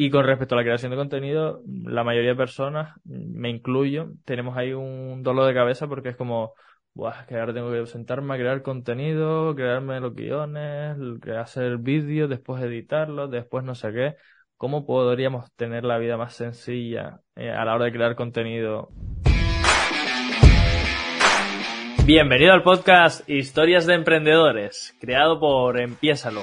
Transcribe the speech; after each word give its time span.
Y 0.00 0.10
con 0.10 0.24
respecto 0.24 0.54
a 0.54 0.58
la 0.58 0.62
creación 0.62 0.92
de 0.92 0.96
contenido, 0.96 1.60
la 1.66 2.04
mayoría 2.04 2.30
de 2.30 2.36
personas, 2.36 2.94
me 3.04 3.50
incluyo, 3.50 4.12
tenemos 4.24 4.56
ahí 4.56 4.72
un 4.72 5.24
dolor 5.24 5.48
de 5.48 5.54
cabeza 5.54 5.88
porque 5.88 6.10
es 6.10 6.16
como, 6.16 6.52
Buah, 6.94 7.26
que 7.26 7.36
ahora 7.36 7.52
tengo 7.52 7.72
que 7.72 7.84
sentarme 7.86 8.32
a 8.32 8.38
crear 8.38 8.62
contenido, 8.62 9.56
crearme 9.56 9.98
los 9.98 10.14
guiones, 10.14 10.96
hacer 11.36 11.78
vídeos, 11.78 12.30
después 12.30 12.62
editarlos, 12.62 13.28
después 13.28 13.64
no 13.64 13.74
sé 13.74 13.92
qué. 13.92 14.14
¿Cómo 14.56 14.86
podríamos 14.86 15.52
tener 15.56 15.82
la 15.82 15.98
vida 15.98 16.16
más 16.16 16.32
sencilla 16.32 17.18
eh, 17.34 17.50
a 17.50 17.64
la 17.64 17.74
hora 17.74 17.86
de 17.86 17.92
crear 17.92 18.14
contenido? 18.14 18.90
Bienvenido 22.06 22.52
al 22.52 22.62
podcast 22.62 23.28
Historias 23.28 23.84
de 23.84 23.94
Emprendedores, 23.94 24.96
creado 25.00 25.40
por 25.40 25.80
Empiésalo. 25.80 26.42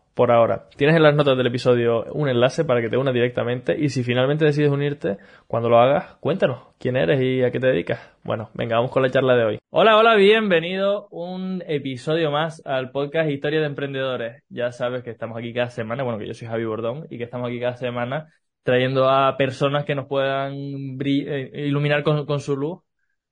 por 0.13 0.31
ahora. 0.31 0.67
Tienes 0.75 0.95
en 0.95 1.03
las 1.03 1.15
notas 1.15 1.37
del 1.37 1.47
episodio 1.47 2.05
un 2.13 2.29
enlace 2.29 2.65
para 2.65 2.81
que 2.81 2.89
te 2.89 2.97
unas 2.97 3.13
directamente 3.13 3.75
y 3.77 3.89
si 3.89 4.03
finalmente 4.03 4.45
decides 4.45 4.71
unirte, 4.71 5.17
cuando 5.47 5.69
lo 5.69 5.79
hagas, 5.79 6.15
cuéntanos 6.19 6.67
quién 6.79 6.97
eres 6.97 7.21
y 7.21 7.43
a 7.43 7.51
qué 7.51 7.59
te 7.59 7.67
dedicas. 7.67 7.99
Bueno, 8.23 8.49
venga, 8.53 8.75
vamos 8.75 8.91
con 8.91 9.03
la 9.03 9.09
charla 9.09 9.35
de 9.35 9.45
hoy. 9.45 9.59
Hola, 9.69 9.97
hola, 9.97 10.15
bienvenido 10.15 11.07
un 11.11 11.63
episodio 11.67 12.31
más 12.31 12.61
al 12.65 12.91
podcast 12.91 13.29
Historia 13.29 13.59
de 13.59 13.67
Emprendedores. 13.67 14.43
Ya 14.49 14.71
sabes 14.71 15.03
que 15.03 15.11
estamos 15.11 15.37
aquí 15.37 15.53
cada 15.53 15.69
semana, 15.69 16.03
bueno, 16.03 16.19
que 16.19 16.27
yo 16.27 16.33
soy 16.33 16.47
Javi 16.47 16.65
Bordón 16.65 17.07
y 17.09 17.17
que 17.17 17.23
estamos 17.23 17.47
aquí 17.47 17.59
cada 17.59 17.77
semana 17.77 18.33
trayendo 18.63 19.09
a 19.09 19.37
personas 19.37 19.85
que 19.85 19.95
nos 19.95 20.07
puedan 20.07 20.53
eh, 20.53 21.51
iluminar 21.65 22.03
con, 22.03 22.25
con 22.25 22.39
su 22.39 22.55
luz 22.55 22.79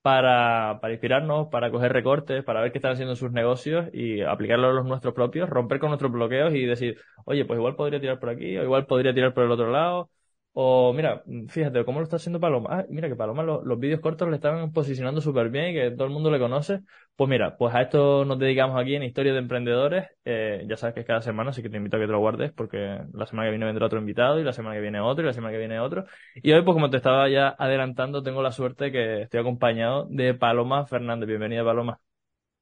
para, 0.02 0.78
para 0.80 0.92
inspirarnos, 0.94 1.48
para 1.48 1.70
coger 1.70 1.92
recortes, 1.92 2.44
para 2.44 2.60
ver 2.62 2.72
qué 2.72 2.78
están 2.78 2.92
haciendo 2.92 3.16
sus 3.16 3.32
negocios 3.32 3.86
y 3.92 4.22
aplicarlo 4.22 4.68
a 4.68 4.72
los 4.72 4.86
nuestros 4.86 5.14
propios, 5.14 5.50
romper 5.50 5.78
con 5.80 5.90
nuestros 5.90 6.12
bloqueos 6.12 6.54
y 6.54 6.64
decir, 6.66 6.98
oye, 7.24 7.44
pues 7.44 7.58
igual 7.58 7.76
podría 7.76 8.00
tirar 8.00 8.18
por 8.20 8.30
aquí, 8.30 8.56
o 8.58 8.62
igual 8.64 8.86
podría 8.86 9.14
tirar 9.14 9.34
por 9.34 9.44
el 9.44 9.50
otro 9.50 9.70
lado, 9.70 10.10
o 10.52 10.92
mira, 10.92 11.22
fíjate 11.48 11.84
cómo 11.84 12.00
lo 12.00 12.04
está 12.04 12.16
haciendo 12.16 12.40
Paloma. 12.40 12.68
Ah, 12.72 12.86
mira 12.88 13.08
que 13.08 13.16
Paloma 13.16 13.42
los, 13.42 13.78
vídeos 13.78 14.00
cortos 14.00 14.28
le 14.28 14.36
están 14.36 14.72
posicionando 14.72 15.20
súper 15.20 15.48
bien 15.50 15.68
y 15.70 15.74
que 15.74 15.90
todo 15.92 16.06
el 16.06 16.12
mundo 16.12 16.30
le 16.30 16.38
conoce. 16.38 16.80
Pues 17.16 17.30
mira, 17.30 17.56
pues 17.56 17.74
a 17.74 17.82
esto 17.82 18.24
nos 18.24 18.38
dedicamos 18.38 18.80
aquí 18.80 18.94
en 18.96 19.02
Historia 19.04 19.32
de 19.32 19.38
Emprendedores. 19.38 20.08
Eh, 20.24 20.64
ya 20.68 20.76
sabes 20.76 20.94
que 20.94 21.00
es 21.00 21.06
cada 21.06 21.22
semana, 21.22 21.50
así 21.50 21.62
que 21.62 21.70
te 21.70 21.76
invito 21.76 21.96
a 21.96 22.00
que 22.00 22.06
te 22.06 22.12
lo 22.12 22.18
guardes 22.18 22.52
porque 22.52 22.98
la 23.12 23.26
semana 23.26 23.46
que 23.46 23.50
viene 23.50 23.66
vendrá 23.66 23.86
otro 23.86 24.00
invitado 24.00 24.40
y 24.40 24.44
la 24.44 24.52
semana 24.52 24.74
que 24.74 24.82
viene 24.82 25.00
otro 25.00 25.22
y 25.22 25.26
la 25.26 25.32
semana 25.32 25.52
que 25.52 25.58
viene 25.58 25.78
otro. 25.78 26.04
Y 26.34 26.52
hoy, 26.52 26.62
pues 26.62 26.74
como 26.74 26.90
te 26.90 26.96
estaba 26.96 27.28
ya 27.28 27.54
adelantando, 27.58 28.22
tengo 28.22 28.42
la 28.42 28.52
suerte 28.52 28.90
que 28.90 29.22
estoy 29.22 29.40
acompañado 29.40 30.06
de 30.10 30.34
Paloma 30.34 30.86
Fernández. 30.86 31.28
Bienvenida, 31.28 31.64
Paloma. 31.64 32.00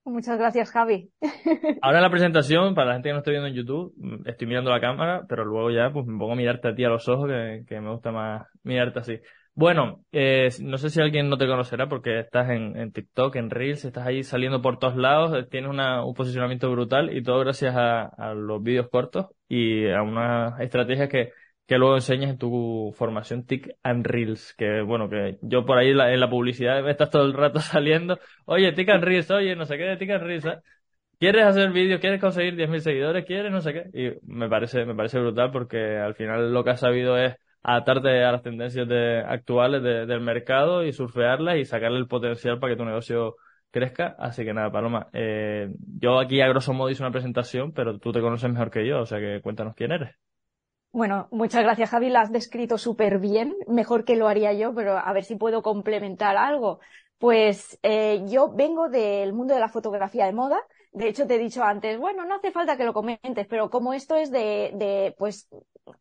Muchas 0.04 0.38
gracias, 0.38 0.70
Javi. 0.70 1.10
Ahora 1.82 2.00
la 2.00 2.10
presentación, 2.10 2.74
para 2.74 2.88
la 2.88 2.92
gente 2.94 3.08
que 3.08 3.12
no 3.12 3.18
está 3.18 3.30
viendo 3.30 3.48
en 3.48 3.54
YouTube, 3.54 3.94
estoy 4.24 4.46
mirando 4.46 4.70
la 4.70 4.80
cámara, 4.80 5.24
pero 5.28 5.44
luego 5.44 5.70
ya 5.70 5.90
pues 5.92 6.06
me 6.06 6.18
pongo 6.18 6.32
a 6.32 6.36
mirarte 6.36 6.68
a 6.68 6.74
ti 6.74 6.84
a 6.84 6.88
los 6.88 7.08
ojos, 7.08 7.28
que, 7.66 7.80
me 7.80 7.90
gusta 7.90 8.10
más 8.10 8.46
mirarte 8.62 9.00
así. 9.00 9.20
Bueno, 9.54 10.04
eh, 10.12 10.48
no 10.60 10.78
sé 10.78 10.88
si 10.88 11.00
alguien 11.00 11.28
no 11.28 11.36
te 11.36 11.46
conocerá 11.46 11.88
porque 11.88 12.20
estás 12.20 12.48
en, 12.50 12.92
TikTok, 12.92 13.36
en 13.36 13.50
Reels, 13.50 13.84
estás 13.84 14.06
ahí 14.06 14.22
saliendo 14.22 14.62
por 14.62 14.78
todos 14.78 14.96
lados, 14.96 15.34
eh, 15.36 15.46
tienes 15.50 15.70
un 15.70 16.14
posicionamiento 16.14 16.70
brutal 16.70 17.14
y 17.14 17.22
todo 17.22 17.40
gracias 17.40 17.74
a, 17.76 18.04
a 18.04 18.34
los 18.34 18.62
vídeos 18.62 18.88
cortos 18.88 19.26
y 19.48 19.90
a 19.90 20.02
unas 20.02 20.58
estrategias 20.60 21.08
que 21.08 21.32
que 21.68 21.76
luego 21.78 21.96
enseñas 21.96 22.30
en 22.30 22.38
tu 22.38 22.94
formación 22.96 23.44
TIC 23.44 23.76
and 23.82 24.06
Reels, 24.06 24.54
que 24.56 24.80
bueno, 24.82 25.10
que 25.10 25.38
yo 25.42 25.66
por 25.66 25.78
ahí 25.78 25.90
en 25.90 26.20
la 26.20 26.30
publicidad 26.30 26.82
me 26.82 26.90
estás 26.90 27.10
todo 27.10 27.24
el 27.26 27.34
rato 27.34 27.60
saliendo, 27.60 28.18
oye, 28.46 28.72
TIC 28.72 28.88
and 28.88 29.04
Reels, 29.04 29.30
oye, 29.30 29.54
no 29.54 29.66
sé 29.66 29.76
qué 29.76 29.84
de 29.84 29.96
TIC 29.98 30.10
and 30.10 30.22
Reels, 30.24 30.46
¿eh? 30.46 30.58
¿Quieres 31.18 31.44
hacer 31.44 31.70
vídeos? 31.72 32.00
¿Quieres 32.00 32.20
conseguir 32.20 32.56
10.000 32.56 32.80
seguidores? 32.80 33.24
¿Quieres 33.26 33.52
no 33.52 33.60
sé 33.60 33.72
qué? 33.74 33.90
Y 33.92 34.32
me 34.32 34.48
parece, 34.48 34.84
me 34.86 34.94
parece 34.94 35.18
brutal 35.18 35.50
porque 35.50 35.98
al 35.98 36.14
final 36.14 36.52
lo 36.54 36.64
que 36.64 36.70
has 36.70 36.80
sabido 36.80 37.18
es 37.18 37.36
adaptarte 37.62 38.24
a 38.24 38.32
las 38.32 38.42
tendencias 38.42 38.88
de, 38.88 39.20
actuales 39.20 39.82
del 39.82 40.20
mercado 40.20 40.84
y 40.84 40.92
surfearlas 40.92 41.58
y 41.58 41.64
sacarle 41.64 41.98
el 41.98 42.06
potencial 42.06 42.58
para 42.60 42.72
que 42.72 42.78
tu 42.78 42.84
negocio 42.84 43.36
crezca. 43.70 44.16
Así 44.18 44.44
que 44.44 44.54
nada, 44.54 44.70
Paloma, 44.70 45.08
eh, 45.12 45.68
yo 46.00 46.18
aquí 46.18 46.40
a 46.40 46.48
grosso 46.48 46.72
modo 46.72 46.88
hice 46.88 47.02
una 47.02 47.12
presentación, 47.12 47.72
pero 47.72 47.98
tú 47.98 48.12
te 48.12 48.20
conoces 48.20 48.50
mejor 48.50 48.70
que 48.70 48.86
yo, 48.86 49.00
o 49.00 49.06
sea 49.06 49.18
que 49.18 49.40
cuéntanos 49.42 49.74
quién 49.74 49.92
eres. 49.92 50.16
Bueno, 50.90 51.28
muchas 51.30 51.62
gracias, 51.62 51.90
Javi. 51.90 52.08
La 52.08 52.22
has 52.22 52.32
descrito 52.32 52.78
súper 52.78 53.18
bien, 53.18 53.54
mejor 53.66 54.04
que 54.04 54.16
lo 54.16 54.26
haría 54.26 54.52
yo, 54.52 54.74
pero 54.74 54.96
a 54.96 55.12
ver 55.12 55.24
si 55.24 55.36
puedo 55.36 55.62
complementar 55.62 56.36
algo. 56.36 56.80
Pues 57.18 57.78
eh, 57.82 58.24
yo 58.26 58.52
vengo 58.54 58.88
del 58.88 59.32
mundo 59.32 59.54
de 59.54 59.60
la 59.60 59.68
fotografía 59.68 60.26
de 60.26 60.32
moda. 60.32 60.58
De 60.92 61.08
hecho, 61.08 61.26
te 61.26 61.34
he 61.34 61.38
dicho 61.38 61.62
antes, 61.62 61.98
bueno, 61.98 62.24
no 62.24 62.36
hace 62.36 62.50
falta 62.50 62.76
que 62.76 62.84
lo 62.84 62.94
comentes, 62.94 63.46
pero 63.48 63.68
como 63.68 63.92
esto 63.92 64.16
es 64.16 64.30
de, 64.30 64.72
de 64.74 65.14
pues, 65.18 65.48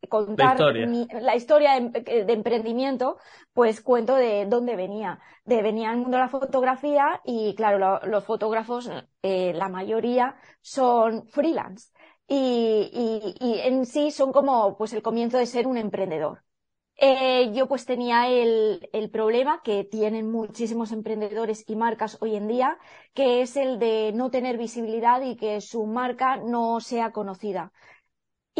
contar 0.08 0.58
la 0.60 1.36
historia, 1.36 1.80
de, 1.80 2.34
emprendimiento, 2.34 3.18
pues 3.54 3.82
cuento 3.82 4.16
de 4.16 4.46
dónde 4.46 4.76
venía. 4.78 5.20
De 5.44 5.62
venía 5.62 5.90
del 5.90 6.00
mundo 6.00 6.18
de 6.18 6.24
la 6.24 6.30
fotografía 6.30 7.22
y, 7.26 7.54
claro, 7.56 8.00
los 8.06 8.24
fotógrafos, 8.24 8.90
eh, 9.22 9.54
la 9.54 9.68
mayoría 9.68 10.38
son 10.62 11.28
freelance 11.28 11.90
y, 12.28 13.36
y, 13.40 13.60
en 13.62 13.86
sí 13.86 14.12
son 14.12 14.32
como 14.32 14.78
pues 14.78 14.94
el 14.94 15.02
comienzo 15.02 15.38
de 15.38 15.46
ser 15.46 15.68
un 15.68 15.78
emprendedor. 15.78 16.44
Eh, 17.00 17.52
yo 17.54 17.68
pues 17.68 17.86
tenía 17.86 18.28
el, 18.30 18.90
el, 18.94 19.10
problema 19.12 19.62
que 19.64 19.84
tienen 19.84 20.32
muchísimos 20.32 20.92
emprendedores 20.92 21.64
y 21.68 21.76
marcas 21.76 22.18
hoy 22.22 22.36
en 22.36 22.48
día, 22.48 22.80
que 23.14 23.42
es 23.42 23.56
el 23.56 23.80
de 23.80 24.12
no 24.14 24.32
tener 24.32 24.58
visibilidad 24.58 25.22
y 25.22 25.38
que 25.38 25.62
su 25.62 25.86
marca 25.86 26.38
no 26.38 26.80
sea 26.82 27.12
conocida. 27.12 27.72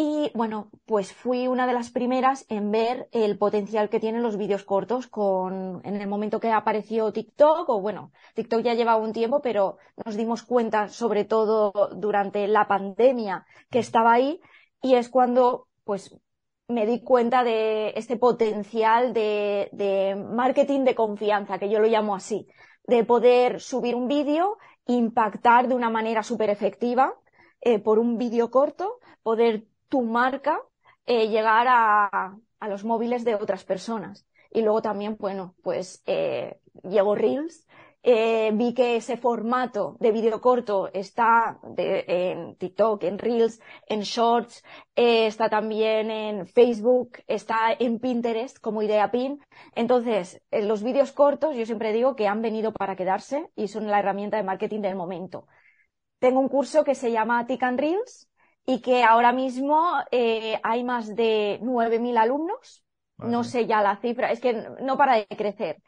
Y 0.00 0.30
bueno, 0.32 0.70
pues 0.86 1.12
fui 1.12 1.48
una 1.48 1.66
de 1.66 1.72
las 1.72 1.90
primeras 1.90 2.46
en 2.48 2.70
ver 2.70 3.08
el 3.10 3.36
potencial 3.36 3.88
que 3.88 3.98
tienen 3.98 4.22
los 4.22 4.36
vídeos 4.36 4.62
cortos 4.62 5.08
con, 5.08 5.80
en 5.84 5.96
el 5.96 6.06
momento 6.06 6.38
que 6.38 6.52
apareció 6.52 7.12
TikTok, 7.12 7.68
o 7.68 7.80
bueno, 7.80 8.12
TikTok 8.36 8.62
ya 8.62 8.74
llevaba 8.74 9.02
un 9.02 9.12
tiempo, 9.12 9.42
pero 9.42 9.78
nos 10.06 10.16
dimos 10.16 10.44
cuenta, 10.44 10.88
sobre 10.88 11.24
todo 11.24 11.72
durante 11.96 12.46
la 12.46 12.68
pandemia, 12.68 13.44
que 13.70 13.80
estaba 13.80 14.12
ahí, 14.12 14.40
y 14.80 14.94
es 14.94 15.08
cuando, 15.08 15.66
pues, 15.82 16.16
me 16.68 16.86
di 16.86 17.02
cuenta 17.02 17.42
de 17.42 17.92
este 17.96 18.16
potencial 18.16 19.12
de, 19.12 19.68
de 19.72 20.14
marketing 20.14 20.84
de 20.84 20.94
confianza, 20.94 21.58
que 21.58 21.70
yo 21.70 21.80
lo 21.80 21.88
llamo 21.88 22.14
así, 22.14 22.46
de 22.84 23.02
poder 23.02 23.60
subir 23.60 23.96
un 23.96 24.06
vídeo, 24.06 24.58
impactar 24.86 25.66
de 25.66 25.74
una 25.74 25.90
manera 25.90 26.22
súper 26.22 26.50
efectiva, 26.50 27.16
eh, 27.60 27.80
por 27.80 27.98
un 27.98 28.16
vídeo 28.16 28.52
corto, 28.52 29.00
poder 29.24 29.66
tu 29.88 30.02
marca 30.02 30.60
eh, 31.06 31.28
llegar 31.28 31.66
a, 31.68 32.36
a, 32.60 32.68
los 32.68 32.84
móviles 32.84 33.24
de 33.24 33.34
otras 33.34 33.64
personas. 33.64 34.26
Y 34.50 34.62
luego 34.62 34.82
también, 34.82 35.16
bueno, 35.18 35.54
pues 35.62 36.02
eh, 36.06 36.60
llegó 36.82 37.14
Reels, 37.14 37.66
eh, 38.02 38.52
vi 38.54 38.74
que 38.74 38.96
ese 38.96 39.16
formato 39.16 39.96
de 39.98 40.12
vídeo 40.12 40.40
corto 40.40 40.88
está 40.92 41.58
en 41.76 42.56
TikTok, 42.56 43.02
en 43.04 43.18
Reels, 43.18 43.60
en 43.86 44.00
Shorts, 44.00 44.62
eh, 44.94 45.26
está 45.26 45.48
también 45.50 46.10
en 46.10 46.46
Facebook, 46.46 47.18
está 47.26 47.72
en 47.78 47.98
Pinterest 47.98 48.58
como 48.60 48.82
idea 48.82 49.10
pin. 49.10 49.40
Entonces, 49.74 50.40
los 50.50 50.82
vídeos 50.82 51.12
cortos 51.12 51.56
yo 51.56 51.66
siempre 51.66 51.92
digo 51.92 52.14
que 52.16 52.28
han 52.28 52.40
venido 52.40 52.72
para 52.72 52.96
quedarse 52.96 53.50
y 53.56 53.68
son 53.68 53.88
la 53.88 53.98
herramienta 53.98 54.36
de 54.36 54.44
marketing 54.44 54.80
del 54.80 54.96
momento. 54.96 55.46
Tengo 56.20 56.40
un 56.40 56.48
curso 56.48 56.84
que 56.84 56.94
se 56.94 57.12
llama 57.12 57.46
Tick 57.46 57.62
and 57.62 57.80
Reels, 57.80 58.27
y 58.68 58.82
que 58.82 59.02
ahora 59.02 59.32
mismo 59.32 59.94
eh, 60.10 60.60
hay 60.62 60.84
más 60.84 61.16
de 61.16 61.58
9.000 61.62 62.18
alumnos, 62.18 62.84
no 63.16 63.42
sé 63.42 63.64
ya 63.64 63.80
la 63.80 63.96
cifra, 63.96 64.30
es 64.30 64.40
que 64.40 64.52
no 64.82 64.98
para 64.98 65.16
de 65.16 65.26
crecer. 65.26 65.82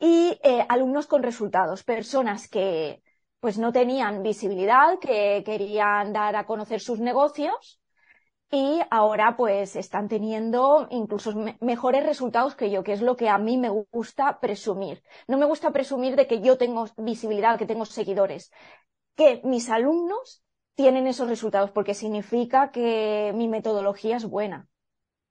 Y 0.00 0.36
eh, 0.42 0.66
alumnos 0.68 1.06
con 1.06 1.22
resultados, 1.22 1.84
personas 1.84 2.48
que 2.48 3.00
pues 3.38 3.58
no 3.58 3.70
tenían 3.70 4.24
visibilidad, 4.24 4.98
que 4.98 5.44
querían 5.46 6.12
dar 6.12 6.34
a 6.34 6.46
conocer 6.46 6.80
sus 6.80 6.98
negocios 6.98 7.80
y 8.50 8.80
ahora 8.90 9.36
pues 9.36 9.76
están 9.76 10.08
teniendo 10.08 10.88
incluso 10.90 11.32
mejores 11.60 12.04
resultados 12.04 12.56
que 12.56 12.72
yo, 12.72 12.82
que 12.82 12.94
es 12.94 13.02
lo 13.02 13.16
que 13.16 13.28
a 13.28 13.38
mí 13.38 13.56
me 13.56 13.68
gusta 13.68 14.40
presumir. 14.40 15.00
No 15.28 15.38
me 15.38 15.46
gusta 15.46 15.70
presumir 15.70 16.16
de 16.16 16.26
que 16.26 16.40
yo 16.40 16.58
tengo 16.58 16.86
visibilidad, 16.96 17.56
que 17.56 17.66
tengo 17.66 17.84
seguidores, 17.84 18.50
que 19.14 19.40
mis 19.44 19.70
alumnos 19.70 20.42
tienen 20.76 21.06
esos 21.08 21.28
resultados, 21.28 21.72
porque 21.72 21.94
significa 21.94 22.70
que 22.72 23.32
mi 23.36 23.48
metodología 23.48 24.16
es 24.18 24.26
buena. 24.26 24.68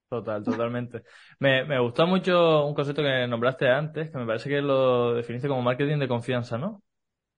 Total, 0.10 0.44
totalmente. 0.44 1.04
Me, 1.40 1.66
me 1.66 1.80
gustó 1.80 2.06
mucho 2.08 2.66
un 2.66 2.76
concepto 2.76 3.02
que 3.02 3.28
nombraste 3.28 3.68
antes, 3.70 4.12
que 4.12 4.18
me 4.18 4.26
parece 4.26 4.50
que 4.50 4.62
lo 4.62 5.14
definiste 5.16 5.48
como 5.48 5.62
marketing 5.64 5.98
de 6.00 6.08
confianza, 6.08 6.58
¿no? 6.58 6.84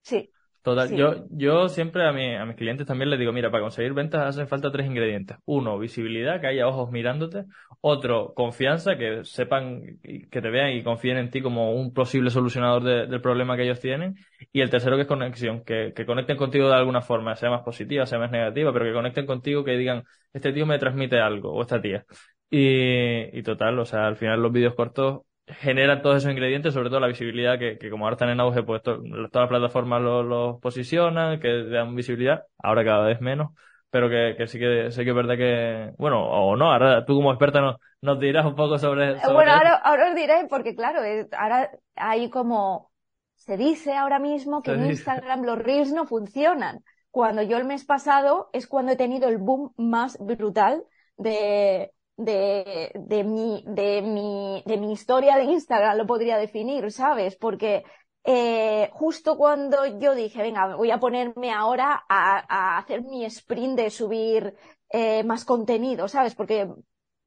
Sí. 0.01 0.31
Total, 0.67 0.93
yo, 0.93 1.25
yo 1.29 1.69
siempre 1.69 2.05
a, 2.05 2.11
mi, 2.11 2.35
a 2.35 2.45
mis 2.45 2.57
clientes 2.57 2.85
también 2.85 3.09
les 3.09 3.17
digo, 3.17 3.31
mira, 3.31 3.49
para 3.49 3.63
conseguir 3.63 3.93
ventas 3.93 4.21
hacen 4.27 4.49
falta 4.49 4.69
tres 4.69 4.85
ingredientes. 4.85 5.37
Uno, 5.45 5.79
visibilidad, 5.79 6.41
que 6.41 6.47
haya 6.47 6.67
ojos 6.67 6.91
mirándote. 6.91 7.45
Otro, 7.79 8.33
confianza, 8.33 8.97
que 8.97 9.23
sepan, 9.23 9.97
que 10.03 10.41
te 10.41 10.49
vean 10.49 10.73
y 10.73 10.83
confíen 10.83 11.19
en 11.19 11.31
ti 11.31 11.41
como 11.41 11.71
un 11.71 11.93
posible 11.93 12.31
solucionador 12.31 12.83
del 12.83 13.21
problema 13.21 13.55
que 13.55 13.63
ellos 13.63 13.79
tienen. 13.79 14.15
Y 14.51 14.59
el 14.59 14.69
tercero, 14.69 14.97
que 14.97 15.03
es 15.03 15.07
conexión, 15.07 15.63
que, 15.63 15.93
que 15.95 16.05
conecten 16.05 16.35
contigo 16.35 16.67
de 16.67 16.75
alguna 16.75 16.99
forma, 17.01 17.37
sea 17.37 17.49
más 17.49 17.61
positiva, 17.63 18.05
sea 18.05 18.19
más 18.19 18.31
negativa, 18.31 18.73
pero 18.73 18.83
que 18.83 18.91
conecten 18.93 19.25
contigo, 19.25 19.63
que 19.63 19.77
digan, 19.77 20.03
este 20.33 20.51
tío 20.51 20.65
me 20.65 20.79
transmite 20.79 21.17
algo, 21.17 21.53
o 21.53 21.61
esta 21.61 21.81
tía. 21.81 22.03
Y, 22.49 23.39
y 23.39 23.41
total, 23.41 23.79
o 23.79 23.85
sea, 23.85 24.05
al 24.05 24.17
final 24.17 24.41
los 24.41 24.51
vídeos 24.51 24.75
cortos 24.75 25.21
generan 25.47 26.01
todos 26.01 26.17
esos 26.17 26.31
ingredientes, 26.31 26.73
sobre 26.73 26.89
todo 26.89 26.99
la 26.99 27.07
visibilidad 27.07 27.57
que, 27.57 27.77
que 27.77 27.89
como 27.89 28.05
ahora 28.05 28.15
están 28.15 28.29
en 28.29 28.39
auge, 28.39 28.63
pues 28.63 28.81
todas 28.83 28.99
las 29.01 29.47
plataformas 29.47 30.01
los, 30.01 30.25
los 30.25 30.59
posicionan, 30.59 31.39
que 31.39 31.63
dan 31.63 31.95
visibilidad, 31.95 32.43
ahora 32.61 32.83
cada 32.83 33.05
vez 33.05 33.21
menos, 33.21 33.51
pero 33.89 34.09
que, 34.09 34.35
que 34.37 34.47
sí 34.47 34.59
que 34.59 34.91
sé 34.91 35.03
que 35.03 35.09
es 35.11 35.15
verdad 35.15 35.37
que, 35.37 35.91
bueno, 35.97 36.21
o 36.21 36.55
no, 36.57 36.71
ahora 36.71 37.05
tú 37.05 37.15
como 37.15 37.31
experta 37.31 37.61
nos, 37.61 37.77
nos 38.01 38.19
dirás 38.19 38.45
un 38.45 38.55
poco 38.55 38.77
sobre, 38.77 39.13
eso. 39.13 39.33
Bueno, 39.33 39.53
ahora, 39.53 39.75
ahora 39.75 40.09
os 40.09 40.15
diré, 40.15 40.47
porque 40.49 40.75
claro, 40.75 40.99
ahora 41.37 41.71
hay 41.95 42.29
como, 42.29 42.91
se 43.35 43.55
dice 43.55 43.93
ahora 43.93 44.19
mismo 44.19 44.61
que 44.61 44.71
en 44.71 44.87
Instagram 44.87 45.43
los 45.43 45.57
reels 45.57 45.93
no 45.93 46.05
funcionan. 46.05 46.83
Cuando 47.09 47.41
yo 47.41 47.57
el 47.57 47.65
mes 47.65 47.85
pasado 47.85 48.49
es 48.51 48.67
cuando 48.67 48.91
he 48.91 48.97
tenido 48.97 49.29
el 49.29 49.37
boom 49.37 49.73
más 49.77 50.17
brutal 50.19 50.83
de, 51.17 51.91
de, 52.17 52.91
de, 52.95 53.23
mi, 53.23 53.63
de, 53.67 54.01
mi, 54.01 54.63
de 54.65 54.77
mi 54.77 54.91
historia 54.93 55.37
de 55.37 55.45
Instagram, 55.45 55.97
lo 55.97 56.07
podría 56.07 56.37
definir, 56.37 56.91
¿sabes? 56.91 57.35
Porque 57.37 57.83
eh, 58.23 58.89
justo 58.93 59.37
cuando 59.37 59.85
yo 59.99 60.15
dije, 60.15 60.41
venga, 60.41 60.75
voy 60.75 60.91
a 60.91 60.99
ponerme 60.99 61.51
ahora 61.53 62.03
a, 62.09 62.43
a 62.75 62.77
hacer 62.79 63.03
mi 63.03 63.23
sprint 63.25 63.77
de 63.77 63.89
subir 63.89 64.55
eh, 64.89 65.23
más 65.23 65.45
contenido, 65.45 66.07
¿sabes? 66.07 66.35
Porque 66.35 66.67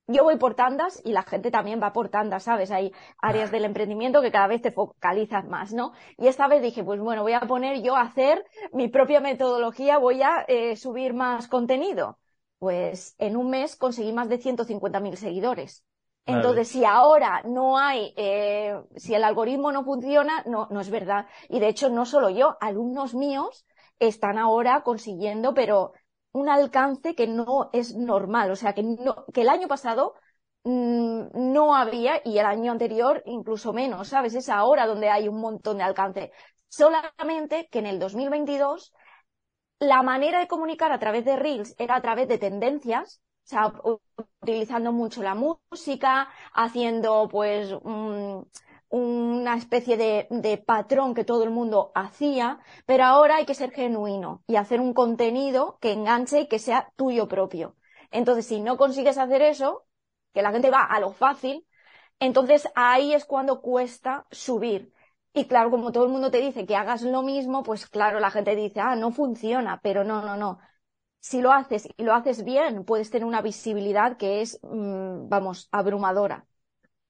yo 0.06 0.24
voy 0.24 0.36
por 0.38 0.54
tandas 0.54 1.00
y 1.04 1.12
la 1.12 1.22
gente 1.22 1.50
también 1.52 1.80
va 1.80 1.92
por 1.92 2.08
tandas, 2.08 2.42
¿sabes? 2.44 2.70
Hay 2.72 2.92
áreas 3.18 3.50
del 3.52 3.64
emprendimiento 3.64 4.20
que 4.22 4.32
cada 4.32 4.48
vez 4.48 4.60
te 4.60 4.72
focalizas 4.72 5.46
más, 5.46 5.72
¿no? 5.72 5.92
Y 6.18 6.26
esta 6.26 6.48
vez 6.48 6.62
dije, 6.62 6.82
pues 6.82 7.00
bueno, 7.00 7.22
voy 7.22 7.32
a 7.34 7.40
poner 7.40 7.80
yo 7.82 7.94
a 7.96 8.02
hacer 8.02 8.44
mi 8.72 8.88
propia 8.88 9.20
metodología, 9.20 9.98
voy 9.98 10.22
a 10.22 10.44
eh, 10.48 10.76
subir 10.76 11.14
más 11.14 11.46
contenido 11.48 12.18
pues 12.60 13.16
en 13.18 13.36
un 13.36 13.50
mes 13.50 13.74
conseguí 13.74 14.12
más 14.12 14.28
de 14.28 14.38
150.000 14.38 15.16
seguidores. 15.16 15.84
Entonces, 16.26 16.68
si 16.68 16.84
ahora 16.84 17.42
no 17.44 17.78
hay, 17.78 18.12
eh, 18.16 18.78
si 18.96 19.14
el 19.14 19.24
algoritmo 19.24 19.72
no 19.72 19.82
funciona, 19.82 20.44
no, 20.46 20.68
no 20.70 20.80
es 20.80 20.90
verdad. 20.90 21.26
Y 21.48 21.58
de 21.58 21.68
hecho, 21.68 21.88
no 21.88 22.04
solo 22.06 22.28
yo, 22.30 22.56
alumnos 22.60 23.14
míos 23.14 23.66
están 23.98 24.38
ahora 24.38 24.82
consiguiendo, 24.82 25.54
pero 25.54 25.92
un 26.32 26.48
alcance 26.50 27.14
que 27.14 27.26
no 27.26 27.70
es 27.72 27.96
normal. 27.96 28.50
O 28.50 28.56
sea, 28.56 28.74
que, 28.74 28.82
no, 28.82 29.24
que 29.32 29.40
el 29.40 29.48
año 29.48 29.66
pasado 29.66 30.14
mm, 30.64 31.52
no 31.52 31.74
había 31.74 32.20
y 32.24 32.38
el 32.38 32.46
año 32.46 32.72
anterior 32.72 33.22
incluso 33.26 33.72
menos, 33.72 34.08
¿sabes? 34.08 34.34
Es 34.34 34.50
ahora 34.50 34.86
donde 34.86 35.08
hay 35.08 35.28
un 35.28 35.40
montón 35.40 35.78
de 35.78 35.84
alcance. 35.84 36.32
Solamente 36.68 37.68
que 37.70 37.80
en 37.80 37.86
el 37.86 37.98
2022 37.98 38.92
la 39.80 40.02
manera 40.02 40.38
de 40.38 40.48
comunicar 40.48 40.92
a 40.92 40.98
través 40.98 41.24
de 41.24 41.36
Reels 41.36 41.74
era 41.78 41.96
a 41.96 42.02
través 42.02 42.28
de 42.28 42.38
tendencias, 42.38 43.20
o 43.44 43.48
sea, 43.48 43.72
utilizando 44.42 44.92
mucho 44.92 45.22
la 45.22 45.34
música, 45.34 46.28
haciendo 46.52 47.28
pues 47.30 47.74
una 48.88 49.56
especie 49.56 49.96
de, 49.96 50.26
de, 50.30 50.58
patrón 50.58 51.14
que 51.14 51.24
todo 51.24 51.44
el 51.44 51.50
mundo 51.50 51.92
hacía, 51.94 52.60
pero 52.86 53.04
ahora 53.04 53.36
hay 53.36 53.46
que 53.46 53.54
ser 53.54 53.70
genuino 53.72 54.42
y 54.46 54.56
hacer 54.56 54.80
un 54.80 54.94
contenido 54.94 55.78
que 55.80 55.92
enganche 55.92 56.40
y 56.42 56.48
que 56.48 56.58
sea 56.58 56.92
tuyo 56.96 57.28
propio. 57.28 57.76
Entonces, 58.10 58.46
si 58.46 58.60
no 58.60 58.76
consigues 58.76 59.18
hacer 59.18 59.42
eso, 59.42 59.86
que 60.34 60.42
la 60.42 60.52
gente 60.52 60.70
va 60.70 60.84
a 60.84 61.00
lo 61.00 61.12
fácil, 61.12 61.66
entonces 62.20 62.68
ahí 62.74 63.14
es 63.14 63.24
cuando 63.24 63.62
cuesta 63.62 64.26
subir. 64.30 64.92
Y 65.32 65.44
claro, 65.46 65.70
como 65.70 65.92
todo 65.92 66.04
el 66.04 66.10
mundo 66.10 66.30
te 66.30 66.40
dice 66.40 66.66
que 66.66 66.74
hagas 66.74 67.02
lo 67.02 67.22
mismo, 67.22 67.62
pues 67.62 67.86
claro, 67.86 68.18
la 68.18 68.30
gente 68.30 68.56
dice, 68.56 68.80
ah, 68.80 68.96
no 68.96 69.12
funciona, 69.12 69.80
pero 69.82 70.02
no, 70.02 70.22
no, 70.22 70.36
no. 70.36 70.58
Si 71.20 71.40
lo 71.40 71.52
haces 71.52 71.88
y 71.96 72.02
lo 72.02 72.14
haces 72.14 72.44
bien, 72.44 72.84
puedes 72.84 73.10
tener 73.10 73.26
una 73.26 73.42
visibilidad 73.42 74.16
que 74.16 74.40
es, 74.40 74.58
mm, 74.62 75.28
vamos, 75.28 75.68
abrumadora. 75.70 76.46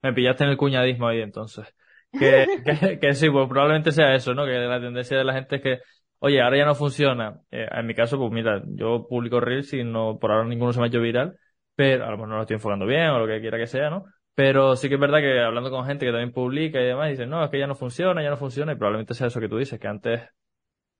Me 0.02 0.12
pillaste 0.12 0.44
en 0.44 0.50
el 0.50 0.56
cuñadismo 0.56 1.08
ahí 1.08 1.20
entonces. 1.20 1.67
Que, 2.12 2.99
que, 3.00 3.14
sí, 3.14 3.31
pues 3.31 3.49
probablemente 3.49 3.93
sea 3.93 4.12
eso, 4.17 4.34
¿no? 4.34 4.44
Que 4.44 4.50
la 4.50 4.81
tendencia 4.81 5.17
de 5.17 5.22
la 5.22 5.32
gente 5.32 5.56
es 5.56 5.62
que, 5.62 5.78
oye, 6.19 6.43
ahora 6.43 6.56
ya 6.58 6.64
no 6.64 6.75
funciona. 6.75 7.40
Eh, 7.52 7.69
en 7.70 7.87
mi 7.87 7.94
caso, 7.94 8.19
pues 8.19 8.32
mira, 8.32 8.61
yo 8.67 9.06
publico 9.08 9.38
Reels 9.38 9.72
y 9.75 9.84
no, 9.84 10.19
por 10.19 10.32
ahora 10.32 10.44
ninguno 10.44 10.72
se 10.72 10.81
me 10.81 10.87
ha 10.87 10.88
hecho 10.88 11.00
viral, 11.00 11.38
pero 11.76 12.05
a 12.05 12.11
lo 12.11 12.17
mejor 12.17 12.28
no 12.31 12.34
lo 12.34 12.43
estoy 12.43 12.55
enfocando 12.55 12.84
bien 12.84 13.11
o 13.11 13.20
lo 13.20 13.28
que 13.28 13.40
quiera 13.40 13.58
que 13.58 13.69
sea, 13.69 13.90
¿no? 13.90 14.06
Pero 14.40 14.75
sí 14.75 14.88
que 14.88 14.94
es 14.94 15.00
verdad 15.00 15.19
que 15.20 15.38
hablando 15.38 15.70
con 15.70 15.84
gente 15.84 16.06
que 16.06 16.12
también 16.12 16.32
publica 16.32 16.81
y 16.81 16.87
demás, 16.87 17.10
dicen, 17.10 17.28
no, 17.28 17.44
es 17.44 17.50
que 17.50 17.58
ya 17.58 17.66
no 17.66 17.75
funciona, 17.75 18.22
ya 18.22 18.31
no 18.31 18.38
funciona, 18.38 18.72
y 18.72 18.75
probablemente 18.75 19.12
sea 19.12 19.26
eso 19.26 19.38
que 19.38 19.50
tú 19.50 19.58
dices, 19.58 19.78
que 19.78 19.87
antes 19.87 20.22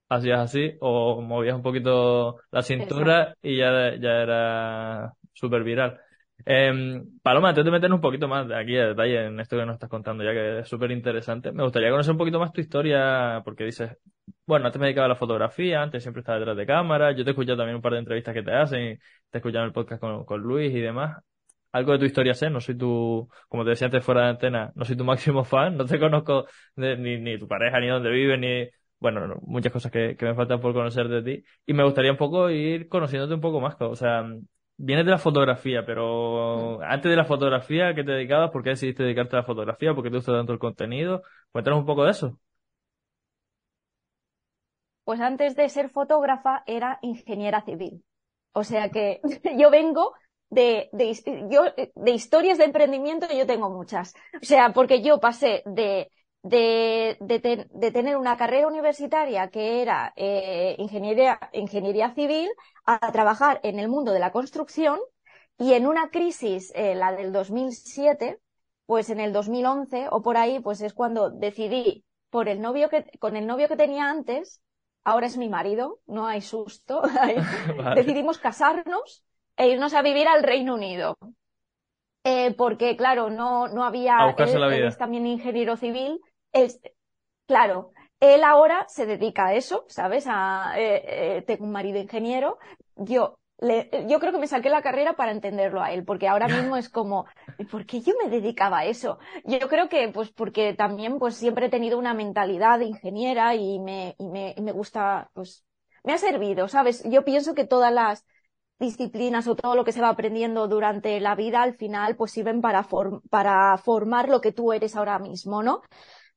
hacías 0.09 0.41
así 0.41 0.75
o 0.79 1.19
movías 1.23 1.55
un 1.55 1.63
poquito 1.63 2.37
la 2.51 2.61
cintura 2.61 3.33
y 3.41 3.57
ya, 3.57 3.95
ya 3.95 4.21
era 4.21 5.13
súper 5.33 5.63
viral. 5.63 5.99
Eh, 6.45 7.01
Paloma, 7.23 7.49
antes 7.49 7.65
de 7.65 7.71
meternos 7.71 7.97
un 7.97 8.01
poquito 8.01 8.27
más 8.27 8.47
de 8.47 8.55
aquí 8.55 8.77
a 8.77 8.89
detalle 8.89 9.25
en 9.25 9.39
esto 9.39 9.57
que 9.57 9.65
nos 9.65 9.73
estás 9.73 9.89
contando, 9.89 10.23
ya 10.23 10.33
que 10.33 10.59
es 10.59 10.67
súper 10.67 10.91
interesante, 10.91 11.51
me 11.51 11.63
gustaría 11.63 11.89
conocer 11.89 12.11
un 12.11 12.19
poquito 12.19 12.39
más 12.39 12.53
tu 12.53 12.61
historia, 12.61 13.41
porque 13.43 13.63
dices, 13.63 13.97
bueno, 14.45 14.67
antes 14.67 14.79
me 14.79 14.85
dedicaba 14.85 15.05
a 15.05 15.09
la 15.09 15.15
fotografía, 15.15 15.81
antes 15.81 16.03
siempre 16.03 16.19
estaba 16.19 16.37
detrás 16.37 16.57
de 16.57 16.67
cámara, 16.67 17.11
yo 17.13 17.23
te 17.23 17.31
he 17.31 17.33
escuchado 17.33 17.57
también 17.57 17.77
un 17.77 17.81
par 17.81 17.93
de 17.93 17.99
entrevistas 17.99 18.35
que 18.35 18.43
te 18.43 18.53
hacen, 18.53 18.99
te 19.31 19.37
he 19.37 19.39
escuchado 19.39 19.63
en 19.63 19.69
el 19.69 19.73
podcast 19.73 19.99
con, 19.99 20.25
con 20.25 20.41
Luis 20.41 20.71
y 20.75 20.79
demás 20.79 21.23
algo 21.71 21.93
de 21.93 21.99
tu 21.99 22.05
historia 22.05 22.33
sé, 22.33 22.49
no 22.49 22.59
soy 22.61 22.77
tu, 22.77 23.29
como 23.49 23.63
te 23.63 23.71
decía 23.71 23.87
antes 23.87 24.03
fuera 24.03 24.23
de 24.23 24.29
antena, 24.29 24.71
no 24.75 24.85
soy 24.85 24.95
tu 24.97 25.03
máximo 25.05 25.43
fan, 25.43 25.77
no 25.77 25.85
te 25.85 25.99
conozco 25.99 26.45
ni, 26.75 27.17
ni 27.19 27.39
tu 27.39 27.47
pareja, 27.47 27.79
ni 27.79 27.87
dónde 27.87 28.09
vives, 28.11 28.39
ni, 28.39 28.69
bueno, 28.99 29.35
muchas 29.43 29.71
cosas 29.71 29.91
que, 29.91 30.15
que 30.17 30.25
me 30.25 30.35
faltan 30.35 30.59
por 30.61 30.73
conocer 30.73 31.07
de 31.07 31.21
ti. 31.23 31.43
Y 31.65 31.73
me 31.73 31.83
gustaría 31.83 32.11
un 32.11 32.17
poco 32.17 32.49
ir 32.49 32.87
conociéndote 32.89 33.33
un 33.33 33.41
poco 33.41 33.59
más, 33.61 33.75
o 33.79 33.95
sea, 33.95 34.25
vienes 34.77 35.05
de 35.05 35.11
la 35.11 35.17
fotografía, 35.17 35.85
pero 35.85 36.79
mm. 36.79 36.83
antes 36.83 37.09
de 37.09 37.15
la 37.15 37.25
fotografía, 37.25 37.93
¿qué 37.93 38.03
te 38.03 38.11
dedicabas? 38.11 38.51
¿Por 38.51 38.63
qué 38.63 38.71
decidiste 38.71 39.03
dedicarte 39.03 39.35
a 39.35 39.39
la 39.39 39.45
fotografía? 39.45 39.93
¿Por 39.93 40.03
qué 40.03 40.09
te 40.09 40.17
gusta 40.17 40.33
tanto 40.33 40.53
el 40.53 40.59
contenido? 40.59 41.21
Cuéntanos 41.51 41.79
un 41.79 41.85
poco 41.85 42.03
de 42.05 42.11
eso. 42.11 42.39
Pues 45.03 45.19
antes 45.19 45.55
de 45.55 45.69
ser 45.69 45.89
fotógrafa 45.89 46.63
era 46.65 46.99
ingeniera 47.01 47.61
civil. 47.61 48.03
O 48.53 48.63
sea 48.63 48.89
que 48.89 49.21
yo 49.57 49.69
vengo 49.69 50.13
de, 50.51 50.89
de, 50.91 51.47
yo, 51.49 51.63
de 51.95 52.11
historias 52.11 52.57
de 52.59 52.65
emprendimiento 52.65 53.27
yo 53.33 53.47
tengo 53.47 53.69
muchas. 53.69 54.13
O 54.41 54.45
sea, 54.45 54.73
porque 54.73 55.01
yo 55.01 55.19
pasé 55.19 55.63
de, 55.65 56.11
de, 56.43 57.17
de, 57.21 57.67
de 57.71 57.91
tener 57.91 58.17
una 58.17 58.37
carrera 58.37 58.67
universitaria 58.67 59.47
que 59.49 59.81
era 59.81 60.13
eh, 60.17 60.75
ingeniería, 60.77 61.39
ingeniería 61.53 62.13
civil 62.13 62.49
a 62.85 63.11
trabajar 63.11 63.61
en 63.63 63.79
el 63.79 63.87
mundo 63.87 64.11
de 64.11 64.19
la 64.19 64.31
construcción 64.31 64.99
y 65.57 65.73
en 65.73 65.87
una 65.87 66.09
crisis, 66.09 66.71
eh, 66.75 66.95
la 66.95 67.13
del 67.13 67.31
2007, 67.31 68.39
pues 68.85 69.09
en 69.09 69.19
el 69.21 69.31
2011 69.31 70.07
o 70.11 70.21
por 70.21 70.35
ahí, 70.37 70.59
pues 70.59 70.81
es 70.81 70.93
cuando 70.93 71.29
decidí 71.29 72.03
por 72.29 72.49
el 72.49 72.61
novio 72.61 72.89
que, 72.89 73.05
con 73.19 73.35
el 73.37 73.47
novio 73.47 73.67
que 73.69 73.77
tenía 73.77 74.09
antes, 74.09 74.61
ahora 75.05 75.27
es 75.27 75.37
mi 75.37 75.49
marido, 75.49 75.99
no 76.07 76.27
hay 76.27 76.41
susto, 76.41 77.03
decidimos 77.95 78.37
casarnos 78.37 79.23
e 79.55 79.69
irnos 79.69 79.93
a 79.93 80.01
vivir 80.01 80.27
al 80.27 80.43
Reino 80.43 80.73
Unido. 80.73 81.17
Eh, 82.23 82.53
porque, 82.55 82.95
claro, 82.95 83.29
no, 83.29 83.67
no 83.67 83.83
había. 83.83 84.35
él, 84.37 84.83
es 84.83 84.97
también 84.97 85.25
ingeniero 85.25 85.75
civil. 85.75 86.19
Es, 86.51 86.79
claro, 87.47 87.93
él 88.19 88.43
ahora 88.43 88.85
se 88.87 89.05
dedica 89.05 89.47
a 89.47 89.53
eso, 89.55 89.85
¿sabes? 89.87 90.25
A, 90.27 90.73
eh, 90.77 91.37
eh, 91.37 91.41
tengo 91.41 91.65
un 91.65 91.71
marido 91.71 91.99
ingeniero. 91.99 92.59
Yo, 92.95 93.39
le, 93.57 93.89
yo 94.07 94.19
creo 94.19 94.31
que 94.31 94.37
me 94.37 94.47
saqué 94.47 94.69
la 94.69 94.83
carrera 94.83 95.13
para 95.13 95.31
entenderlo 95.31 95.81
a 95.81 95.91
él, 95.91 96.03
porque 96.05 96.27
ahora 96.27 96.47
mismo 96.47 96.77
es 96.77 96.89
como, 96.89 97.25
¿por 97.71 97.85
qué 97.87 98.01
yo 98.01 98.13
me 98.23 98.29
dedicaba 98.29 98.79
a 98.79 98.85
eso? 98.85 99.17
Yo 99.45 99.67
creo 99.67 99.89
que, 99.89 100.07
pues, 100.09 100.31
porque 100.31 100.73
también, 100.75 101.17
pues, 101.17 101.35
siempre 101.35 101.65
he 101.65 101.69
tenido 101.69 101.97
una 101.97 102.13
mentalidad 102.13 102.77
de 102.77 102.85
ingeniera 102.85 103.55
y 103.55 103.79
me, 103.79 104.15
y 104.19 104.27
me, 104.27 104.53
y 104.55 104.61
me 104.61 104.71
gusta, 104.71 105.31
pues, 105.33 105.65
me 106.03 106.13
ha 106.13 106.17
servido, 106.19 106.67
¿sabes? 106.67 107.03
Yo 107.09 107.23
pienso 107.23 107.55
que 107.55 107.65
todas 107.65 107.91
las, 107.91 108.25
disciplinas 108.81 109.47
o 109.47 109.55
todo 109.55 109.75
lo 109.75 109.85
que 109.85 109.93
se 109.93 110.01
va 110.01 110.09
aprendiendo 110.09 110.67
durante 110.67 111.19
la 111.21 111.35
vida 111.35 111.61
al 111.61 111.75
final 111.75 112.17
pues 112.17 112.31
sirven 112.31 112.59
para, 112.61 112.85
para 113.29 113.77
formar 113.77 114.27
lo 114.27 114.41
que 114.41 114.51
tú 114.51 114.73
eres 114.73 114.95
ahora 114.97 115.19
mismo, 115.19 115.63
¿no? 115.63 115.81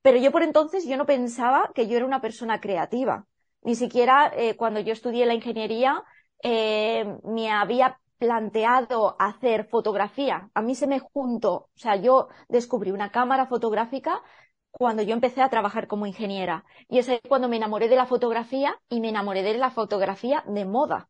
Pero 0.03 0.19
yo 0.19 0.31
por 0.31 0.43
entonces 0.43 0.87
yo 0.87 0.97
no 0.97 1.07
pensaba 1.07 1.73
que 1.75 1.89
yo 1.89 1.97
era 1.97 2.07
una 2.07 2.21
persona 2.21 2.61
creativa. 2.61 3.27
Ni 3.63 3.75
siquiera 3.75 4.31
eh, 4.37 4.57
cuando 4.57 4.81
yo 4.81 4.93
estudié 4.93 5.27
la 5.27 5.35
ingeniería 5.35 6.05
eh, 6.43 7.07
me 7.25 7.51
había 7.51 7.99
planteado 8.19 9.17
hacer 9.19 9.67
fotografía. 9.67 10.51
A 10.55 10.63
mí 10.63 10.75
se 10.75 10.87
me 10.87 11.01
juntó, 11.01 11.55
o 11.55 11.71
sea, 11.75 11.97
yo 11.97 12.29
descubrí 12.49 12.91
una 12.93 13.11
cámara 13.11 13.47
fotográfica 13.47 14.23
cuando 14.71 15.03
yo 15.03 15.15
empecé 15.15 15.41
a 15.43 15.49
trabajar 15.49 15.87
como 15.87 16.07
ingeniera. 16.07 16.65
Y 16.89 16.99
es 16.99 17.09
cuando 17.29 17.49
me 17.49 17.57
enamoré 17.57 17.89
de 17.89 17.97
la 17.97 18.07
fotografía 18.07 18.79
y 18.89 19.01
me 19.01 19.09
enamoré 19.09 19.43
de 19.43 19.57
la 19.57 19.71
fotografía 19.71 20.45
de 20.47 20.65
moda. 20.65 21.09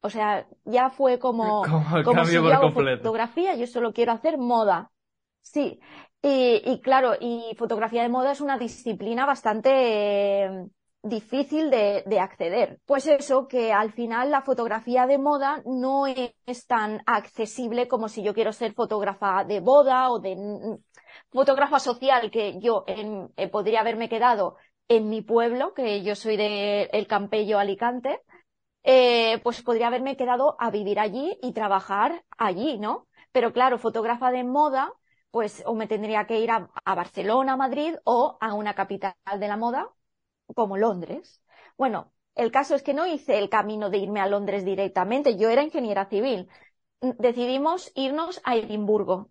O 0.00 0.10
sea, 0.10 0.46
ya 0.64 0.90
fue 0.90 1.18
como, 1.18 1.62
como, 2.04 2.24
si 2.24 2.34
yo 2.34 2.52
hago 2.52 2.72
fotografía, 2.72 3.56
yo 3.56 3.66
solo 3.66 3.92
quiero 3.92 4.12
hacer 4.12 4.38
moda. 4.38 4.90
Sí. 5.42 5.80
Y, 6.20 6.62
y, 6.64 6.80
claro, 6.80 7.14
y 7.20 7.54
fotografía 7.56 8.02
de 8.02 8.08
moda 8.08 8.32
es 8.32 8.40
una 8.40 8.58
disciplina 8.58 9.24
bastante 9.24 10.68
difícil 11.02 11.70
de, 11.70 12.02
de, 12.06 12.20
acceder. 12.20 12.80
Pues 12.84 13.06
eso, 13.06 13.46
que 13.46 13.72
al 13.72 13.92
final 13.92 14.30
la 14.30 14.42
fotografía 14.42 15.06
de 15.06 15.18
moda 15.18 15.62
no 15.64 16.06
es 16.06 16.66
tan 16.66 17.02
accesible 17.06 17.86
como 17.88 18.08
si 18.08 18.22
yo 18.22 18.34
quiero 18.34 18.52
ser 18.52 18.74
fotógrafa 18.74 19.44
de 19.44 19.60
boda 19.60 20.10
o 20.10 20.18
de 20.18 20.36
fotógrafa 21.30 21.78
social, 21.78 22.30
que 22.30 22.58
yo 22.60 22.84
en, 22.86 23.30
eh, 23.36 23.48
podría 23.48 23.80
haberme 23.80 24.08
quedado 24.08 24.56
en 24.88 25.08
mi 25.08 25.22
pueblo, 25.22 25.74
que 25.74 26.02
yo 26.02 26.14
soy 26.14 26.36
de 26.36 26.84
El 26.92 27.06
Campello, 27.06 27.58
Alicante, 27.58 28.22
eh, 28.82 29.40
pues 29.42 29.62
podría 29.62 29.88
haberme 29.88 30.16
quedado 30.16 30.56
a 30.58 30.70
vivir 30.70 30.98
allí 31.00 31.38
y 31.42 31.52
trabajar 31.52 32.24
allí, 32.38 32.78
¿no? 32.78 33.08
Pero 33.32 33.52
claro, 33.52 33.78
fotógrafa 33.78 34.30
de 34.30 34.44
moda, 34.44 34.92
pues 35.30 35.62
o 35.66 35.74
me 35.74 35.86
tendría 35.86 36.26
que 36.26 36.40
ir 36.40 36.50
a, 36.50 36.70
a 36.84 36.94
Barcelona, 36.94 37.56
Madrid 37.56 37.94
o 38.04 38.38
a 38.40 38.54
una 38.54 38.74
capital 38.74 39.14
de 39.38 39.48
la 39.48 39.56
moda 39.56 39.90
como 40.54 40.76
Londres. 40.76 41.42
Bueno, 41.76 42.12
el 42.34 42.50
caso 42.52 42.74
es 42.74 42.82
que 42.82 42.94
no 42.94 43.06
hice 43.06 43.38
el 43.38 43.48
camino 43.50 43.90
de 43.90 43.98
irme 43.98 44.20
a 44.20 44.26
Londres 44.26 44.64
directamente, 44.64 45.36
yo 45.36 45.48
era 45.50 45.62
ingeniera 45.62 46.06
civil. 46.06 46.48
Decidimos 47.00 47.92
irnos 47.94 48.40
a 48.44 48.56
Edimburgo. 48.56 49.30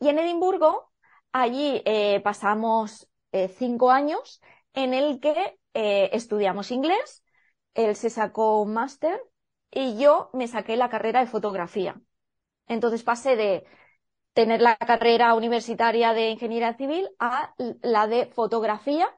Y 0.00 0.08
en 0.08 0.18
Edimburgo, 0.18 0.90
allí 1.32 1.82
eh, 1.84 2.20
pasamos 2.20 3.08
eh, 3.32 3.48
cinco 3.48 3.90
años 3.90 4.40
en 4.74 4.94
el 4.94 5.20
que 5.20 5.58
eh, 5.74 6.10
estudiamos 6.12 6.70
inglés, 6.70 7.24
él 7.76 7.94
se 7.96 8.10
sacó 8.10 8.60
un 8.60 8.72
máster 8.72 9.20
y 9.70 9.98
yo 9.98 10.30
me 10.32 10.48
saqué 10.48 10.76
la 10.76 10.88
carrera 10.88 11.20
de 11.20 11.26
fotografía. 11.26 12.00
Entonces 12.66 13.04
pasé 13.04 13.36
de 13.36 13.64
tener 14.32 14.60
la 14.60 14.76
carrera 14.76 15.34
universitaria 15.34 16.12
de 16.12 16.30
ingeniería 16.30 16.74
civil 16.74 17.08
a 17.18 17.54
la 17.82 18.06
de 18.06 18.26
fotografía 18.26 19.08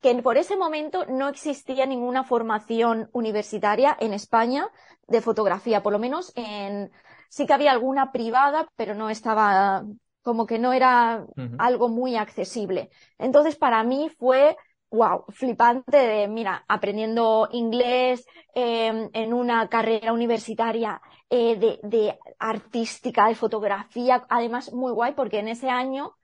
que 0.00 0.14
por 0.22 0.36
ese 0.36 0.56
momento 0.56 1.06
no 1.06 1.28
existía 1.28 1.86
ninguna 1.86 2.24
formación 2.24 3.08
universitaria 3.12 3.96
en 3.98 4.12
España 4.12 4.68
de 5.08 5.20
fotografía, 5.20 5.82
por 5.82 5.92
lo 5.92 5.98
menos 5.98 6.32
en, 6.36 6.92
sí 7.28 7.46
que 7.46 7.54
había 7.54 7.72
alguna 7.72 8.12
privada, 8.12 8.68
pero 8.76 8.94
no 8.94 9.10
estaba, 9.10 9.84
como 10.22 10.46
que 10.46 10.58
no 10.58 10.72
era 10.72 11.26
algo 11.58 11.88
muy 11.88 12.16
accesible. 12.16 12.90
Entonces, 13.18 13.56
para 13.56 13.82
mí 13.82 14.10
fue, 14.18 14.56
wow, 14.90 15.24
flipante 15.28 15.96
de, 15.96 16.28
mira, 16.28 16.64
aprendiendo 16.68 17.48
inglés 17.52 18.26
em, 18.54 19.10
en 19.12 19.34
una 19.34 19.68
carrera 19.68 20.12
universitaria 20.12 21.00
eh, 21.30 21.56
de, 21.82 22.18
artística, 22.38 23.28
de 23.28 23.34
fotografía, 23.34 24.26
además 24.28 24.72
muy 24.72 24.92
guay, 24.92 25.12
porque 25.14 25.40
en 25.40 25.48
ese 25.48 25.68
año, 25.68 26.16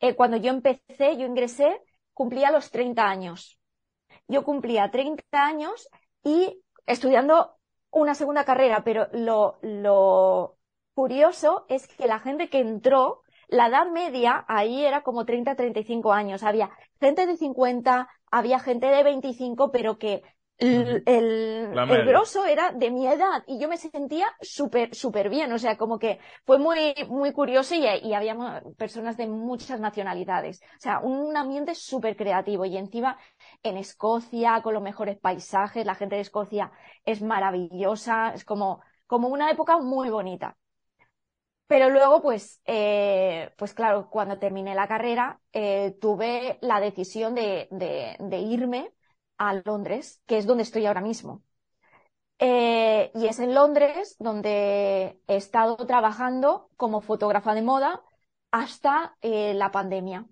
eh, 0.00 0.14
cuando 0.14 0.36
yo 0.38 0.50
empecé, 0.50 1.16
yo 1.16 1.26
ingresé, 1.26 1.82
cumplía 2.14 2.50
los 2.50 2.70
30 2.70 3.04
años. 3.08 3.58
Yo 4.26 4.44
cumplía 4.44 4.90
30 4.90 5.22
años 5.32 5.88
y 6.24 6.62
estudiando 6.86 7.56
una 7.90 8.14
segunda 8.14 8.44
carrera, 8.44 8.84
pero 8.84 9.08
lo, 9.12 9.58
lo 9.62 10.58
curioso 10.94 11.66
es 11.68 11.86
que 11.88 12.06
la 12.06 12.20
gente 12.20 12.48
que 12.48 12.60
entró, 12.60 13.22
la 13.48 13.68
edad 13.68 13.86
media 13.90 14.44
ahí 14.48 14.84
era 14.84 15.02
como 15.02 15.24
30, 15.24 15.54
35 15.56 16.12
años. 16.12 16.42
Había 16.42 16.70
gente 17.00 17.26
de 17.26 17.36
50, 17.36 18.08
había 18.30 18.58
gente 18.60 18.86
de 18.86 19.02
25, 19.02 19.70
pero 19.70 19.98
que 19.98 20.22
el, 20.58 21.04
el, 21.06 21.72
grosso 22.04 22.44
era 22.44 22.72
de 22.72 22.90
mi 22.90 23.06
edad 23.06 23.44
y 23.46 23.60
yo 23.60 23.68
me 23.68 23.76
sentía 23.76 24.26
súper, 24.40 24.94
súper 24.94 25.28
bien. 25.28 25.52
O 25.52 25.58
sea, 25.58 25.76
como 25.76 25.98
que 25.98 26.18
fue 26.44 26.58
muy, 26.58 26.94
muy 27.08 27.32
curioso 27.32 27.76
y, 27.76 27.86
y 27.86 28.12
había 28.12 28.36
personas 28.76 29.16
de 29.16 29.28
muchas 29.28 29.78
nacionalidades. 29.78 30.60
O 30.60 30.80
sea, 30.80 31.00
un 31.00 31.36
ambiente 31.36 31.74
súper 31.76 32.16
creativo 32.16 32.64
y 32.64 32.76
encima 32.76 33.18
en 33.62 33.76
Escocia 33.76 34.60
con 34.62 34.74
los 34.74 34.82
mejores 34.82 35.18
paisajes, 35.18 35.86
la 35.86 35.94
gente 35.94 36.16
de 36.16 36.22
Escocia 36.22 36.72
es 37.04 37.22
maravillosa, 37.22 38.32
es 38.34 38.44
como, 38.44 38.82
como 39.06 39.28
una 39.28 39.50
época 39.50 39.78
muy 39.78 40.10
bonita. 40.10 40.56
Pero 41.68 41.90
luego, 41.90 42.22
pues, 42.22 42.62
eh, 42.66 43.52
pues 43.58 43.74
claro, 43.74 44.10
cuando 44.10 44.38
terminé 44.38 44.74
la 44.74 44.88
carrera, 44.88 45.40
eh, 45.52 45.96
tuve 46.00 46.58
la 46.62 46.80
decisión 46.80 47.34
de, 47.34 47.68
de, 47.70 48.16
de 48.20 48.38
irme 48.40 48.92
a 49.38 49.54
Londres, 49.54 50.22
que 50.26 50.38
es 50.38 50.46
donde 50.46 50.64
estoy 50.64 50.86
ahora 50.86 51.02
mismo. 51.02 51.44
Eh, 52.40 53.10
y 53.14 53.26
es 53.26 53.38
en 53.40 53.54
Londres 53.54 54.16
donde 54.20 55.20
he 55.26 55.36
estado 55.36 55.76
trabajando 55.86 56.70
como 56.76 57.00
fotógrafa 57.00 57.54
de 57.54 57.62
moda 57.62 58.02
hasta 58.52 59.16
eh, 59.22 59.54
la 59.54 59.70
pandemia. 59.72 60.26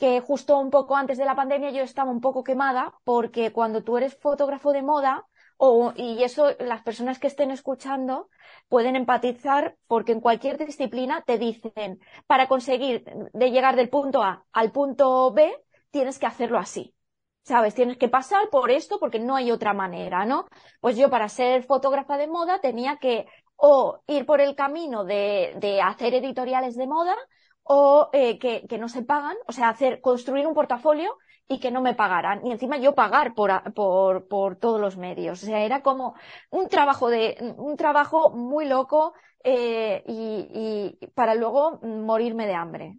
Que 0.00 0.20
justo 0.28 0.58
un 0.58 0.70
poco 0.76 0.96
antes 0.96 1.18
de 1.18 1.24
la 1.26 1.36
pandemia 1.40 1.70
yo 1.70 1.82
estaba 1.84 2.10
un 2.10 2.20
poco 2.26 2.42
quemada 2.48 2.82
porque 3.04 3.52
cuando 3.52 3.84
tú 3.84 3.98
eres 3.98 4.16
fotógrafo 4.16 4.72
de 4.72 4.82
moda, 4.82 5.26
o, 5.62 5.92
y 5.94 6.22
eso 6.24 6.52
las 6.58 6.82
personas 6.82 7.18
que 7.18 7.26
estén 7.26 7.50
escuchando 7.50 8.30
pueden 8.68 8.96
empatizar 8.96 9.76
porque 9.86 10.12
en 10.12 10.20
cualquier 10.20 10.56
disciplina 10.56 11.22
te 11.26 11.36
dicen, 11.36 12.00
para 12.26 12.48
conseguir 12.48 13.04
de 13.34 13.50
llegar 13.50 13.76
del 13.76 13.90
punto 13.90 14.22
A 14.22 14.46
al 14.52 14.72
punto 14.72 15.32
B, 15.32 15.54
tienes 15.90 16.18
que 16.18 16.26
hacerlo 16.26 16.58
así. 16.58 16.94
¿sabes? 17.42 17.74
Tienes 17.74 17.98
que 17.98 18.08
pasar 18.08 18.48
por 18.50 18.70
esto 18.70 18.98
porque 19.00 19.18
no 19.18 19.34
hay 19.36 19.50
otra 19.50 19.72
manera, 19.72 20.24
¿no? 20.24 20.46
Pues 20.80 20.96
yo 20.96 21.10
para 21.10 21.28
ser 21.28 21.64
fotógrafa 21.64 22.16
de 22.16 22.26
moda 22.26 22.60
tenía 22.60 22.96
que 22.98 23.26
o 23.56 24.00
ir 24.06 24.24
por 24.26 24.40
el 24.40 24.54
camino 24.54 25.04
de, 25.04 25.54
de 25.58 25.82
hacer 25.82 26.14
editoriales 26.14 26.76
de 26.76 26.86
moda 26.86 27.16
o 27.62 28.08
eh, 28.12 28.38
que, 28.38 28.66
que, 28.68 28.78
no 28.78 28.88
se 28.88 29.02
pagan, 29.02 29.36
o 29.46 29.52
sea, 29.52 29.68
hacer, 29.68 30.00
construir 30.00 30.46
un 30.46 30.54
portafolio 30.54 31.18
y 31.50 31.58
que 31.58 31.72
no 31.72 31.82
me 31.82 31.94
pagaran. 31.94 32.46
Y 32.46 32.52
encima 32.52 32.78
yo 32.78 32.94
pagar 32.94 33.34
por, 33.34 33.74
por, 33.74 34.28
por 34.28 34.56
todos 34.56 34.80
los 34.80 34.96
medios. 34.96 35.42
O 35.42 35.46
sea, 35.46 35.64
era 35.64 35.82
como 35.82 36.14
un 36.50 36.68
trabajo 36.68 37.10
de, 37.10 37.54
un 37.56 37.76
trabajo 37.76 38.30
muy 38.30 38.68
loco 38.68 39.14
eh, 39.42 40.04
y, 40.06 40.96
y 41.02 41.06
para 41.08 41.34
luego 41.34 41.80
morirme 41.82 42.46
de 42.46 42.54
hambre 42.54 42.98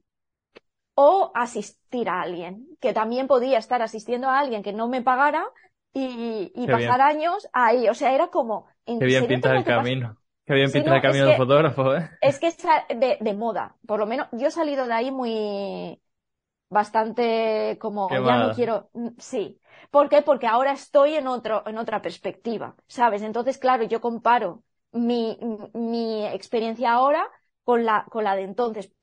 o 0.95 1.31
asistir 1.33 2.09
a 2.09 2.21
alguien, 2.21 2.67
que 2.81 2.91
también 2.91 3.27
podía 3.27 3.57
estar 3.57 3.81
asistiendo 3.81 4.27
a 4.27 4.37
alguien 4.37 4.63
que 4.63 4.73
no 4.73 4.89
me 4.89 5.01
pagara 5.01 5.45
y, 5.93 6.51
pasar 6.67 6.99
años 6.99 7.47
ahí. 7.53 7.87
O 7.87 7.93
sea, 7.93 8.13
era 8.13 8.27
como... 8.27 8.67
Qué 8.85 9.05
bien 9.05 9.27
pinta 9.27 9.55
el 9.55 9.63
camino. 9.63 10.17
Qué 10.45 10.55
bien 10.55 10.69
pinta 10.69 10.93
el 10.93 11.01
camino 11.01 11.25
del 11.25 11.37
fotógrafo, 11.37 11.95
¿eh? 11.95 12.09
Es 12.19 12.37
que 12.37 12.47
es 12.47 12.57
de, 12.89 13.17
de 13.17 13.33
moda. 13.33 13.77
Por 13.87 13.99
lo 13.99 14.05
menos 14.05 14.27
yo 14.33 14.47
he 14.47 14.51
salido 14.51 14.87
de 14.87 14.93
ahí 14.93 15.09
muy... 15.09 16.01
bastante 16.71 17.77
como... 17.79 18.19
ya 18.21 18.37
no 18.39 18.51
quiero... 18.51 18.89
Mm, 18.93 19.09
sí. 19.19 19.59
¿Por 19.91 20.09
qué? 20.09 20.21
Porque 20.23 20.47
ahora 20.47 20.73
estoy 20.73 21.15
en 21.15 21.27
otro, 21.27 21.63
en 21.67 21.77
otra 21.77 22.01
perspectiva, 22.01 22.75
¿sabes? 22.87 23.21
Entonces, 23.23 23.57
claro, 23.59 23.83
yo 23.85 24.01
comparo 24.01 24.63
mi, 24.93 25.37
mi 25.73 26.25
experiencia 26.27 26.93
ahora 26.93 27.27
con 27.63 27.85
la, 27.85 28.05
con 28.09 28.23
la 28.23 28.35
de 28.35 28.43
entonces 28.43 28.93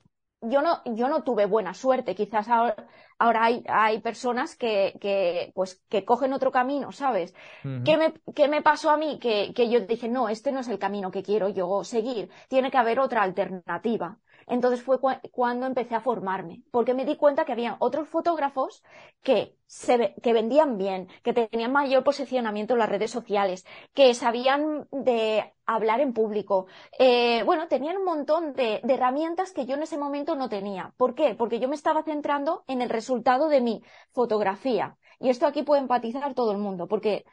yo 0.41 0.63
no, 0.63 0.83
yo 0.85 1.09
no 1.09 1.23
tuve 1.25 1.47
buena 1.47 1.75
suerte. 1.75 2.15
Quizás 2.15 2.49
ahora, 2.49 2.77
ahora 3.19 3.45
hay, 3.45 3.65
hay 3.69 4.01
personas 4.01 4.57
que, 4.57 4.97
que, 5.01 5.53
pues, 5.55 5.83
que 5.89 6.05
cogen 6.05 6.33
otro 6.33 6.53
camino, 6.53 6.93
¿sabes? 6.93 7.35
¿Qué, 7.83 7.97
me, 7.97 8.15
¿Qué 8.35 8.49
me 8.49 8.63
pasó 8.63 8.91
a 8.91 8.97
mí? 8.97 9.19
Que, 9.19 9.53
que 9.55 9.69
yo 9.71 9.81
dije, 9.81 10.09
no, 10.09 10.29
este 10.29 10.53
no 10.53 10.61
es 10.61 10.69
el 10.69 10.79
camino 10.79 11.11
que 11.11 11.23
quiero 11.23 11.49
yo 11.49 11.85
seguir. 11.85 12.31
Tiene 12.49 12.71
que 12.71 12.79
haber 12.79 13.01
otra 13.01 13.23
alternativa. 13.23 14.19
Entonces 14.49 14.83
fue 14.83 14.99
cuando 15.33 15.67
empecé 15.67 15.95
a 15.95 16.01
formarme, 16.01 16.63
porque 16.71 16.95
me 16.95 17.05
di 17.05 17.17
cuenta 17.17 17.45
que 17.45 17.53
había 17.53 17.77
otros 17.81 18.09
fotógrafos 18.09 18.83
que, 19.23 19.57
se, 19.67 20.15
que 20.23 20.33
vendían 20.33 20.79
bien, 20.79 21.09
que 21.23 21.33
tenían 21.33 21.73
mayor 21.73 22.05
posicionamiento 22.05 22.75
en 22.75 22.81
las 22.81 22.89
redes 22.89 23.11
sociales, 23.11 23.67
que 23.95 24.15
sabían 24.15 24.89
de 24.91 25.53
hablar 25.67 26.01
en 26.01 26.13
público. 26.13 26.67
Eh, 26.99 27.43
bueno, 27.45 27.69
tenían 27.69 27.99
un 27.99 28.05
montón 28.05 28.55
de, 28.55 28.81
herramientas 28.89 29.53
que 29.53 29.67
yo 29.67 29.75
en 29.75 29.83
ese 29.83 29.99
momento 29.99 30.35
no 30.35 30.49
tenía. 30.49 30.95
¿Por 30.97 31.15
qué? 31.15 31.35
Porque 31.35 31.61
yo 31.61 31.69
me 31.69 31.75
estaba 31.77 32.03
centrando 32.03 32.65
en 32.67 32.83
el 32.83 32.89
resultado 32.89 33.49
de 33.49 33.61
mi 33.61 33.83
fotografía. 34.13 34.97
Y 35.21 35.29
esto 35.31 35.47
aquí 35.47 35.63
puede 35.63 35.83
empatizar 35.83 36.35
todo 36.35 36.53
el 36.53 36.59
mundo, 36.59 36.89
porque 36.89 37.25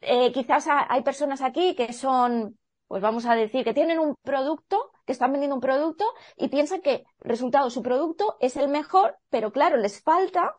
eh, 0.00 0.32
quizás 0.32 0.66
hay 0.68 1.02
personas 1.02 1.42
aquí 1.42 1.74
que 1.74 1.92
son 1.92 2.58
pues 2.92 3.00
vamos 3.00 3.24
a 3.24 3.34
decir 3.34 3.64
que 3.64 3.72
tienen 3.72 3.98
un 3.98 4.16
producto, 4.22 4.90
que 5.06 5.12
están 5.12 5.32
vendiendo 5.32 5.54
un 5.54 5.62
producto 5.62 6.04
y 6.36 6.48
piensan 6.48 6.82
que 6.82 7.06
el 7.22 7.30
resultado 7.30 7.70
su 7.70 7.80
producto 7.80 8.36
es 8.38 8.58
el 8.58 8.68
mejor, 8.68 9.16
pero 9.30 9.50
claro, 9.50 9.78
les 9.78 10.02
falta 10.02 10.54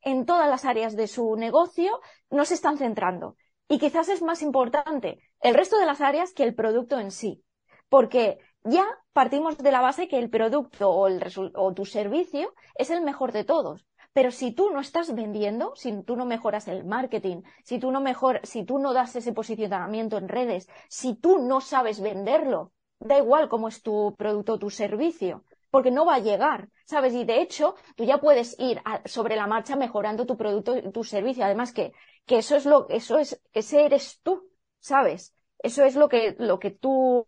en 0.00 0.26
todas 0.26 0.50
las 0.50 0.64
áreas 0.64 0.96
de 0.96 1.06
su 1.06 1.36
negocio, 1.36 2.00
no 2.28 2.44
se 2.44 2.54
están 2.54 2.76
centrando. 2.76 3.36
Y 3.68 3.78
quizás 3.78 4.08
es 4.08 4.20
más 4.20 4.42
importante 4.42 5.20
el 5.40 5.54
resto 5.54 5.78
de 5.78 5.86
las 5.86 6.00
áreas 6.00 6.32
que 6.32 6.42
el 6.42 6.56
producto 6.56 6.98
en 6.98 7.12
sí. 7.12 7.44
Porque 7.88 8.38
ya 8.64 8.84
partimos 9.12 9.56
de 9.56 9.70
la 9.70 9.80
base 9.80 10.08
que 10.08 10.18
el 10.18 10.28
producto 10.28 10.90
o, 10.90 11.06
el 11.06 11.22
o 11.54 11.72
tu 11.72 11.84
servicio 11.84 12.52
es 12.74 12.90
el 12.90 13.02
mejor 13.02 13.30
de 13.30 13.44
todos. 13.44 13.86
Pero 14.16 14.30
si 14.30 14.50
tú 14.52 14.70
no 14.70 14.80
estás 14.80 15.14
vendiendo, 15.14 15.74
si 15.76 16.02
tú 16.02 16.16
no 16.16 16.24
mejoras 16.24 16.68
el 16.68 16.86
marketing, 16.86 17.42
si 17.64 17.78
tú 17.78 17.90
no 17.90 18.00
mejor, 18.00 18.40
si 18.44 18.64
tú 18.64 18.78
no 18.78 18.94
das 18.94 19.14
ese 19.14 19.34
posicionamiento 19.34 20.16
en 20.16 20.30
redes, 20.30 20.70
si 20.88 21.16
tú 21.16 21.38
no 21.38 21.60
sabes 21.60 22.00
venderlo, 22.00 22.72
da 22.98 23.18
igual 23.18 23.50
cómo 23.50 23.68
es 23.68 23.82
tu 23.82 24.14
producto 24.16 24.54
o 24.54 24.58
tu 24.58 24.70
servicio, 24.70 25.44
porque 25.70 25.90
no 25.90 26.06
va 26.06 26.14
a 26.14 26.20
llegar, 26.20 26.70
¿sabes? 26.86 27.12
Y 27.12 27.24
de 27.24 27.42
hecho, 27.42 27.74
tú 27.94 28.04
ya 28.04 28.16
puedes 28.16 28.58
ir 28.58 28.80
sobre 29.04 29.36
la 29.36 29.46
marcha 29.46 29.76
mejorando 29.76 30.24
tu 30.24 30.38
producto 30.38 30.78
y 30.78 30.90
tu 30.90 31.04
servicio. 31.04 31.44
Además 31.44 31.74
que, 31.74 31.92
que 32.24 32.38
eso 32.38 32.56
es 32.56 32.64
lo, 32.64 32.88
eso 32.88 33.18
es, 33.18 33.38
ese 33.52 33.84
eres 33.84 34.20
tú, 34.22 34.48
¿sabes? 34.80 35.34
Eso 35.58 35.84
es 35.84 35.94
lo 35.94 36.08
que, 36.08 36.36
lo 36.38 36.58
que 36.58 36.70
tú, 36.70 37.26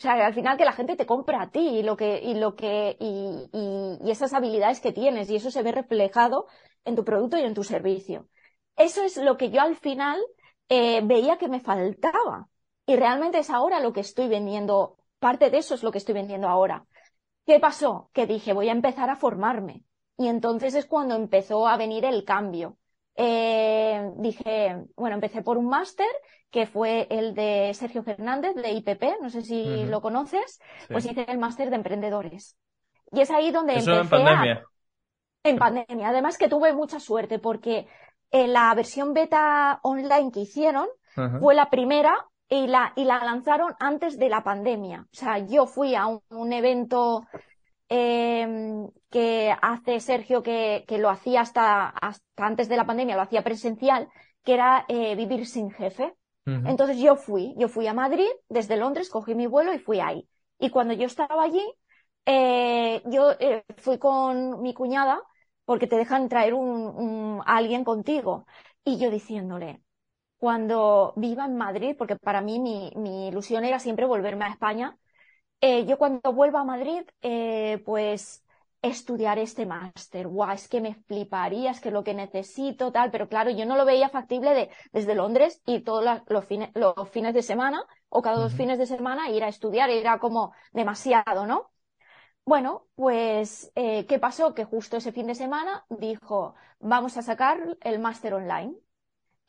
o 0.00 0.02
sea, 0.02 0.26
al 0.26 0.32
final 0.32 0.56
que 0.56 0.64
la 0.64 0.72
gente 0.72 0.96
te 0.96 1.04
compra 1.04 1.42
a 1.42 1.50
ti 1.50 1.60
y 1.60 1.82
lo 1.82 1.94
que, 1.94 2.22
y 2.22 2.32
lo 2.32 2.56
que, 2.56 2.96
y, 2.98 3.50
y, 3.52 4.10
esas 4.10 4.32
habilidades 4.32 4.80
que 4.80 4.92
tienes, 4.92 5.28
y 5.28 5.36
eso 5.36 5.50
se 5.50 5.62
ve 5.62 5.72
reflejado 5.72 6.46
en 6.86 6.96
tu 6.96 7.04
producto 7.04 7.36
y 7.36 7.42
en 7.42 7.52
tu 7.52 7.64
servicio. 7.64 8.26
Eso 8.76 9.02
es 9.02 9.18
lo 9.18 9.36
que 9.36 9.50
yo 9.50 9.60
al 9.60 9.76
final 9.76 10.18
eh, 10.70 11.02
veía 11.04 11.36
que 11.36 11.48
me 11.48 11.60
faltaba. 11.60 12.48
Y 12.86 12.96
realmente 12.96 13.40
es 13.40 13.50
ahora 13.50 13.78
lo 13.80 13.92
que 13.92 14.00
estoy 14.00 14.28
vendiendo, 14.28 14.96
parte 15.18 15.50
de 15.50 15.58
eso 15.58 15.74
es 15.74 15.82
lo 15.82 15.92
que 15.92 15.98
estoy 15.98 16.14
vendiendo 16.14 16.48
ahora. 16.48 16.86
¿Qué 17.44 17.60
pasó? 17.60 18.08
Que 18.14 18.26
dije, 18.26 18.54
voy 18.54 18.70
a 18.70 18.72
empezar 18.72 19.10
a 19.10 19.16
formarme. 19.16 19.84
Y 20.16 20.28
entonces 20.28 20.74
es 20.74 20.86
cuando 20.86 21.14
empezó 21.14 21.68
a 21.68 21.76
venir 21.76 22.06
el 22.06 22.24
cambio. 22.24 22.78
Eh, 23.22 24.12
dije, 24.16 24.82
bueno, 24.96 25.16
empecé 25.16 25.42
por 25.42 25.58
un 25.58 25.68
máster 25.68 26.08
que 26.50 26.66
fue 26.66 27.06
el 27.10 27.34
de 27.34 27.70
Sergio 27.74 28.02
Fernández 28.02 28.54
de 28.54 28.72
IPP, 28.72 29.20
no 29.20 29.28
sé 29.28 29.42
si 29.42 29.84
lo 29.84 30.00
conoces, 30.00 30.58
pues 30.88 31.04
hice 31.04 31.26
el 31.28 31.36
máster 31.36 31.68
de 31.68 31.76
emprendedores. 31.76 32.56
Y 33.12 33.20
es 33.20 33.30
ahí 33.30 33.50
donde 33.50 33.74
Eso 33.74 33.92
en 33.92 34.08
pandemia. 34.08 34.64
En 35.42 35.58
pandemia. 35.58 36.08
Además 36.08 36.38
que 36.38 36.48
tuve 36.48 36.72
mucha 36.72 36.98
suerte 36.98 37.38
porque 37.38 37.86
en 38.30 38.54
la 38.54 38.74
versión 38.74 39.12
beta 39.12 39.80
online 39.82 40.32
que 40.32 40.40
hicieron 40.40 40.88
fue 41.40 41.54
la 41.54 41.68
primera 41.68 42.26
y 42.48 42.68
la, 42.68 42.94
y 42.96 43.04
la 43.04 43.22
lanzaron 43.22 43.74
antes 43.78 44.18
de 44.18 44.30
la 44.30 44.42
pandemia. 44.42 45.02
O 45.02 45.16
sea, 45.16 45.38
yo 45.38 45.66
fui 45.66 45.94
a 45.94 46.06
un, 46.06 46.52
evento 46.54 47.26
eh, 47.90 48.48
que 49.10 49.54
hace 49.60 50.00
Sergio 50.00 50.42
que, 50.42 50.84
que 50.88 50.98
lo 50.98 51.10
hacía 51.10 51.42
hasta, 51.42 51.88
hasta 51.88 52.46
antes 52.46 52.68
de 52.68 52.76
la 52.76 52.86
pandemia, 52.86 53.16
lo 53.16 53.22
hacía 53.22 53.42
presencial, 53.44 54.08
que 54.44 54.54
era 54.54 54.84
eh, 54.88 55.14
Vivir 55.16 55.46
sin 55.46 55.70
jefe. 55.70 56.14
Entonces 56.64 56.98
yo 56.98 57.16
fui, 57.16 57.54
yo 57.58 57.68
fui 57.68 57.86
a 57.86 57.94
Madrid, 57.94 58.28
desde 58.48 58.76
Londres, 58.76 59.08
cogí 59.10 59.34
mi 59.34 59.46
vuelo 59.46 59.72
y 59.72 59.78
fui 59.78 60.00
ahí. 60.00 60.28
Y 60.58 60.70
cuando 60.70 60.94
yo 60.94 61.06
estaba 61.06 61.44
allí, 61.44 61.62
eh, 62.26 63.02
yo 63.06 63.32
eh, 63.38 63.64
fui 63.76 63.98
con 63.98 64.60
mi 64.62 64.74
cuñada, 64.74 65.22
porque 65.64 65.86
te 65.86 65.96
dejan 65.96 66.28
traer 66.28 66.54
un, 66.54 67.40
a 67.46 67.56
alguien 67.56 67.84
contigo. 67.84 68.46
Y 68.84 68.98
yo 68.98 69.10
diciéndole, 69.10 69.82
cuando 70.38 71.12
viva 71.16 71.44
en 71.46 71.56
Madrid, 71.56 71.94
porque 71.98 72.16
para 72.16 72.40
mí 72.40 72.58
mi, 72.60 72.92
mi 72.96 73.28
ilusión 73.28 73.64
era 73.64 73.78
siempre 73.78 74.06
volverme 74.06 74.44
a 74.46 74.48
España, 74.50 74.98
eh, 75.60 75.86
yo 75.86 75.98
cuando 75.98 76.32
vuelva 76.32 76.60
a 76.60 76.64
Madrid, 76.64 77.02
eh, 77.22 77.82
pues 77.84 78.44
estudiar 78.82 79.38
este 79.38 79.66
máster. 79.66 80.26
Guau, 80.28 80.52
es 80.52 80.68
que 80.68 80.80
me 80.80 80.94
fliparía, 80.94 81.70
es 81.70 81.80
que 81.80 81.90
lo 81.90 82.02
que 82.04 82.14
necesito, 82.14 82.92
tal, 82.92 83.10
pero 83.10 83.28
claro, 83.28 83.50
yo 83.50 83.66
no 83.66 83.76
lo 83.76 83.84
veía 83.84 84.08
factible 84.08 84.54
de, 84.54 84.70
desde 84.92 85.14
Londres 85.14 85.60
y 85.66 85.80
todos 85.80 86.04
los, 86.28 86.44
fines, 86.46 86.70
los 86.74 86.94
fines 87.10 87.34
de 87.34 87.42
semana 87.42 87.84
o 88.08 88.22
cada 88.22 88.38
dos 88.38 88.54
fines 88.54 88.78
de 88.78 88.86
semana 88.86 89.28
ir 89.30 89.44
a 89.44 89.48
estudiar, 89.48 89.90
era 89.90 90.18
como 90.18 90.52
demasiado, 90.72 91.46
¿no? 91.46 91.70
Bueno, 92.44 92.86
pues, 92.96 93.72
eh, 93.76 94.06
¿qué 94.06 94.18
pasó? 94.18 94.54
Que 94.54 94.64
justo 94.64 94.96
ese 94.98 95.12
fin 95.12 95.26
de 95.26 95.34
semana 95.34 95.86
dijo, 95.90 96.54
vamos 96.80 97.16
a 97.16 97.22
sacar 97.22 97.78
el 97.82 97.98
máster 98.00 98.34
online. 98.34 98.74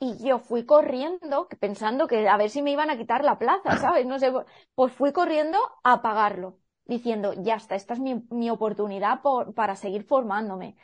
Y 0.03 0.17
yo 0.17 0.39
fui 0.39 0.65
corriendo, 0.65 1.47
pensando 1.59 2.07
que 2.07 2.27
a 2.27 2.35
ver 2.35 2.49
si 2.49 2.63
me 2.63 2.71
iban 2.71 2.89
a 2.89 2.97
quitar 2.97 3.23
la 3.23 3.37
plaza, 3.37 3.77
¿sabes? 3.77 4.05
No 4.07 4.17
sé, 4.17 4.33
pues 4.73 4.91
fui 4.93 5.11
corriendo 5.13 5.59
a 5.83 6.01
pagarlo 6.01 6.57
diciendo, 6.85 7.33
ya 7.37 7.55
está, 7.55 7.75
esta 7.75 7.93
es 7.93 7.99
mi, 7.99 8.49
oportunidad 8.49 9.21
para 9.55 9.75
seguir 9.75 10.03
formándome. 10.03 10.75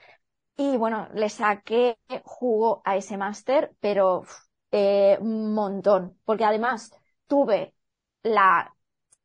Y 0.55 0.77
bueno, 0.77 1.07
le 1.13 1.29
saqué 1.29 1.97
jugo 2.23 2.83
a 2.85 2.95
ese 2.95 3.17
máster, 3.17 3.75
pero 3.79 4.23
eh, 4.71 5.17
un 5.19 5.53
montón, 5.53 6.19
porque 6.23 6.45
además 6.45 6.91
tuve 7.25 7.73
la, 8.21 8.75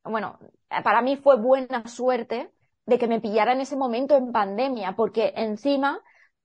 bueno, 0.05 0.39
para 0.83 1.03
mí 1.03 1.17
fue 1.19 1.37
buena 1.37 1.87
suerte 1.87 2.51
de 2.87 2.99
que 2.99 3.09
me 3.09 3.21
pillara 3.21 3.53
en 3.53 3.61
ese 3.61 3.77
momento 3.77 4.17
en 4.17 4.33
pandemia, 4.33 4.97
porque 4.97 5.35
encima 5.37 6.01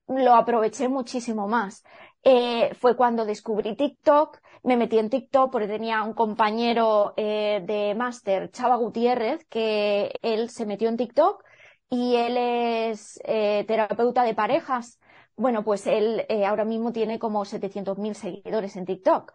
lo 0.08 0.36
aproveché 0.36 0.88
muchísimo 0.90 1.48
más. 1.48 1.84
Eh, 2.24 2.74
fue 2.76 2.98
cuando 2.98 3.26
descubrí 3.26 3.76
TikTok, 3.76 4.40
me 4.64 4.76
metí 4.76 4.98
en 4.98 5.10
TikTok 5.10 5.52
porque 5.52 5.68
tenía 5.68 6.04
un 6.04 6.14
compañero 6.14 7.14
eh, 7.16 7.64
de 7.66 7.96
máster, 7.96 8.52
Chava 8.52 8.76
Gutiérrez, 8.76 9.46
que 9.46 10.12
él 10.22 10.50
se 10.50 10.66
metió 10.66 10.90
en 10.90 10.98
TikTok 10.98 11.44
y 11.90 12.16
él 12.16 12.36
es 12.38 13.20
eh, 13.24 13.64
terapeuta 13.68 14.24
de 14.24 14.34
parejas. 14.36 15.00
Bueno, 15.38 15.64
pues 15.64 15.88
él 15.88 16.26
ahora 16.46 16.66
mismo 16.66 16.92
tiene 16.92 17.20
como 17.20 17.46
700.000 17.46 18.14
seguidores 18.14 18.76
en 18.76 18.86
TikTok. 18.86 19.32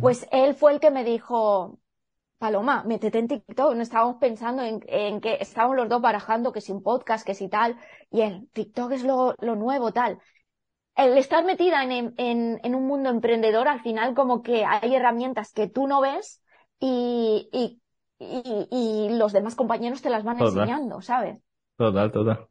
Pues 0.00 0.28
él 0.30 0.54
fue 0.54 0.72
el 0.72 0.80
que 0.80 0.92
me 0.92 1.04
dijo, 1.04 1.80
Paloma, 2.38 2.84
métete 2.84 3.18
en 3.18 3.28
TikTok. 3.28 3.74
No 3.74 3.82
estábamos 3.82 4.16
pensando 4.16 4.62
en, 4.62 5.20
que 5.20 5.38
estábamos 5.40 5.76
los 5.76 5.88
dos 5.88 6.00
barajando 6.00 6.52
que 6.52 6.60
si 6.60 6.72
un 6.72 6.82
podcast, 6.82 7.26
que 7.26 7.34
si 7.34 7.48
tal. 7.48 7.76
Y 8.10 8.22
él, 8.22 8.48
TikTok 8.52 8.92
es 8.92 9.04
lo, 9.04 9.34
lo 9.40 9.56
nuevo, 9.56 9.92
tal 9.92 10.18
el 10.96 11.16
estar 11.16 11.44
metida 11.44 11.82
en, 11.84 12.14
en, 12.16 12.60
en, 12.62 12.74
un 12.74 12.86
mundo 12.86 13.08
emprendedor, 13.08 13.68
al 13.68 13.80
final 13.80 14.14
como 14.14 14.42
que 14.42 14.64
hay 14.64 14.94
herramientas 14.94 15.52
que 15.52 15.68
tú 15.68 15.86
no 15.86 16.00
ves 16.00 16.42
y, 16.78 17.48
y, 17.52 17.80
y, 18.18 19.16
los 19.16 19.32
demás 19.32 19.54
compañeros 19.54 20.02
te 20.02 20.10
las 20.10 20.24
van 20.24 20.40
enseñando, 20.40 21.00
¿sabes? 21.00 21.38
Total, 21.76 22.10
total. 22.10 22.46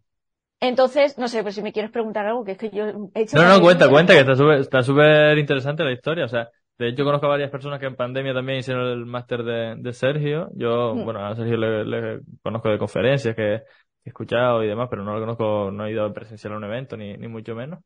Entonces, 0.59 1.17
no 1.17 1.27
sé, 1.27 1.41
pues 1.41 1.55
si 1.55 1.61
me 1.61 1.73
quieres 1.73 1.91
preguntar 1.91 2.25
algo, 2.25 2.43
que 2.43 2.51
es 2.51 2.57
que 2.57 2.69
yo 2.69 3.09
he 3.13 3.21
hecho... 3.21 3.37
No, 3.37 3.47
no, 3.47 3.61
cuenta, 3.61 3.89
cuenta, 3.89 4.13
que 4.13 4.19
está 4.19 4.35
súper 4.35 4.59
está 4.59 4.81
súper 4.83 5.37
interesante 5.37 5.83
la 5.83 5.91
historia, 5.91 6.25
o 6.25 6.27
sea, 6.27 6.49
de 6.77 6.89
hecho 6.89 7.03
conozco 7.03 7.25
a 7.27 7.29
varias 7.29 7.49
personas 7.49 7.79
que 7.79 7.87
en 7.87 7.95
pandemia 7.95 8.33
también 8.33 8.59
hicieron 8.59 8.87
el 8.87 9.05
máster 9.05 9.43
de, 9.43 9.75
de 9.77 9.93
Sergio, 9.93 10.49
yo, 10.53 10.93
mm. 10.95 11.03
bueno, 11.03 11.25
a 11.25 11.35
Sergio 11.35 11.57
le, 11.57 12.21
conozco 12.43 12.69
de 12.69 12.77
conferencias 12.77 13.35
que 13.35 13.55
he 13.55 13.63
escuchado 14.05 14.63
y 14.63 14.67
demás, 14.67 14.87
pero 14.89 15.03
no 15.03 15.13
lo 15.13 15.19
conozco, 15.19 15.71
no 15.71 15.85
he 15.85 15.91
ido 15.91 16.05
a 16.05 16.13
presenciar 16.13 16.53
a 16.53 16.57
un 16.57 16.63
evento, 16.63 16.95
ni, 16.95 17.17
ni 17.17 17.27
mucho 17.27 17.55
menos 17.55 17.79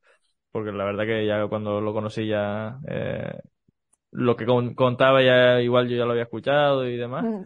porque 0.55 0.71
la 0.71 0.85
verdad 0.85 1.05
que 1.05 1.25
ya 1.25 1.45
cuando 1.49 1.81
lo 1.81 1.91
conocí 1.91 2.27
ya 2.27 2.79
eh, 2.87 3.41
lo 4.11 4.37
que 4.37 4.45
contaba 4.45 5.21
ya 5.21 5.59
igual 5.59 5.89
yo 5.89 5.97
ya 5.97 6.05
lo 6.05 6.11
había 6.11 6.23
escuchado 6.23 6.87
y 6.87 6.95
demás. 6.95 7.25
Mm. 7.25 7.41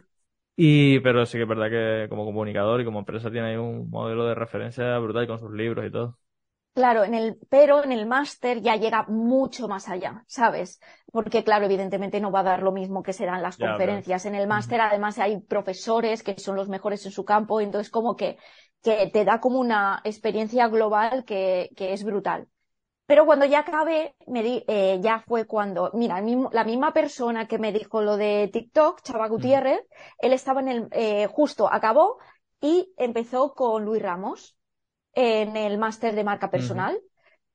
Y, 0.55 0.99
pero 0.99 1.25
sí 1.25 1.39
que 1.39 1.41
es 1.41 1.49
verdad 1.49 1.71
que 1.71 2.07
como 2.07 2.23
comunicador 2.23 2.81
y 2.81 2.85
como 2.85 2.99
empresa 2.99 3.31
tiene 3.31 3.47
ahí 3.47 3.55
un 3.55 3.89
modelo 3.89 4.27
de 4.27 4.35
referencia 4.35 4.95
brutal 4.99 5.25
con 5.25 5.39
sus 5.39 5.51
libros 5.51 5.87
y 5.87 5.91
todo. 5.91 6.19
Claro, 6.75 7.03
en 7.03 7.15
el, 7.15 7.39
pero 7.49 7.83
en 7.83 7.93
el 7.93 8.05
máster 8.05 8.61
ya 8.61 8.75
llega 8.75 9.05
mucho 9.07 9.67
más 9.67 9.89
allá, 9.89 10.23
¿sabes? 10.27 10.79
Porque 11.11 11.43
claro, 11.43 11.65
evidentemente 11.65 12.21
no 12.21 12.31
va 12.31 12.41
a 12.41 12.43
dar 12.43 12.61
lo 12.61 12.71
mismo 12.71 13.01
que 13.01 13.13
serán 13.13 13.41
las 13.41 13.57
conferencias. 13.57 14.27
En 14.27 14.35
el 14.35 14.47
máster 14.47 14.81
además 14.81 15.17
hay 15.17 15.41
profesores 15.41 16.21
que 16.21 16.37
son 16.37 16.55
los 16.55 16.69
mejores 16.69 17.03
en 17.07 17.11
su 17.11 17.25
campo, 17.25 17.59
entonces 17.59 17.89
como 17.89 18.15
que, 18.15 18.37
que 18.83 19.09
te 19.11 19.25
da 19.25 19.39
como 19.39 19.59
una 19.59 19.99
experiencia 20.03 20.67
global 20.67 21.25
que, 21.25 21.71
que 21.75 21.93
es 21.93 22.03
brutal. 22.03 22.47
Pero 23.09 23.25
cuando 23.25 23.47
ya 23.47 23.61
acabé, 23.61 24.13
me 24.27 24.43
di, 24.43 24.63
eh, 24.67 24.99
ya 25.01 25.23
fue 25.27 25.47
cuando, 25.47 25.89
mira, 25.95 26.21
la 26.51 26.63
misma 26.63 26.93
persona 26.93 27.47
que 27.47 27.57
me 27.57 27.71
dijo 27.71 28.03
lo 28.03 28.17
de 28.17 28.51
TikTok, 28.53 29.01
Chava 29.01 29.27
Gutiérrez, 29.27 29.81
él 30.19 30.31
estaba 30.31 30.61
en 30.61 30.67
el, 30.67 30.87
eh, 30.91 31.25
justo 31.25 31.67
acabó 31.73 32.19
y 32.61 32.93
empezó 32.97 33.55
con 33.55 33.83
Luis 33.83 34.03
Ramos 34.03 34.55
en 35.13 35.57
el 35.57 35.79
máster 35.79 36.13
de 36.13 36.23
marca 36.23 36.51
personal. 36.51 37.01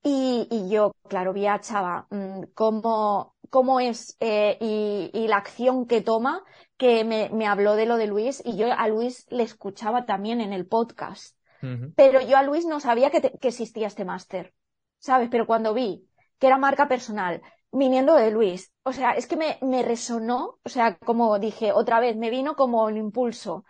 y, 0.02 0.48
y, 0.50 0.70
yo, 0.70 0.90
claro, 1.08 1.32
vi 1.32 1.46
a 1.46 1.60
Chava 1.60 2.08
mm, 2.10 2.46
cómo, 2.52 3.36
cómo 3.48 3.78
es 3.78 4.16
eh, 4.18 4.58
y, 4.60 5.10
y, 5.14 5.28
la 5.28 5.36
acción 5.36 5.86
que 5.86 6.00
toma, 6.00 6.42
que 6.76 7.04
me, 7.04 7.30
me, 7.30 7.46
habló 7.46 7.76
de 7.76 7.86
lo 7.86 7.96
de 7.96 8.08
Luis 8.08 8.42
y 8.44 8.56
yo 8.56 8.72
a 8.76 8.88
Luis 8.88 9.24
le 9.30 9.44
escuchaba 9.44 10.04
también 10.04 10.40
en 10.40 10.52
el 10.52 10.66
podcast. 10.66 11.36
Pero 11.94 12.20
yo 12.20 12.36
a 12.36 12.42
Luis 12.42 12.66
no 12.66 12.80
sabía 12.80 13.10
que, 13.10 13.20
que 13.20 13.48
existía 13.48 13.86
este 13.86 14.04
máster. 14.04 14.52
¿Sabes? 15.04 15.28
Pero 15.30 15.46
cuando 15.46 15.74
vi 15.74 16.08
que 16.38 16.46
era 16.48 16.58
marca 16.58 16.88
personal, 16.88 17.42
viniendo 17.70 18.14
de 18.14 18.30
Luis, 18.30 18.72
o 18.84 18.92
sea, 18.92 19.12
es 19.12 19.26
que 19.26 19.36
me, 19.36 19.58
me 19.62 19.82
resonó, 19.82 20.58
o 20.64 20.68
sea, 20.68 20.96
como 20.98 21.38
dije 21.38 21.72
otra 21.72 22.00
vez, 22.00 22.16
me 22.16 22.30
vino 22.30 22.56
como 22.56 22.84
un 22.84 22.96
impulso. 22.96 23.64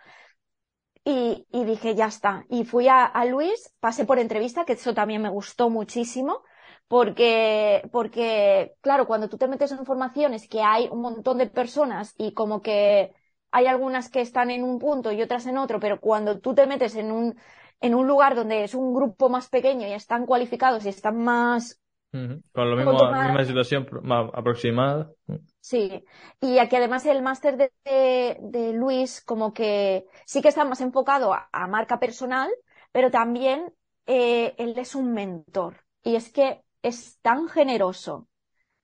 Y, 1.07 1.45
dije, 1.51 1.93
ya 1.95 2.07
está. 2.07 2.45
Y 2.49 2.65
fui 2.65 2.87
a, 2.87 3.05
a, 3.05 3.25
Luis, 3.25 3.71
pasé 3.79 4.05
por 4.05 4.17
entrevista, 4.17 4.65
que 4.65 4.73
eso 4.73 4.93
también 4.95 5.21
me 5.21 5.29
gustó 5.29 5.69
muchísimo, 5.69 6.41
Porque, 6.87 7.87
porque, 7.91 8.75
claro, 8.81 9.07
cuando 9.07 9.29
tú 9.29 9.37
te 9.37 9.47
metes 9.47 9.71
en 9.71 9.85
formaciones 9.85 10.47
que 10.47 10.61
hay 10.61 10.87
un 10.91 11.01
montón 11.01 11.37
de 11.39 11.47
personas 11.47 12.15
y 12.17 12.33
como 12.33 12.61
que 12.61 13.13
hay 13.51 13.67
algunas 13.67 14.09
que 14.09 14.21
están 14.21 14.51
en 14.51 14.63
un 14.63 14.79
punto 14.79 15.11
y 15.11 15.21
otras 15.21 15.45
en 15.47 15.57
otro, 15.57 15.79
pero 15.79 15.99
cuando 16.01 16.39
tú 16.39 16.55
te 16.55 16.67
metes 16.67 16.95
en 16.95 17.11
un, 17.11 17.37
en 17.85 17.93
un 17.93 18.07
lugar 18.07 18.33
donde 18.33 18.63
es 18.63 18.73
un 18.73 18.95
grupo 18.95 19.29
más 19.29 19.47
pequeño 19.47 19.87
y 19.87 19.91
están 19.91 20.25
cualificados 20.25 20.85
y 20.85 20.89
están 20.89 21.17
más 21.23 21.79
con 22.53 22.69
la 22.69 22.75
misma 22.75 23.45
situación 23.45 23.87
más 24.01 24.29
aproximada. 24.33 25.11
Sí, 25.59 26.03
y 26.41 26.57
aquí 26.59 26.75
además 26.77 27.05
el 27.05 27.21
máster 27.21 27.57
de, 27.57 28.37
de, 28.41 28.73
Luis 28.73 29.21
como 29.21 29.53
que 29.53 30.07
sí 30.25 30.41
que 30.41 30.47
está 30.47 30.63
más 30.65 30.81
enfocado 30.81 31.33
a, 31.33 31.67
marca 31.67 31.99
personal, 31.99 32.49
pero 32.91 33.11
también 33.11 33.73
eh, 34.05 34.55
él 34.57 34.73
es 34.77 34.95
un 34.95 35.13
mentor. 35.13 35.81
Y 36.03 36.15
es 36.15 36.31
que 36.31 36.63
es 36.81 37.19
tan 37.21 37.49
generoso, 37.49 38.29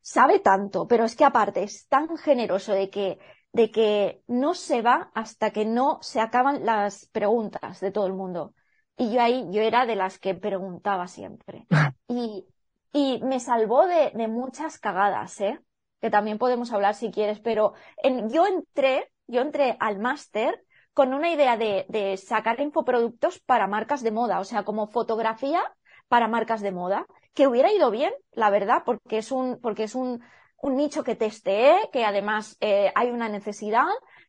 sabe 0.02 0.40
tanto, 0.40 0.88
pero 0.88 1.06
es 1.06 1.16
que 1.16 1.26
aparte 1.26 1.64
es 1.64 1.88
tan 1.88 2.18
generoso 2.18 2.74
de 2.74 2.90
que, 2.90 3.18
de 3.54 3.72
que 3.72 4.24
no 4.28 4.54
se 4.54 4.82
va 4.82 5.12
hasta 5.16 5.52
que 5.52 5.66
no 5.66 6.00
se 6.02 6.20
acaban 6.20 6.66
las 6.66 7.08
preguntas 7.08 7.80
de 7.80 7.92
todo 7.92 8.08
el 8.08 8.14
mundo. 8.14 8.54
Y 8.98 9.12
yo 9.14 9.22
ahí, 9.22 9.48
yo 9.52 9.62
era 9.62 9.86
de 9.86 9.96
las 9.96 10.20
que 10.20 10.36
preguntaba 10.36 11.08
siempre. 11.08 11.66
Y, 12.08 12.46
y 12.92 13.22
me 13.24 13.40
salvó 13.40 13.88
de, 13.88 14.12
de 14.14 14.28
muchas 14.28 14.78
cagadas, 14.80 15.40
¿eh? 15.40 15.62
Que 16.02 16.10
también 16.10 16.38
podemos 16.38 16.74
hablar 16.74 16.94
si 16.96 17.10
quieres, 17.10 17.40
pero 17.40 17.74
en, 18.04 18.30
yo 18.30 18.46
entré, 18.48 19.10
yo 19.28 19.40
entré 19.42 19.78
al 19.80 20.00
máster 20.00 20.62
con 20.94 21.14
una 21.14 21.32
idea 21.32 21.56
de, 21.56 21.86
de 21.88 22.18
sacar 22.18 22.60
infoproductos 22.60 23.40
para 23.40 23.68
marcas 23.68 24.04
de 24.04 24.12
moda, 24.12 24.42
o 24.42 24.44
sea, 24.44 24.64
como 24.64 24.88
fotografía 24.88 25.64
para 26.10 26.28
marcas 26.28 26.60
de 26.62 26.72
moda, 26.74 27.08
que 27.34 27.48
hubiera 27.48 27.72
ido 27.72 27.92
bien, 27.92 28.12
la 28.34 28.50
verdad, 28.50 28.84
porque 28.86 29.20
es 29.20 29.32
un, 29.32 29.60
porque 29.62 29.84
es 29.84 29.96
un, 29.96 30.22
un 30.58 30.76
nicho 30.76 31.04
que 31.06 31.16
testeé, 31.16 31.78
que 31.94 32.04
además 32.04 32.58
eh, 32.60 32.92
hay 32.96 33.10
una 33.12 33.30
necesidad 33.30 33.86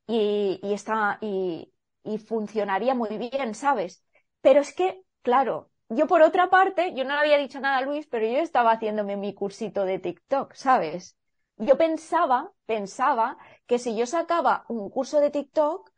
y, 0.07 0.61
y 0.63 0.73
está, 0.75 1.19
y, 1.21 1.73
y 2.05 2.19
funcionaría 2.19 2.95
muy 2.95 3.19
bien, 3.19 3.55
¿sabes? 3.55 4.05
Pero 4.43 4.61
es 4.61 4.75
que, 4.75 5.03
claro, 5.23 5.71
yo 5.89 6.07
por 6.07 6.23
otra 6.23 6.51
parte, 6.51 6.95
yo 6.95 7.05
no 7.05 7.15
le 7.15 7.21
había 7.21 7.39
dicho 7.39 7.61
nada 7.61 7.79
a 7.79 7.83
Luis, 7.83 8.07
pero 8.07 8.27
yo 8.27 8.39
estaba 8.39 8.73
haciéndome 8.73 9.17
mi 9.17 9.35
cursito 9.35 9.85
de 9.85 9.99
TikTok, 9.99 10.55
¿sabes? 10.55 11.17
Yo 11.57 11.77
pensaba, 11.79 12.53
pensaba 12.67 13.39
que 13.67 13.79
si 13.79 13.97
yo 13.97 14.07
sacaba 14.07 14.65
un 14.69 14.91
curso 14.91 15.21
de 15.21 15.31
TikTok, 15.31 15.91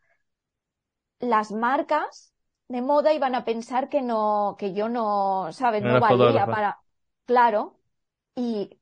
las 1.20 1.52
marcas 1.52 2.32
de 2.68 2.82
moda 2.82 3.12
iban 3.12 3.34
a 3.34 3.44
pensar 3.44 3.88
que 3.88 4.02
no, 4.02 4.56
que 4.58 4.72
yo 4.74 4.88
no, 4.88 5.52
¿sabes? 5.52 5.82
No, 5.82 5.98
valía 5.98 6.48
para, 6.50 6.80
claro. 7.26 7.78
Y 8.34 8.80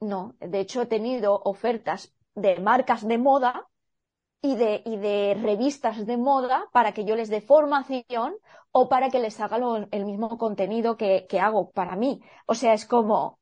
no, 0.00 0.36
de 0.40 0.60
hecho 0.60 0.82
he 0.82 0.86
tenido 0.86 1.40
ofertas 1.44 2.14
de 2.34 2.60
marcas 2.60 3.06
de 3.06 3.18
moda 3.18 3.68
y 4.42 4.56
de, 4.56 4.82
y 4.86 4.96
de 4.96 5.38
revistas 5.40 6.06
de 6.06 6.16
moda 6.16 6.68
para 6.72 6.92
que 6.92 7.04
yo 7.04 7.16
les 7.16 7.28
dé 7.28 7.40
formación 7.40 8.36
o 8.72 8.88
para 8.88 9.10
que 9.10 9.18
les 9.20 9.40
haga 9.40 9.58
el 9.90 10.04
mismo 10.04 10.38
contenido 10.38 10.96
que, 10.96 11.26
hago 11.40 11.70
para 11.70 11.96
mí. 11.96 12.20
O 12.46 12.54
sea, 12.54 12.74
es 12.74 12.86
como, 12.86 13.40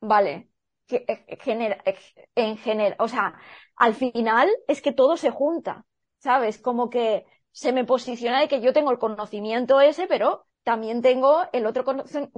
vale, 0.00 0.50
que, 0.86 1.04
eh, 1.08 1.38
genera, 1.40 1.78
eh, 1.84 1.96
en 2.34 2.56
general, 2.58 2.96
o 3.00 3.08
sea, 3.08 3.34
al 3.76 3.94
final 3.94 4.48
es 4.68 4.82
que 4.82 4.92
todo 4.92 5.16
se 5.16 5.30
junta, 5.30 5.86
¿sabes? 6.18 6.58
Como 6.58 6.90
que 6.90 7.26
se 7.52 7.72
me 7.72 7.84
posiciona 7.84 8.40
de 8.40 8.48
que 8.48 8.60
yo 8.60 8.72
tengo 8.72 8.90
el 8.90 8.98
conocimiento 8.98 9.80
ese, 9.80 10.06
pero 10.06 10.46
también 10.62 11.02
tengo 11.02 11.42
el 11.52 11.66
otro 11.66 11.84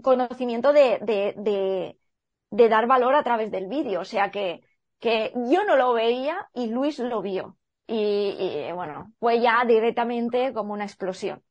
conocimiento 0.03 0.73
de, 0.73 0.99
de, 1.03 1.35
de, 1.37 1.99
de 2.51 2.69
dar 2.69 2.87
valor 2.87 3.15
a 3.15 3.23
través 3.25 3.51
del 3.51 3.67
vídeo. 3.69 4.01
O 4.01 4.05
sea 4.05 4.31
que, 4.31 4.63
que 4.99 5.33
yo 5.51 5.65
no 5.65 5.77
lo 5.77 5.93
veía 5.93 6.49
y 6.55 6.69
Luis 6.69 6.99
lo 6.99 7.23
vio. 7.23 7.57
Y, 7.87 8.71
bueno, 8.73 9.13
fue 9.19 9.41
ya 9.41 9.65
directamente 9.67 10.53
como 10.53 10.73
una 10.75 10.85
explosión. 10.85 11.43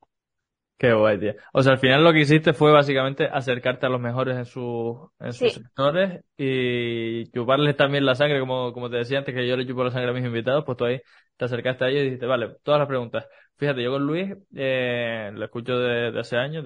Qué 0.79 0.93
guay, 0.93 1.19
tío. 1.19 1.33
O 1.51 1.61
sea, 1.61 1.73
al 1.73 1.79
final 1.79 2.05
lo 2.05 2.13
que 2.13 2.21
hiciste 2.21 2.53
fue 2.53 2.71
básicamente 2.71 3.25
acercarte 3.25 3.85
a 3.85 3.89
los 3.89 3.99
mejores 3.99 4.37
en, 4.37 4.45
su, 4.45 5.11
en 5.19 5.33
sus 5.33 5.51
sectores 5.51 6.23
y 6.37 7.29
chuparles 7.31 7.75
también 7.75 8.05
la 8.05 8.15
sangre, 8.15 8.39
como, 8.39 8.71
como 8.71 8.89
te 8.89 8.95
decía 8.95 9.17
antes 9.17 9.35
que 9.35 9.45
yo 9.45 9.57
le 9.57 9.67
chupo 9.67 9.83
la 9.83 9.91
sangre 9.91 10.11
a 10.11 10.13
mis 10.13 10.23
invitados, 10.23 10.63
pues 10.65 10.77
tú 10.77 10.85
ahí 10.85 11.01
te 11.35 11.43
acercaste 11.43 11.83
a 11.83 11.89
ellos 11.89 12.01
y 12.01 12.05
dijiste, 12.05 12.25
vale, 12.25 12.55
todas 12.63 12.79
las 12.79 12.87
preguntas. 12.87 13.27
Fíjate, 13.57 13.83
yo 13.83 13.91
con 13.91 14.07
Luis 14.07 14.33
eh, 14.55 15.31
lo 15.33 15.43
escucho 15.43 15.77
de, 15.77 16.17
hace 16.17 16.37
años, 16.37 16.63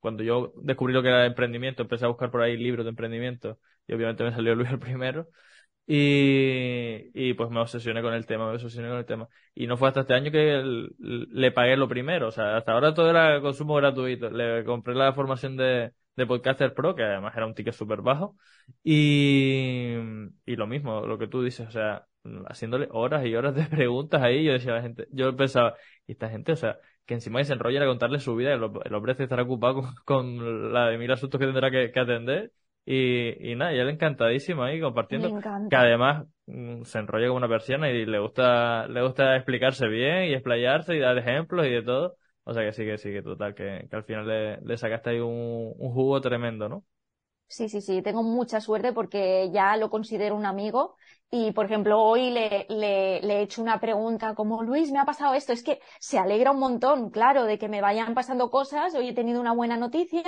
cuando 0.00 0.22
yo 0.22 0.52
descubrí 0.56 0.92
lo 0.92 1.02
que 1.02 1.08
era 1.08 1.24
emprendimiento, 1.24 1.80
empecé 1.80 2.04
a 2.04 2.08
buscar 2.08 2.30
por 2.30 2.42
ahí 2.42 2.58
libros 2.58 2.84
de 2.84 2.90
emprendimiento 2.90 3.58
y 3.86 3.94
obviamente 3.94 4.22
me 4.22 4.32
salió 4.32 4.54
Luis 4.54 4.70
el 4.70 4.78
primero. 4.78 5.28
Y, 5.88 7.10
y 7.14 7.34
pues 7.34 7.50
me 7.50 7.60
obsesioné 7.60 8.02
con 8.02 8.12
el 8.12 8.26
tema, 8.26 8.48
me 8.48 8.54
obsesioné 8.54 8.88
con 8.88 8.98
el 8.98 9.06
tema. 9.06 9.28
Y 9.54 9.66
no 9.66 9.76
fue 9.76 9.88
hasta 9.88 10.00
este 10.00 10.14
año 10.14 10.32
que 10.32 10.62
le 10.98 11.52
pagué 11.52 11.76
lo 11.76 11.88
primero. 11.88 12.28
O 12.28 12.30
sea, 12.32 12.56
hasta 12.56 12.72
ahora 12.72 12.94
todo 12.94 13.10
era 13.10 13.40
consumo 13.40 13.74
gratuito. 13.76 14.30
Le 14.30 14.64
compré 14.64 14.94
la 14.94 15.12
formación 15.12 15.56
de, 15.56 15.92
de 16.16 16.26
Podcaster 16.26 16.74
Pro, 16.74 16.94
que 16.94 17.04
además 17.04 17.36
era 17.36 17.46
un 17.46 17.54
ticket 17.54 17.74
súper 17.74 18.02
bajo. 18.02 18.36
Y, 18.82 19.94
y 20.44 20.56
lo 20.56 20.66
mismo, 20.66 21.06
lo 21.06 21.18
que 21.18 21.28
tú 21.28 21.42
dices, 21.42 21.68
o 21.68 21.70
sea, 21.70 22.06
haciéndole 22.48 22.88
horas 22.90 23.24
y 23.26 23.34
horas 23.34 23.54
de 23.54 23.64
preguntas 23.66 24.22
ahí, 24.22 24.44
yo 24.44 24.52
decía 24.52 24.72
a 24.72 24.76
la 24.76 24.82
gente, 24.82 25.06
yo 25.12 25.34
pensaba, 25.36 25.74
y 26.06 26.12
esta 26.12 26.28
gente, 26.28 26.52
o 26.52 26.56
sea, 26.56 26.78
que 27.04 27.14
encima 27.14 27.42
se 27.44 27.52
enrolla 27.52 27.82
a 27.82 27.86
contarle 27.86 28.18
su 28.20 28.34
vida, 28.34 28.52
el, 28.52 28.62
el 28.84 28.94
hombre 28.94 29.14
estará 29.18 29.42
ocupado 29.42 29.74
con, 29.82 29.94
con, 30.04 30.72
la 30.72 30.88
de 30.88 30.98
mil 30.98 31.10
asuntos 31.12 31.38
que 31.38 31.46
tendrá 31.46 31.70
que, 31.70 31.92
que 31.92 32.00
atender 32.00 32.52
y, 32.86 33.52
y 33.52 33.56
nada, 33.56 33.74
y 33.74 33.78
él 33.80 33.88
encantadísimo 33.90 34.62
ahí 34.62 34.80
compartiendo. 34.80 35.28
Que 35.68 35.76
además 35.76 36.26
mm, 36.46 36.82
se 36.84 36.98
enrolla 37.00 37.26
como 37.26 37.38
una 37.38 37.48
persiana 37.48 37.90
y 37.90 38.06
le 38.06 38.18
gusta, 38.20 38.86
le 38.88 39.02
gusta 39.02 39.36
explicarse 39.36 39.88
bien 39.88 40.24
y 40.26 40.34
explayarse 40.34 40.96
y 40.96 41.00
dar 41.00 41.18
ejemplos 41.18 41.66
y 41.66 41.70
de 41.70 41.82
todo. 41.82 42.16
O 42.44 42.54
sea 42.54 42.62
que 42.64 42.72
sí, 42.72 42.84
que 42.84 42.96
sí, 42.98 43.12
que 43.12 43.22
total, 43.22 43.54
que, 43.56 43.88
que 43.90 43.96
al 43.96 44.04
final 44.04 44.26
le, 44.28 44.60
le 44.62 44.76
sacaste 44.76 45.10
ahí 45.10 45.18
un, 45.20 45.74
un 45.76 45.92
jugo 45.92 46.20
tremendo, 46.20 46.68
¿no? 46.68 46.84
Sí, 47.48 47.68
sí, 47.68 47.80
sí, 47.80 48.02
tengo 48.02 48.22
mucha 48.24 48.60
suerte 48.60 48.92
porque 48.92 49.50
ya 49.52 49.76
lo 49.76 49.88
considero 49.88 50.34
un 50.34 50.46
amigo 50.46 50.96
y, 51.30 51.52
por 51.52 51.66
ejemplo, 51.66 52.00
hoy 52.02 52.30
le, 52.30 52.66
le, 52.68 53.20
le, 53.22 53.38
he 53.38 53.42
hecho 53.42 53.62
una 53.62 53.80
pregunta 53.80 54.34
como, 54.34 54.62
Luis, 54.64 54.90
me 54.90 54.98
ha 54.98 55.04
pasado 55.04 55.32
esto. 55.34 55.52
Es 55.52 55.62
que 55.62 55.80
se 56.00 56.18
alegra 56.18 56.50
un 56.50 56.58
montón, 56.58 57.10
claro, 57.10 57.44
de 57.44 57.58
que 57.58 57.68
me 57.68 57.80
vayan 57.80 58.14
pasando 58.14 58.50
cosas. 58.50 58.94
Hoy 58.94 59.08
he 59.08 59.14
tenido 59.14 59.40
una 59.40 59.52
buena 59.52 59.76
noticia 59.76 60.22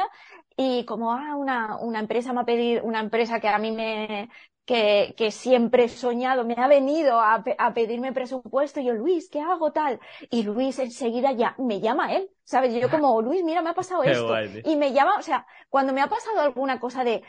y 0.56 0.84
como, 0.86 1.12
ah, 1.12 1.34
una, 1.36 1.76
una 1.78 1.98
empresa 2.00 2.32
me 2.32 2.40
ha 2.40 2.44
pedido, 2.44 2.84
una 2.84 3.00
empresa 3.00 3.40
que 3.40 3.48
a 3.48 3.58
mí 3.58 3.72
me, 3.72 4.28
que, 4.68 5.14
que 5.16 5.30
siempre 5.30 5.84
he 5.84 5.88
soñado, 5.88 6.44
me 6.44 6.52
ha 6.58 6.68
venido 6.68 7.18
a, 7.18 7.42
a, 7.56 7.72
pedirme 7.72 8.12
presupuesto 8.12 8.80
y 8.80 8.84
yo, 8.84 8.92
Luis, 8.92 9.30
¿qué 9.30 9.40
hago 9.40 9.72
tal? 9.72 9.98
Y 10.28 10.42
Luis 10.42 10.78
enseguida 10.78 11.32
ya 11.32 11.54
me 11.56 11.80
llama 11.80 12.12
él, 12.12 12.30
¿sabes? 12.44 12.74
Yo 12.74 12.90
como, 12.90 13.22
Luis, 13.22 13.42
mira, 13.42 13.62
me 13.62 13.70
ha 13.70 13.74
pasado 13.74 14.02
esto. 14.02 14.30
y 14.62 14.76
me 14.76 14.92
llama, 14.92 15.16
o 15.18 15.22
sea, 15.22 15.46
cuando 15.70 15.94
me 15.94 16.02
ha 16.02 16.08
pasado 16.08 16.40
alguna 16.40 16.78
cosa 16.80 17.02
de, 17.02 17.22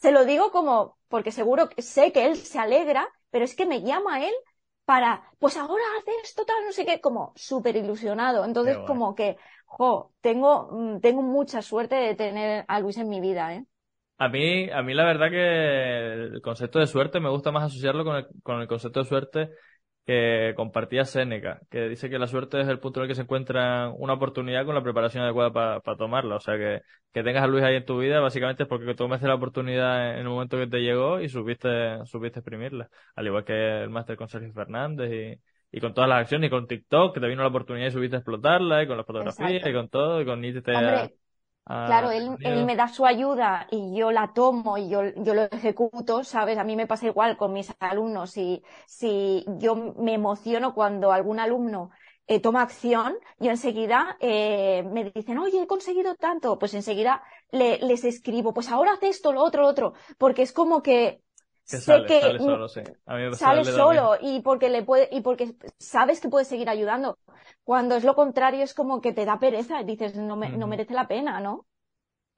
se 0.00 0.10
lo 0.10 0.24
digo 0.24 0.50
como, 0.50 0.96
porque 1.08 1.32
seguro 1.32 1.68
que 1.68 1.82
sé 1.82 2.12
que 2.12 2.24
él 2.24 2.36
se 2.38 2.58
alegra, 2.58 3.06
pero 3.28 3.44
es 3.44 3.54
que 3.54 3.66
me 3.66 3.82
llama 3.82 4.24
él 4.24 4.32
para, 4.86 5.30
pues 5.38 5.58
ahora 5.58 5.84
hace 6.00 6.12
esto 6.24 6.46
tal, 6.46 6.64
no 6.64 6.72
sé 6.72 6.86
qué, 6.86 7.02
como 7.02 7.34
súper 7.36 7.76
ilusionado. 7.76 8.42
Entonces, 8.46 8.78
como 8.86 9.14
que, 9.14 9.36
jo, 9.66 10.14
tengo, 10.22 10.70
mm, 10.72 11.00
tengo 11.00 11.20
mucha 11.20 11.60
suerte 11.60 11.96
de 11.96 12.14
tener 12.14 12.64
a 12.68 12.80
Luis 12.80 12.96
en 12.96 13.10
mi 13.10 13.20
vida, 13.20 13.52
¿eh? 13.52 13.66
A 14.18 14.28
mí, 14.28 14.70
a 14.70 14.82
mí 14.82 14.94
la 14.94 15.04
verdad 15.04 15.30
que 15.30 16.12
el 16.34 16.40
concepto 16.40 16.78
de 16.78 16.86
suerte 16.86 17.20
me 17.20 17.28
gusta 17.28 17.52
más 17.52 17.64
asociarlo 17.64 18.02
con 18.04 18.16
el, 18.16 18.26
con 18.42 18.60
el 18.62 18.66
concepto 18.68 19.00
de 19.00 19.06
suerte 19.06 19.50
que 20.06 20.54
compartía 20.56 21.04
Seneca, 21.04 21.60
que 21.70 21.88
dice 21.88 22.08
que 22.08 22.18
la 22.18 22.26
suerte 22.28 22.60
es 22.60 22.68
el 22.68 22.78
punto 22.78 23.00
en 23.00 23.04
el 23.04 23.08
que 23.08 23.14
se 23.16 23.22
encuentra 23.22 23.90
una 23.90 24.14
oportunidad 24.14 24.64
con 24.64 24.74
la 24.74 24.82
preparación 24.82 25.24
adecuada 25.24 25.52
para 25.52 25.96
tomarla. 25.98 26.36
O 26.36 26.40
sea, 26.40 26.56
que, 26.56 26.80
que 27.12 27.22
tengas 27.24 27.42
a 27.42 27.46
Luis 27.48 27.64
ahí 27.64 27.76
en 27.76 27.84
tu 27.84 27.98
vida 27.98 28.20
básicamente 28.20 28.62
es 28.62 28.68
porque 28.68 28.94
tomaste 28.94 29.26
la 29.26 29.34
oportunidad 29.34 30.12
en 30.12 30.20
el 30.20 30.28
momento 30.28 30.56
que 30.56 30.68
te 30.68 30.78
llegó 30.78 31.20
y 31.20 31.28
supiste, 31.28 32.04
supiste 32.06 32.38
exprimirla. 32.38 32.88
Al 33.16 33.26
igual 33.26 33.44
que 33.44 33.82
el 33.82 33.90
máster 33.90 34.16
con 34.16 34.28
Sergio 34.28 34.52
Fernández 34.52 35.12
y, 35.12 35.76
y 35.76 35.80
con 35.80 35.92
todas 35.92 36.08
las 36.08 36.20
acciones 36.20 36.48
y 36.48 36.50
con 36.50 36.66
TikTok, 36.66 37.14
que 37.14 37.20
te 37.20 37.26
vino 37.26 37.42
la 37.42 37.48
oportunidad 37.48 37.88
y 37.88 37.90
supiste 37.90 38.16
explotarla 38.16 38.82
y 38.82 38.86
con 38.86 38.96
la 38.96 39.04
fotografía 39.04 39.68
y 39.68 39.72
con 39.74 39.88
todo 39.88 40.22
y 40.22 40.24
con 40.24 40.40
te 41.66 41.72
Claro, 41.86 42.10
él, 42.12 42.36
él, 42.42 42.64
me 42.64 42.76
da 42.76 42.88
su 42.88 43.04
ayuda 43.04 43.66
y 43.70 43.96
yo 43.96 44.12
la 44.12 44.32
tomo 44.32 44.78
y 44.78 44.88
yo, 44.88 45.02
yo 45.16 45.34
lo 45.34 45.42
ejecuto, 45.42 46.22
¿sabes? 46.22 46.58
A 46.58 46.64
mí 46.64 46.76
me 46.76 46.86
pasa 46.86 47.06
igual 47.06 47.36
con 47.36 47.52
mis 47.52 47.72
alumnos. 47.80 48.36
y 48.36 48.62
si 48.86 49.44
yo 49.58 49.74
me 49.74 50.14
emociono 50.14 50.74
cuando 50.74 51.10
algún 51.12 51.40
alumno 51.40 51.90
eh, 52.28 52.40
toma 52.40 52.62
acción, 52.62 53.16
yo 53.38 53.50
enseguida 53.50 54.16
eh, 54.20 54.84
me 54.92 55.10
dicen, 55.10 55.38
oye, 55.38 55.62
he 55.62 55.66
conseguido 55.66 56.14
tanto, 56.14 56.58
pues 56.58 56.74
enseguida 56.74 57.22
le, 57.50 57.78
les 57.78 58.04
escribo, 58.04 58.52
pues 58.54 58.68
ahora 58.70 58.92
haz 58.92 59.02
esto, 59.02 59.32
lo 59.32 59.42
otro, 59.42 59.62
lo 59.62 59.68
otro, 59.68 59.94
porque 60.18 60.42
es 60.42 60.52
como 60.52 60.82
que 60.82 61.22
sé 61.66 61.80
sale, 61.80 62.06
que 62.06 62.20
sale 62.20 62.38
solo, 62.38 62.68
sí. 62.68 62.80
sale 63.32 63.64
solo 63.64 64.16
y 64.20 64.40
porque 64.40 64.68
le 64.68 64.82
puede 64.82 65.08
y 65.12 65.20
porque 65.20 65.54
sabes 65.78 66.20
que 66.20 66.28
puede 66.28 66.44
seguir 66.44 66.68
ayudando. 66.68 67.18
Cuando 67.64 67.96
es 67.96 68.04
lo 68.04 68.14
contrario 68.14 68.62
es 68.62 68.74
como 68.74 69.00
que 69.00 69.12
te 69.12 69.24
da 69.24 69.38
pereza 69.38 69.80
y 69.80 69.84
dices 69.84 70.16
no 70.16 70.36
me, 70.36 70.50
no 70.50 70.66
merece 70.66 70.94
la 70.94 71.08
pena, 71.08 71.40
¿no? 71.40 71.66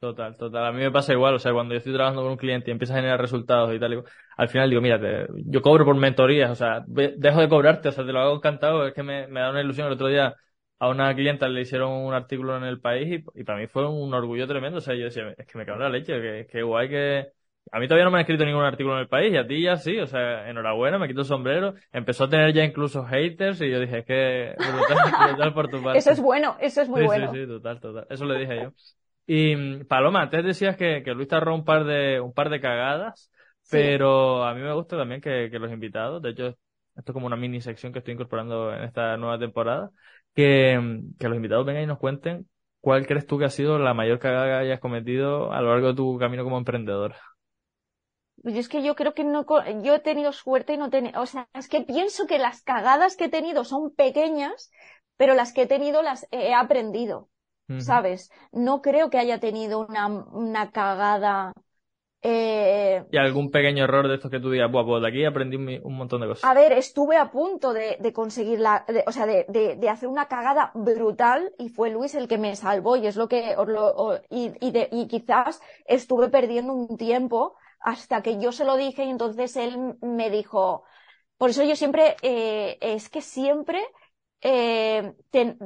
Total, 0.00 0.36
total. 0.36 0.64
A 0.64 0.72
mí 0.72 0.78
me 0.78 0.92
pasa 0.92 1.12
igual, 1.12 1.34
o 1.34 1.38
sea, 1.40 1.52
cuando 1.52 1.74
yo 1.74 1.78
estoy 1.78 1.92
trabajando 1.92 2.22
con 2.22 2.30
un 2.30 2.36
cliente 2.38 2.70
y 2.70 2.72
empieza 2.72 2.94
a 2.94 2.98
generar 2.98 3.20
resultados 3.20 3.74
y 3.74 3.80
tal, 3.80 4.04
al 4.36 4.48
final 4.48 4.70
digo, 4.70 4.80
mira, 4.80 5.00
yo 5.44 5.60
cobro 5.60 5.84
por 5.84 5.96
mentorías, 5.96 6.50
o 6.52 6.54
sea, 6.54 6.84
dejo 6.86 7.40
de 7.40 7.48
cobrarte, 7.48 7.88
o 7.88 7.92
sea, 7.92 8.06
te 8.06 8.12
lo 8.12 8.20
hago 8.20 8.36
encantado, 8.36 8.86
es 8.86 8.94
que 8.94 9.02
me, 9.02 9.26
me 9.26 9.40
da 9.40 9.50
una 9.50 9.60
ilusión. 9.60 9.88
El 9.88 9.94
otro 9.94 10.06
día 10.06 10.36
a 10.78 10.88
una 10.88 11.14
clienta 11.14 11.48
le 11.48 11.62
hicieron 11.62 11.90
un 11.90 12.14
artículo 12.14 12.56
en 12.56 12.64
el 12.64 12.80
país 12.80 13.24
y, 13.34 13.44
para 13.44 13.58
mí 13.58 13.66
fue 13.66 13.88
un 13.88 14.14
orgullo 14.14 14.46
tremendo, 14.46 14.78
o 14.78 14.80
sea, 14.80 14.94
yo 14.94 15.04
decía, 15.04 15.34
es 15.36 15.46
que 15.46 15.58
me 15.58 15.66
cago 15.66 15.78
en 15.78 15.82
la 15.82 15.90
leche, 15.90 16.46
que, 16.46 16.62
guay 16.62 16.88
que... 16.88 17.32
A 17.70 17.78
mí 17.80 17.86
todavía 17.86 18.04
no 18.04 18.10
me 18.10 18.18
han 18.18 18.22
escrito 18.22 18.44
ningún 18.44 18.64
artículo 18.64 18.94
en 18.94 19.00
el 19.00 19.08
país 19.08 19.32
y 19.32 19.36
a 19.36 19.46
ti 19.46 19.62
ya 19.62 19.76
sí, 19.76 19.98
o 19.98 20.06
sea, 20.06 20.48
enhorabuena, 20.48 20.98
me 20.98 21.08
quito 21.08 21.20
el 21.20 21.26
sombrero. 21.26 21.74
Empezó 21.92 22.24
a 22.24 22.28
tener 22.28 22.52
ya 22.52 22.64
incluso 22.64 23.04
haters 23.04 23.60
y 23.60 23.70
yo 23.70 23.80
dije, 23.80 23.98
es 23.98 24.04
que 24.06 24.54
brutal, 24.56 25.52
por 25.54 25.68
tu 25.68 25.82
parte. 25.82 25.98
Eso 25.98 26.10
es 26.10 26.20
bueno, 26.20 26.56
eso 26.60 26.80
es 26.82 26.88
muy 26.88 27.04
bueno. 27.04 27.32
Sí, 27.32 27.40
sí, 27.40 27.46
total, 27.46 27.80
total. 27.80 28.06
Eso 28.08 28.24
le 28.24 28.38
dije 28.38 28.62
yo. 28.62 28.72
Y 29.26 29.84
Paloma, 29.84 30.22
antes 30.22 30.44
decías 30.44 30.76
que, 30.76 31.02
que 31.02 31.12
Luis 31.12 31.28
te 31.28 31.36
arrojó 31.36 31.56
un 31.56 31.64
par 31.64 31.84
de, 31.84 32.20
un 32.20 32.32
par 32.32 32.48
de 32.48 32.60
cagadas, 32.60 33.30
pero 33.70 34.44
a 34.44 34.54
mí 34.54 34.62
me 34.62 34.72
gusta 34.72 34.96
también 34.96 35.20
que, 35.20 35.48
que 35.50 35.58
los 35.58 35.70
invitados, 35.70 36.22
de 36.22 36.30
hecho, 36.30 36.46
esto 36.96 37.12
es 37.12 37.12
como 37.12 37.26
una 37.26 37.36
mini 37.36 37.60
sección 37.60 37.92
que 37.92 37.98
estoy 37.98 38.14
incorporando 38.14 38.72
en 38.72 38.84
esta 38.84 39.16
nueva 39.18 39.38
temporada, 39.38 39.90
que, 40.34 41.02
que 41.18 41.28
los 41.28 41.36
invitados 41.36 41.66
vengan 41.66 41.82
y 41.82 41.86
nos 41.86 41.98
cuenten 41.98 42.48
cuál 42.80 43.06
crees 43.06 43.26
tú 43.26 43.38
que 43.38 43.44
ha 43.44 43.50
sido 43.50 43.78
la 43.78 43.94
mayor 43.94 44.18
cagada 44.18 44.46
que 44.46 44.66
hayas 44.66 44.80
cometido 44.80 45.52
a 45.52 45.60
lo 45.60 45.70
largo 45.70 45.88
de 45.88 45.94
tu 45.94 46.18
camino 46.18 46.44
como 46.44 46.58
emprendedora. 46.58 47.16
Pues 48.42 48.56
es 48.56 48.68
que 48.68 48.82
yo 48.82 48.94
creo 48.94 49.14
que 49.14 49.24
no, 49.24 49.44
yo 49.82 49.94
he 49.94 50.00
tenido 50.00 50.32
suerte 50.32 50.74
y 50.74 50.76
no 50.76 50.90
tenido, 50.90 51.20
o 51.20 51.26
sea, 51.26 51.48
es 51.54 51.68
que 51.68 51.80
pienso 51.80 52.26
que 52.26 52.38
las 52.38 52.62
cagadas 52.62 53.16
que 53.16 53.24
he 53.24 53.28
tenido 53.28 53.64
son 53.64 53.94
pequeñas, 53.94 54.70
pero 55.16 55.34
las 55.34 55.52
que 55.52 55.62
he 55.62 55.66
tenido 55.66 56.02
las 56.02 56.26
he 56.30 56.54
aprendido. 56.54 57.28
¿sabes? 57.78 58.30
No 58.52 58.80
creo 58.80 59.10
que 59.10 59.18
haya 59.18 59.38
tenido 59.40 59.86
una, 59.86 60.06
una 60.06 60.70
cagada. 60.70 61.52
Eh... 62.22 63.04
¿Y 63.12 63.16
algún 63.16 63.50
pequeño 63.50 63.84
error 63.84 64.08
de 64.08 64.14
estos 64.14 64.30
que 64.30 64.40
tú 64.40 64.50
digas, 64.50 64.70
Buah, 64.72 64.84
pues 64.84 65.02
de 65.02 65.08
aquí 65.08 65.24
aprendí 65.24 65.56
un, 65.56 65.96
montón 65.96 66.20
de 66.20 66.28
cosas? 66.28 66.44
A 66.44 66.54
ver, 66.54 66.72
estuve 66.72 67.16
a 67.16 67.30
punto 67.30 67.72
de, 67.72 67.96
de 68.00 68.12
conseguir 68.12 68.58
la, 68.58 68.84
o 69.06 69.12
sea, 69.12 69.26
de, 69.26 69.44
de, 69.48 69.76
de, 69.76 69.88
hacer 69.88 70.08
una 70.08 70.26
cagada 70.26 70.72
brutal 70.74 71.52
y 71.58 71.68
fue 71.68 71.90
Luis 71.90 72.14
el 72.14 72.26
que 72.26 72.38
me 72.38 72.56
salvó 72.56 72.96
y 72.96 73.06
es 73.06 73.16
lo 73.16 73.28
que, 73.28 73.54
lo, 73.54 74.14
y, 74.30 74.52
y, 74.60 74.88
y 74.90 75.06
quizás 75.06 75.60
estuve 75.86 76.28
perdiendo 76.28 76.72
un 76.72 76.96
tiempo 76.96 77.56
hasta 77.80 78.22
que 78.22 78.40
yo 78.40 78.52
se 78.52 78.64
lo 78.64 78.76
dije 78.76 79.04
y 79.04 79.10
entonces 79.10 79.56
él 79.56 79.96
me 80.02 80.30
dijo, 80.30 80.84
por 81.36 81.50
eso 81.50 81.62
yo 81.64 81.76
siempre, 81.76 82.16
eh, 82.22 82.78
es 82.80 83.08
que 83.10 83.22
siempre 83.22 83.84
eh, 84.40 85.14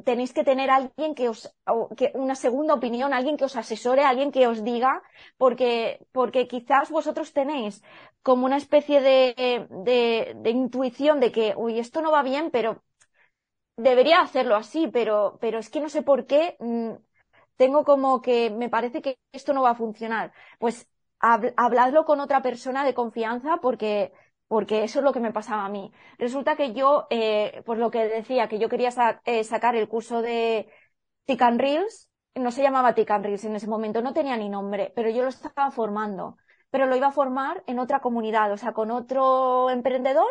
tenéis 0.04 0.32
que 0.32 0.44
tener 0.44 0.70
alguien 0.70 1.14
que 1.14 1.28
os, 1.28 1.54
que 1.96 2.12
una 2.14 2.34
segunda 2.34 2.74
opinión, 2.74 3.12
alguien 3.12 3.36
que 3.36 3.44
os 3.44 3.56
asesore, 3.56 4.02
alguien 4.04 4.32
que 4.32 4.46
os 4.46 4.64
diga, 4.64 5.02
porque, 5.36 6.06
porque 6.12 6.48
quizás 6.48 6.90
vosotros 6.90 7.32
tenéis 7.32 7.82
como 8.22 8.46
una 8.46 8.56
especie 8.56 9.00
de, 9.00 9.66
de, 9.70 10.50
intuición 10.50 11.20
de 11.20 11.32
que, 11.32 11.54
uy, 11.56 11.78
esto 11.78 12.00
no 12.02 12.12
va 12.12 12.22
bien, 12.22 12.50
pero 12.50 12.82
debería 13.76 14.20
hacerlo 14.20 14.56
así, 14.56 14.88
pero, 14.88 15.38
pero 15.40 15.58
es 15.58 15.70
que 15.70 15.80
no 15.80 15.88
sé 15.88 16.02
por 16.02 16.26
qué, 16.26 16.56
mm, 16.60 16.92
tengo 17.56 17.84
como 17.84 18.22
que 18.22 18.50
me 18.50 18.68
parece 18.68 19.02
que 19.02 19.18
esto 19.32 19.52
no 19.54 19.62
va 19.62 19.70
a 19.72 19.74
funcionar. 19.76 20.32
Pues 20.58 20.88
habladlo 21.22 22.04
con 22.04 22.20
otra 22.20 22.42
persona 22.42 22.84
de 22.84 22.94
confianza 22.94 23.58
porque 23.62 24.12
porque 24.52 24.84
eso 24.84 24.98
es 24.98 25.04
lo 25.04 25.14
que 25.14 25.20
me 25.20 25.32
pasaba 25.32 25.64
a 25.64 25.70
mí. 25.70 25.90
Resulta 26.18 26.56
que 26.56 26.74
yo, 26.74 27.06
eh, 27.08 27.62
por 27.64 27.78
lo 27.78 27.90
que 27.90 28.06
decía, 28.06 28.48
que 28.48 28.58
yo 28.58 28.68
quería 28.68 28.90
eh, 29.24 29.44
sacar 29.44 29.76
el 29.76 29.88
curso 29.88 30.20
de 30.20 30.68
Tican 31.24 31.58
Reels, 31.58 32.10
no 32.34 32.50
se 32.50 32.62
llamaba 32.62 32.94
Tican 32.94 33.24
Reels 33.24 33.44
en 33.44 33.56
ese 33.56 33.66
momento, 33.66 34.02
no 34.02 34.12
tenía 34.12 34.36
ni 34.36 34.50
nombre, 34.50 34.92
pero 34.94 35.08
yo 35.08 35.22
lo 35.22 35.30
estaba 35.30 35.70
formando. 35.70 36.36
Pero 36.68 36.84
lo 36.84 36.96
iba 36.96 37.06
a 37.06 37.12
formar 37.12 37.64
en 37.66 37.78
otra 37.78 38.00
comunidad, 38.00 38.52
o 38.52 38.58
sea, 38.58 38.74
con 38.74 38.90
otro 38.90 39.70
emprendedor, 39.70 40.30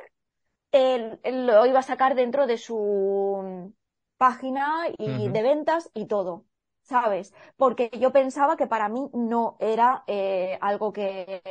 él, 0.72 1.20
lo 1.24 1.66
iba 1.66 1.80
a 1.80 1.82
sacar 1.82 2.14
dentro 2.14 2.46
de 2.46 2.60
su 2.60 3.74
página 4.18 4.84
y 5.00 5.30
de 5.30 5.42
ventas 5.42 5.90
y 5.96 6.06
todo. 6.06 6.46
¿Sabes? 6.92 7.34
Porque 7.56 7.90
yo 8.04 8.12
pensaba 8.12 8.58
que 8.58 8.68
para 8.68 8.90
mí 8.90 9.10
no 9.14 9.56
era 9.62 10.04
eh, 10.08 10.58
algo 10.60 10.92
que, 10.92 11.42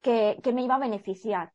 que, 0.00 0.52
me 0.52 0.62
iba 0.62 0.76
a 0.76 0.78
beneficiar. 0.86 1.52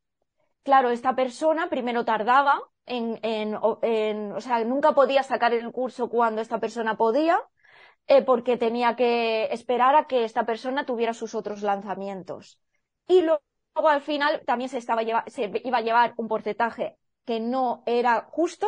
Claro, 0.63 0.89
esta 0.89 1.15
persona 1.15 1.69
primero 1.69 2.03
tardaba 2.03 2.61
en, 2.85 3.19
en, 3.23 3.55
o 3.55 4.41
sea, 4.41 4.65
nunca 4.65 4.91
podía 4.93 5.23
sacar 5.23 5.53
el 5.53 5.71
curso 5.71 6.09
cuando 6.09 6.41
esta 6.41 6.59
persona 6.59 6.97
podía, 6.97 7.41
eh, 8.07 8.21
porque 8.21 8.57
tenía 8.57 8.97
que 8.97 9.45
esperar 9.53 9.95
a 9.95 10.07
que 10.07 10.25
esta 10.25 10.45
persona 10.45 10.85
tuviera 10.85 11.13
sus 11.13 11.35
otros 11.35 11.61
lanzamientos. 11.61 12.59
Y 13.07 13.21
luego 13.21 13.41
al 13.87 14.01
final 14.01 14.43
también 14.45 14.69
se, 14.69 14.79
estaba 14.79 15.01
se 15.27 15.51
iba 15.63 15.77
a 15.77 15.81
llevar 15.81 16.13
un 16.17 16.27
porcentaje 16.27 16.97
que 17.25 17.39
no 17.39 17.83
era 17.85 18.27
justo 18.29 18.67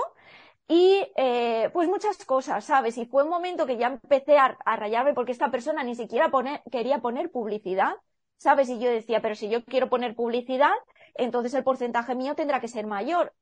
y 0.69 1.05
eh, 1.17 1.69
pues 1.73 1.89
muchas 1.89 2.23
cosas, 2.23 2.63
¿sabes? 2.63 2.97
Y 2.97 3.05
fue 3.05 3.23
un 3.23 3.29
momento 3.29 3.65
que 3.65 3.75
ya 3.75 3.87
empecé 3.87 4.37
a, 4.37 4.57
a 4.63 4.77
rayarme 4.77 5.13
porque 5.13 5.33
esta 5.33 5.51
persona 5.51 5.83
ni 5.83 5.95
siquiera 5.95 6.31
poner, 6.31 6.61
quería 6.71 6.99
poner 6.99 7.29
publicidad 7.29 7.95
¿sabes? 8.39 8.69
Y 8.69 8.79
yo 8.79 8.89
decía, 8.89 9.21
pero 9.21 9.35
si 9.35 9.49
yo 9.49 9.63
quiero 9.63 9.89
poner 9.89 10.15
publicidad, 10.15 10.71
entonces 11.13 11.53
el 11.53 11.63
porcentaje 11.63 12.15
mío 12.15 12.35
tendrá 12.35 12.59
que 12.59 12.67
ser 12.67 12.87
mayor. 12.87 13.33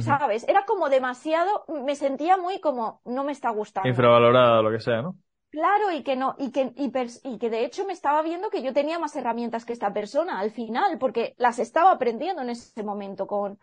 ¿Sabes? 0.00 0.46
Era 0.46 0.66
como 0.66 0.90
demasiado, 0.90 1.64
me 1.82 1.96
sentía 1.96 2.36
muy 2.36 2.60
como, 2.60 3.00
no 3.06 3.24
me 3.24 3.32
está 3.32 3.48
gustando. 3.48 3.88
Infravalorada, 3.88 4.60
lo 4.60 4.70
que 4.70 4.80
sea, 4.80 5.00
¿no? 5.00 5.16
Claro, 5.50 5.90
y 5.92 6.02
que 6.02 6.14
no, 6.14 6.34
y 6.38 6.52
que, 6.52 6.74
y, 6.76 6.92
y, 7.24 7.38
que 7.38 7.48
de 7.48 7.64
hecho 7.64 7.86
me 7.86 7.94
estaba 7.94 8.20
viendo 8.20 8.50
que 8.50 8.60
yo 8.62 8.74
tenía 8.74 8.98
más 8.98 9.16
herramientas 9.16 9.64
que 9.64 9.72
esta 9.72 9.94
persona 9.94 10.40
al 10.40 10.50
final, 10.50 10.98
porque 10.98 11.34
las 11.38 11.58
estaba 11.58 11.90
aprendiendo 11.90 12.42
en 12.42 12.50
ese 12.50 12.82
momento 12.82 13.26
con, 13.26 13.58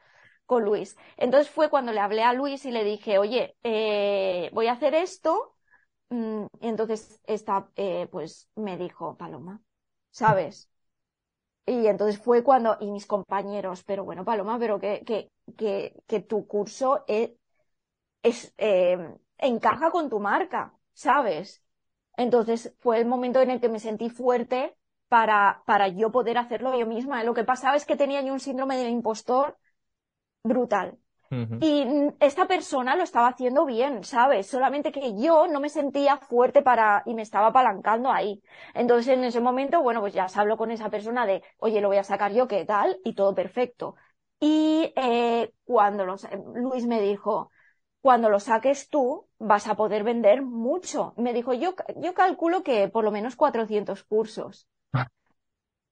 con 0.46 0.64
Luis. 0.64 0.96
Entonces 1.18 1.50
fue 1.52 1.70
cuando 1.70 1.92
le 1.92 2.00
hablé 2.00 2.24
a 2.24 2.34
Luis 2.34 2.66
y 2.66 2.72
le 2.72 2.84
dije, 2.84 3.18
oye, 3.20 3.56
eh, 3.64 4.50
voy 4.54 4.68
a 4.68 4.74
hacer 4.74 4.94
esto. 4.96 5.56
Mm, 6.10 6.46
y 6.62 6.68
entonces 6.68 7.20
esta, 7.26 7.70
eh, 7.76 8.08
pues 8.12 8.50
me 8.56 8.78
dijo, 8.78 9.18
Paloma, 9.18 9.62
¿sabes? 10.12 10.70
Y 11.66 11.88
entonces 11.88 12.20
fue 12.22 12.44
cuando, 12.44 12.78
y 12.80 12.92
mis 12.92 13.08
compañeros, 13.08 13.84
pero 13.84 14.04
bueno, 14.06 14.24
Paloma, 14.26 14.60
pero 14.60 14.80
que, 14.80 15.04
que, 15.06 15.32
que, 15.58 15.96
que 16.08 16.20
tu 16.22 16.46
curso 16.48 17.04
es, 17.08 17.32
es 18.24 18.54
eh, 18.58 18.98
encaja 19.38 19.92
con 19.92 20.10
tu 20.10 20.20
marca, 20.20 20.74
¿sabes? 20.94 21.64
Entonces 22.18 22.76
fue 22.80 23.00
el 23.00 23.06
momento 23.08 23.42
en 23.42 23.52
el 23.52 23.62
que 23.62 23.70
me 23.70 23.80
sentí 23.80 24.10
fuerte 24.10 24.78
para, 25.10 25.64
para 25.66 25.88
yo 25.90 26.12
poder 26.12 26.38
hacerlo 26.38 26.78
yo 26.80 26.86
misma. 26.88 27.24
Lo 27.24 27.34
que 27.34 27.44
pasaba 27.44 27.76
es 27.78 27.86
que 27.86 27.98
tenía 27.98 28.22
yo 28.22 28.34
un 28.34 28.40
síndrome 28.40 28.78
del 28.78 28.90
impostor 28.90 29.58
brutal. 30.46 30.98
Y 31.60 31.86
esta 32.20 32.48
persona 32.48 32.96
lo 32.96 33.04
estaba 33.04 33.28
haciendo 33.28 33.66
bien, 33.66 34.04
¿sabes? 34.04 34.48
Solamente 34.48 34.92
que 34.92 35.20
yo 35.20 35.48
no 35.48 35.60
me 35.60 35.70
sentía 35.70 36.18
fuerte 36.18 36.62
para, 36.62 37.02
y 37.06 37.14
me 37.14 37.24
estaba 37.24 37.48
apalancando 37.48 38.12
ahí. 38.12 38.42
Entonces 38.74 39.14
en 39.14 39.24
ese 39.24 39.42
momento, 39.42 39.82
bueno, 39.82 40.02
pues 40.02 40.14
ya 40.14 40.28
se 40.28 40.40
habló 40.40 40.56
con 40.56 40.72
esa 40.72 40.90
persona 40.90 41.26
de, 41.26 41.44
oye, 41.58 41.82
lo 41.82 41.88
voy 41.88 41.98
a 41.98 42.04
sacar 42.04 42.32
yo, 42.32 42.48
¿qué 42.48 42.64
tal? 42.66 42.98
Y 43.04 43.16
todo 43.16 43.34
perfecto. 43.34 43.96
Y 44.40 44.94
eh, 44.96 45.52
cuando 45.66 46.06
los, 46.06 46.28
Luis 46.54 46.86
me 46.86 47.02
dijo, 47.02 47.52
cuando 48.02 48.30
lo 48.30 48.40
saques 48.40 48.90
tú, 48.90 49.28
vas 49.40 49.68
a 49.68 49.76
poder 49.76 50.04
vender 50.04 50.44
mucho. 50.44 51.14
Me 51.18 51.34
dijo, 51.34 51.54
yo, 51.54 51.74
yo 51.98 52.14
calculo 52.14 52.64
que 52.64 52.88
por 52.88 53.04
lo 53.04 53.12
menos 53.12 53.36
400 53.36 54.04
cursos. 54.04 54.68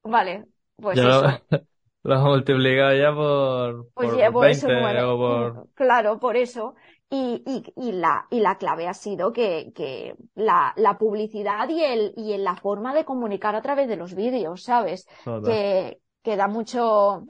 vale, 0.03 0.45
pues 0.75 0.99
eso. 0.99 1.41
Lo 2.03 2.15
has 2.15 2.21
multiplicado 2.21 2.93
ya 2.95 3.13
por, 3.15 3.93
pues 3.93 4.11
por, 4.31 4.45
20 4.45 5.01
o 5.03 5.17
por... 5.17 5.67
Claro, 5.73 6.19
por 6.19 6.35
eso. 6.35 6.75
Y, 7.09 7.43
y, 7.45 7.63
y, 7.77 7.91
la, 7.93 8.27
y 8.29 8.39
la 8.41 8.57
clave 8.57 8.87
ha 8.87 8.93
sido 8.93 9.31
que, 9.31 9.71
que 9.73 10.15
la, 10.35 10.73
la 10.75 10.97
publicidad 10.97 11.69
y, 11.69 11.81
el, 11.81 12.13
y 12.17 12.37
la 12.37 12.55
forma 12.55 12.93
de 12.93 13.05
comunicar 13.05 13.55
a 13.55 13.61
través 13.61 13.87
de 13.87 13.95
los 13.95 14.15
vídeos, 14.15 14.63
¿sabes? 14.63 15.07
Que, 15.45 15.99
que 16.21 16.35
da 16.35 16.47
mucho... 16.47 17.25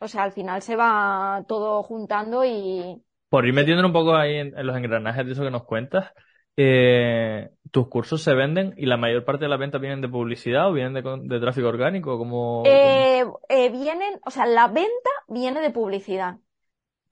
O 0.00 0.08
sea, 0.08 0.24
al 0.24 0.32
final 0.32 0.60
se 0.60 0.76
va 0.76 1.42
todo 1.48 1.82
juntando 1.82 2.44
y... 2.44 3.02
Por 3.30 3.46
ir 3.46 3.54
metiendo 3.54 3.86
un 3.86 3.92
poco 3.92 4.14
ahí 4.14 4.36
en, 4.36 4.58
en 4.58 4.66
los 4.66 4.76
engranajes 4.76 5.24
de 5.24 5.32
eso 5.32 5.42
que 5.42 5.50
nos 5.50 5.64
cuentas, 5.64 6.12
eh, 6.56 7.50
¿tus 7.70 7.88
cursos 7.88 8.22
se 8.22 8.34
venden 8.34 8.74
y 8.76 8.86
la 8.86 8.96
mayor 8.96 9.24
parte 9.24 9.44
de 9.44 9.48
las 9.48 9.58
ventas 9.58 9.80
vienen 9.80 10.00
de 10.00 10.08
publicidad 10.08 10.68
o 10.68 10.72
vienen 10.72 10.94
de, 10.94 11.40
tráfico 11.40 11.68
orgánico? 11.68 12.18
como 12.18 12.62
eh, 12.66 13.24
eh, 13.48 13.70
vienen, 13.70 14.18
o 14.24 14.30
sea, 14.30 14.46
la 14.46 14.68
venta 14.68 15.10
viene 15.28 15.60
de 15.60 15.70
publicidad. 15.70 16.36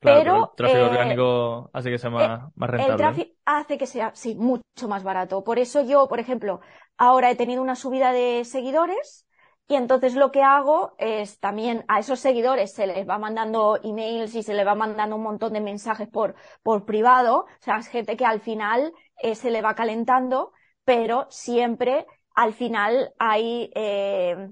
pero, 0.00 0.36
el 0.36 0.56
tráfico 0.56 0.84
orgánico 0.84 1.70
hace 1.72 1.90
que 1.90 1.98
sea 1.98 2.10
más, 2.10 2.40
más 2.54 2.70
rentable. 2.70 2.92
El 2.92 2.96
tráfico 2.96 3.34
hace 3.44 3.78
que 3.78 3.86
sea, 3.86 4.12
sí, 4.14 4.34
mucho 4.34 4.88
más 4.88 5.02
barato. 5.02 5.44
Por 5.44 5.58
eso 5.58 5.82
yo, 5.82 6.08
por 6.08 6.20
ejemplo, 6.20 6.60
ahora 6.96 7.30
he 7.30 7.36
tenido 7.36 7.62
una 7.62 7.74
subida 7.74 8.12
de 8.12 8.44
seguidores 8.44 9.26
y 9.68 9.74
entonces 9.74 10.14
lo 10.14 10.30
que 10.30 10.42
hago 10.42 10.94
es 10.98 11.40
también 11.40 11.84
a 11.88 11.98
esos 11.98 12.20
seguidores 12.20 12.72
se 12.72 12.86
les 12.86 13.08
va 13.08 13.18
mandando 13.18 13.80
emails 13.82 14.34
y 14.36 14.44
se 14.44 14.54
les 14.54 14.64
va 14.64 14.76
mandando 14.76 15.16
un 15.16 15.22
montón 15.22 15.54
de 15.54 15.60
mensajes 15.60 16.08
por, 16.08 16.36
por 16.62 16.84
privado. 16.84 17.40
O 17.40 17.62
sea, 17.62 17.78
es 17.78 17.88
gente 17.88 18.16
que 18.16 18.24
al 18.24 18.40
final 18.40 18.92
eh, 19.22 19.35
se 19.35 19.50
le 19.50 19.62
va 19.62 19.74
calentando 19.74 20.52
pero 20.85 21.26
siempre 21.31 22.07
al 22.35 22.55
final 22.55 23.12
hay, 23.18 23.70
eh, 23.74 24.50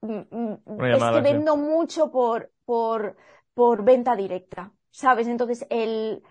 mm, 0.00 0.20
mm, 0.30 0.84
es 0.90 1.08
que 1.08 1.20
vendo 1.20 1.56
mucho 1.56 2.10
por, 2.10 2.52
por, 2.64 3.16
por 3.54 3.84
venta 3.84 4.16
directa, 4.16 4.72
¿sabes? 4.90 5.28
Entonces 5.28 5.66
el, 5.70 6.22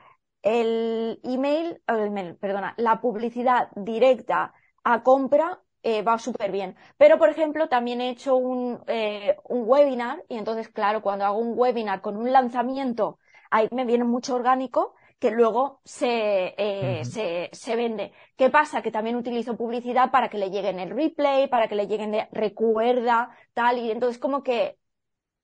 el 0.41 1.19
email, 1.23 1.81
el 1.87 1.99
email, 2.07 2.35
perdona, 2.37 2.73
la 2.77 3.01
publicidad 3.01 3.69
directa 3.75 4.53
a 4.83 5.03
compra 5.03 5.61
eh, 5.83 6.01
va 6.01 6.17
súper 6.19 6.51
bien. 6.51 6.75
Pero, 6.97 7.17
por 7.19 7.29
ejemplo, 7.29 7.69
también 7.69 8.01
he 8.01 8.09
hecho 8.09 8.35
un, 8.35 8.81
eh, 8.87 9.37
un 9.45 9.63
webinar 9.67 10.23
y 10.29 10.37
entonces, 10.37 10.69
claro, 10.69 11.01
cuando 11.01 11.25
hago 11.25 11.37
un 11.39 11.57
webinar 11.57 12.01
con 12.01 12.17
un 12.17 12.31
lanzamiento, 12.31 13.19
ahí 13.51 13.67
me 13.71 13.85
viene 13.85 14.03
mucho 14.03 14.35
orgánico 14.35 14.95
que 15.19 15.31
luego 15.31 15.81
se, 15.83 16.53
eh, 16.57 17.05
se, 17.05 17.49
se, 17.51 17.75
vende. 17.75 18.11
¿Qué 18.35 18.49
pasa? 18.49 18.81
Que 18.81 18.91
también 18.91 19.15
utilizo 19.15 19.55
publicidad 19.55 20.11
para 20.11 20.29
que 20.29 20.37
le 20.37 20.49
lleguen 20.49 20.79
el 20.79 20.89
replay, 20.89 21.47
para 21.47 21.67
que 21.67 21.75
le 21.75 21.87
lleguen 21.87 22.11
de 22.11 22.27
recuerda, 22.31 23.29
tal, 23.53 23.77
y 23.77 23.91
entonces 23.91 24.19
como 24.19 24.43
que, 24.43 24.77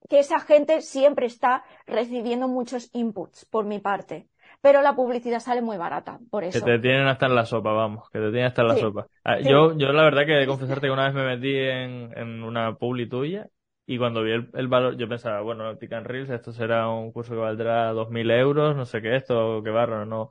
que 0.09 0.19
esa 0.19 0.39
gente 0.39 0.81
siempre 0.81 1.25
está 1.25 1.63
recibiendo 1.85 2.47
muchos 2.47 2.89
inputs 2.93 3.45
por 3.45 3.65
mi 3.65 3.79
parte. 3.79 4.27
Pero 4.61 4.81
la 4.81 4.95
publicidad 4.95 5.39
sale 5.39 5.61
muy 5.61 5.77
barata, 5.77 6.19
por 6.29 6.43
eso. 6.43 6.63
Que 6.63 6.71
te 6.73 6.79
tienen 6.79 7.07
hasta 7.07 7.25
en 7.25 7.35
la 7.35 7.45
sopa, 7.45 7.71
vamos, 7.71 8.09
que 8.11 8.19
te 8.19 8.29
tienen 8.29 8.45
hasta 8.45 8.61
en 8.61 8.67
la 8.67 8.75
sopa. 8.75 9.07
Ah, 9.23 9.39
yo, 9.39 9.75
yo 9.77 9.91
la 9.93 10.03
verdad 10.03 10.25
que 10.25 10.33
de 10.33 10.45
confesarte 10.45 10.87
que 10.87 10.91
una 10.91 11.05
vez 11.05 11.13
me 11.15 11.25
metí 11.25 11.55
en, 11.55 12.15
en 12.15 12.43
una 12.43 12.75
publi 12.75 13.07
tuya 13.09 13.47
y 13.85 13.97
cuando 13.97 14.23
vi 14.23 14.31
el, 14.31 14.67
valor, 14.67 14.97
yo 14.97 15.09
pensaba, 15.09 15.41
bueno, 15.41 15.77
Tican 15.77 16.05
Reels, 16.05 16.29
esto 16.29 16.53
será 16.53 16.89
un 16.89 17.11
curso 17.11 17.33
que 17.33 17.39
valdrá 17.39 17.91
2.000 17.91 18.29
euros, 18.31 18.75
no 18.75 18.85
sé 18.85 19.01
qué, 19.01 19.15
esto, 19.15 19.61
qué 19.63 19.69
barro, 19.69 20.05
no. 20.05 20.29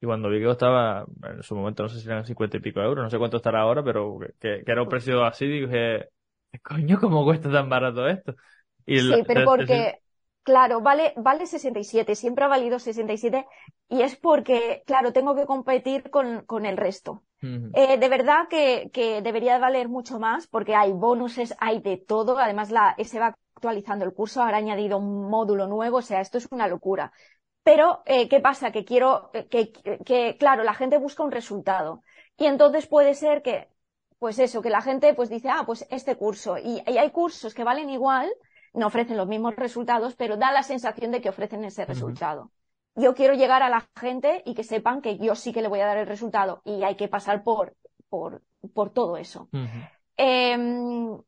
Y 0.00 0.06
cuando 0.06 0.28
vi 0.28 0.38
que 0.38 0.46
costaba, 0.46 1.06
en 1.22 1.42
su 1.42 1.54
momento 1.54 1.82
no 1.82 1.88
sé 1.88 2.00
si 2.00 2.06
eran 2.06 2.26
50 2.26 2.58
y 2.58 2.60
pico 2.60 2.80
euros, 2.80 3.04
no 3.04 3.10
sé 3.10 3.18
cuánto 3.18 3.38
estará 3.38 3.60
ahora, 3.60 3.82
pero 3.82 4.18
que, 4.38 4.62
que 4.64 4.72
era 4.72 4.82
un 4.82 4.88
precio 4.88 5.24
así, 5.24 5.46
dije, 5.46 6.08
coño, 6.62 6.98
¿cómo 7.00 7.24
cuesta 7.24 7.50
tan 7.50 7.68
barato 7.68 8.06
esto? 8.06 8.34
Y 8.86 8.98
sí, 9.00 9.22
pero 9.26 9.44
porque, 9.44 10.00
claro, 10.42 10.80
vale, 10.80 11.14
vale 11.16 11.46
67, 11.46 12.14
siempre 12.14 12.44
ha 12.44 12.48
valido 12.48 12.78
67, 12.78 13.46
y 13.88 14.02
es 14.02 14.16
porque, 14.16 14.82
claro, 14.86 15.12
tengo 15.12 15.34
que 15.34 15.46
competir 15.46 16.10
con, 16.10 16.44
con 16.44 16.66
el 16.66 16.76
resto. 16.76 17.22
Eh, 17.74 17.98
de 17.98 18.08
verdad 18.08 18.48
que, 18.48 18.90
que, 18.92 19.22
debería 19.22 19.58
valer 19.58 19.88
mucho 19.88 20.18
más 20.18 20.46
porque 20.46 20.74
hay 20.74 20.92
bonuses, 20.92 21.54
hay 21.58 21.80
de 21.80 21.96
todo. 21.96 22.38
Además, 22.38 22.70
la, 22.70 22.96
se 23.04 23.18
va 23.18 23.36
actualizando 23.54 24.04
el 24.04 24.14
curso, 24.14 24.42
ahora 24.42 24.58
añadido 24.58 24.98
un 24.98 25.28
módulo 25.28 25.66
nuevo, 25.66 25.98
o 25.98 26.02
sea, 26.02 26.20
esto 26.20 26.38
es 26.38 26.48
una 26.50 26.68
locura. 26.68 27.12
Pero, 27.62 28.02
eh, 28.06 28.28
¿qué 28.28 28.40
pasa? 28.40 28.72
Que 28.72 28.84
quiero, 28.84 29.30
que, 29.50 29.72
que, 29.72 30.36
claro, 30.38 30.64
la 30.64 30.74
gente 30.74 30.98
busca 30.98 31.22
un 31.22 31.32
resultado. 31.32 32.02
Y 32.36 32.46
entonces 32.46 32.86
puede 32.86 33.14
ser 33.14 33.42
que, 33.42 33.68
pues 34.18 34.38
eso, 34.38 34.60
que 34.60 34.70
la 34.70 34.82
gente 34.82 35.14
pues 35.14 35.30
dice, 35.30 35.48
ah, 35.50 35.64
pues 35.66 35.86
este 35.90 36.16
curso. 36.16 36.58
Y, 36.58 36.82
y 36.86 36.98
hay 36.98 37.10
cursos 37.10 37.54
que 37.54 37.64
valen 37.64 37.90
igual, 37.90 38.30
no 38.74 38.86
ofrecen 38.86 39.16
los 39.16 39.28
mismos 39.28 39.56
resultados, 39.56 40.14
pero 40.14 40.36
da 40.36 40.52
la 40.52 40.62
sensación 40.62 41.10
de 41.10 41.20
que 41.20 41.30
ofrecen 41.30 41.64
ese 41.64 41.86
resultado 41.86 42.50
yo 42.96 43.14
quiero 43.14 43.34
llegar 43.34 43.62
a 43.62 43.68
la 43.68 43.88
gente 43.98 44.42
y 44.44 44.54
que 44.54 44.64
sepan 44.64 45.00
que 45.00 45.18
yo 45.18 45.34
sí 45.34 45.52
que 45.52 45.62
le 45.62 45.68
voy 45.68 45.80
a 45.80 45.86
dar 45.86 45.98
el 45.98 46.06
resultado 46.06 46.62
y 46.64 46.82
hay 46.84 46.96
que 46.96 47.08
pasar 47.08 47.42
por, 47.42 47.74
por, 48.08 48.42
por 48.72 48.90
todo 48.90 49.16
eso. 49.16 49.48
Em, 50.16 51.18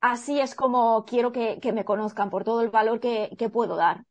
así 0.00 0.40
es 0.40 0.54
como 0.54 1.04
quiero 1.06 1.32
que, 1.32 1.58
que, 1.60 1.72
me 1.72 1.84
conozcan 1.84 2.30
por 2.30 2.44
todo 2.44 2.62
el 2.62 2.68
valor 2.68 3.00
que, 3.00 3.30
que, 3.38 3.48
puedo 3.48 3.76
dar. 3.76 4.04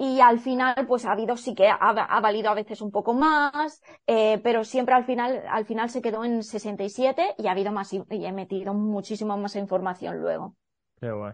Y 0.00 0.20
al 0.20 0.38
final, 0.38 0.86
pues 0.86 1.04
ha 1.06 1.12
habido, 1.12 1.36
sí 1.36 1.56
que 1.56 1.66
ha, 1.66 1.74
ha 1.74 2.20
valido 2.20 2.50
a 2.50 2.54
veces 2.54 2.80
un 2.80 2.92
poco 2.92 3.14
más, 3.14 3.82
eh, 4.06 4.38
pero 4.44 4.62
siempre 4.62 4.94
al 4.94 5.04
final, 5.04 5.42
al 5.50 5.64
final 5.64 5.90
se 5.90 6.00
quedó 6.00 6.24
en 6.24 6.44
67 6.44 7.34
y 7.36 7.48
ha 7.48 7.50
habido 7.50 7.72
más, 7.72 7.92
y 7.92 8.04
he 8.10 8.32
metido 8.32 8.74
muchísima 8.74 9.36
más 9.36 9.56
información 9.56 10.20
luego. 10.20 10.54
Qué 11.00 11.10
guay. 11.10 11.32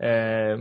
Eh, 0.00 0.56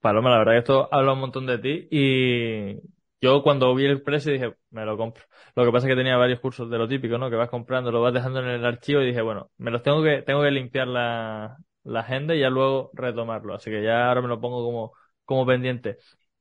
Paloma, 0.00 0.30
la 0.30 0.38
verdad 0.38 0.52
que 0.52 0.58
esto 0.58 0.88
habla 0.90 1.12
un 1.12 1.20
montón 1.20 1.46
de 1.46 1.58
ti 1.58 1.88
y 1.90 2.80
yo 3.26 3.42
cuando 3.42 3.74
vi 3.74 3.86
el 3.86 4.02
precio 4.02 4.32
dije, 4.32 4.54
me 4.70 4.84
lo 4.84 4.96
compro. 4.96 5.24
Lo 5.56 5.64
que 5.64 5.72
pasa 5.72 5.86
es 5.86 5.92
que 5.92 5.96
tenía 5.96 6.16
varios 6.16 6.40
cursos 6.40 6.70
de 6.70 6.78
lo 6.78 6.86
típico, 6.88 7.18
¿no? 7.18 7.28
Que 7.30 7.36
vas 7.36 7.50
comprando, 7.50 7.90
lo 7.90 8.00
vas 8.00 8.14
dejando 8.14 8.40
en 8.40 8.46
el 8.46 8.64
archivo 8.64 9.00
y 9.02 9.06
dije, 9.06 9.20
bueno, 9.22 9.50
me 9.58 9.70
los 9.70 9.82
tengo 9.82 10.02
que, 10.02 10.22
tengo 10.22 10.42
que 10.42 10.50
limpiar 10.50 10.86
la, 10.88 11.56
agenda 11.94 12.34
y 12.34 12.40
ya 12.40 12.50
luego 12.50 12.90
retomarlo. 12.94 13.54
Así 13.54 13.70
que 13.70 13.82
ya 13.82 14.08
ahora 14.08 14.22
me 14.22 14.28
lo 14.28 14.40
pongo 14.40 14.64
como, 14.64 14.92
como 15.24 15.46
pendiente. 15.46 15.98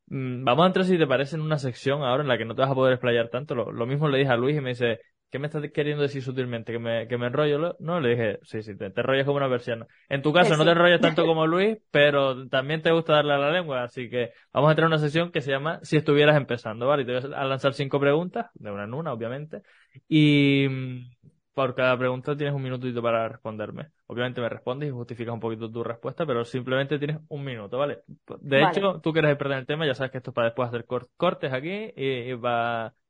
Mm, 0.08 0.44
vamos 0.44 0.64
a 0.64 0.68
entrar, 0.68 0.86
si 0.86 0.98
te 0.98 1.08
parece, 1.08 1.36
en 1.36 1.42
una 1.42 1.58
sección 1.58 2.04
ahora 2.04 2.24
en 2.24 2.30
la 2.30 2.38
que 2.38 2.46
no 2.46 2.56
te 2.56 2.62
vas 2.62 2.72
a 2.72 2.76
poder 2.76 2.94
explayar 2.94 3.30
tanto. 3.30 3.56
Lo, 3.56 3.72
lo 3.72 3.86
mismo 3.88 4.08
le 4.08 4.20
dije 4.20 4.32
a 4.32 4.38
Luis 4.38 4.58
y 4.58 4.62
me 4.62 4.70
dice, 4.70 5.00
¿qué 5.30 5.40
me 5.40 5.48
estás 5.48 5.64
queriendo 5.72 6.04
decir 6.04 6.24
sutilmente? 6.24 6.72
¿Que 6.72 6.80
me, 6.80 7.08
que 7.08 7.18
me 7.18 7.28
enrollo? 7.28 7.76
No, 7.80 8.00
le 8.00 8.10
dije, 8.10 8.40
sí, 8.44 8.62
sí, 8.64 8.78
te, 8.78 8.90
te 8.90 9.02
enrollas 9.02 9.26
como 9.26 9.38
una 9.38 9.48
versión. 9.48 9.88
En 10.10 10.22
tu 10.22 10.32
caso 10.32 10.56
no 10.56 10.64
te 10.64 10.72
enrollas 10.72 11.02
tanto 11.02 11.26
como 11.26 11.46
Luis, 11.48 11.78
pero 11.92 12.48
también 12.48 12.82
te 12.82 12.92
gusta 12.92 13.14
darle 13.14 13.34
a 13.34 13.38
la 13.38 13.52
lengua, 13.52 13.84
así 13.84 14.10
que 14.10 14.32
vamos 14.54 14.70
a 14.70 14.72
entrar 14.72 14.88
en 14.88 14.94
una 14.94 15.02
sesión 15.02 15.32
que 15.32 15.42
se 15.42 15.52
llama 15.52 15.80
Si 15.84 15.98
estuvieras 15.98 16.38
empezando, 16.38 16.88
¿vale? 16.88 17.04
Y 17.04 17.06
te 17.06 17.20
voy 17.20 17.34
a 17.34 17.46
lanzar 17.46 17.74
cinco 17.74 18.00
preguntas, 18.00 18.48
de 18.54 18.72
una 18.72 18.86
en 18.86 18.94
una, 18.94 19.14
obviamente, 19.14 19.62
y 20.08 20.68
mm, 20.70 21.16
por 21.54 21.74
cada 21.74 21.98
pregunta 21.98 22.36
tienes 22.36 22.54
un 22.54 22.62
minutito 22.62 23.02
para 23.02 23.28
responderme. 23.30 23.88
Obviamente 24.08 24.42
me 24.42 24.50
respondes 24.50 24.90
y 24.90 24.92
justificas 24.92 25.34
un 25.34 25.40
poquito 25.40 25.72
tu 25.72 25.84
respuesta, 25.84 26.26
pero 26.26 26.46
simplemente 26.46 27.00
tienes 27.00 27.18
un 27.30 27.44
minuto, 27.44 27.78
¿vale? 27.78 28.00
De 28.42 28.62
hecho, 28.62 29.00
tú 29.02 29.14
quieres 29.14 29.36
perder 29.38 29.60
el 29.60 29.66
tema, 29.66 29.86
ya 29.86 29.96
sabes 29.96 30.12
que 30.12 30.18
esto 30.20 30.32
es 30.32 30.36
para 30.36 30.48
después 30.48 30.68
hacer 30.68 30.86
cortes 31.18 31.52
aquí 31.54 31.92
y, 31.96 32.32
y 32.32 32.34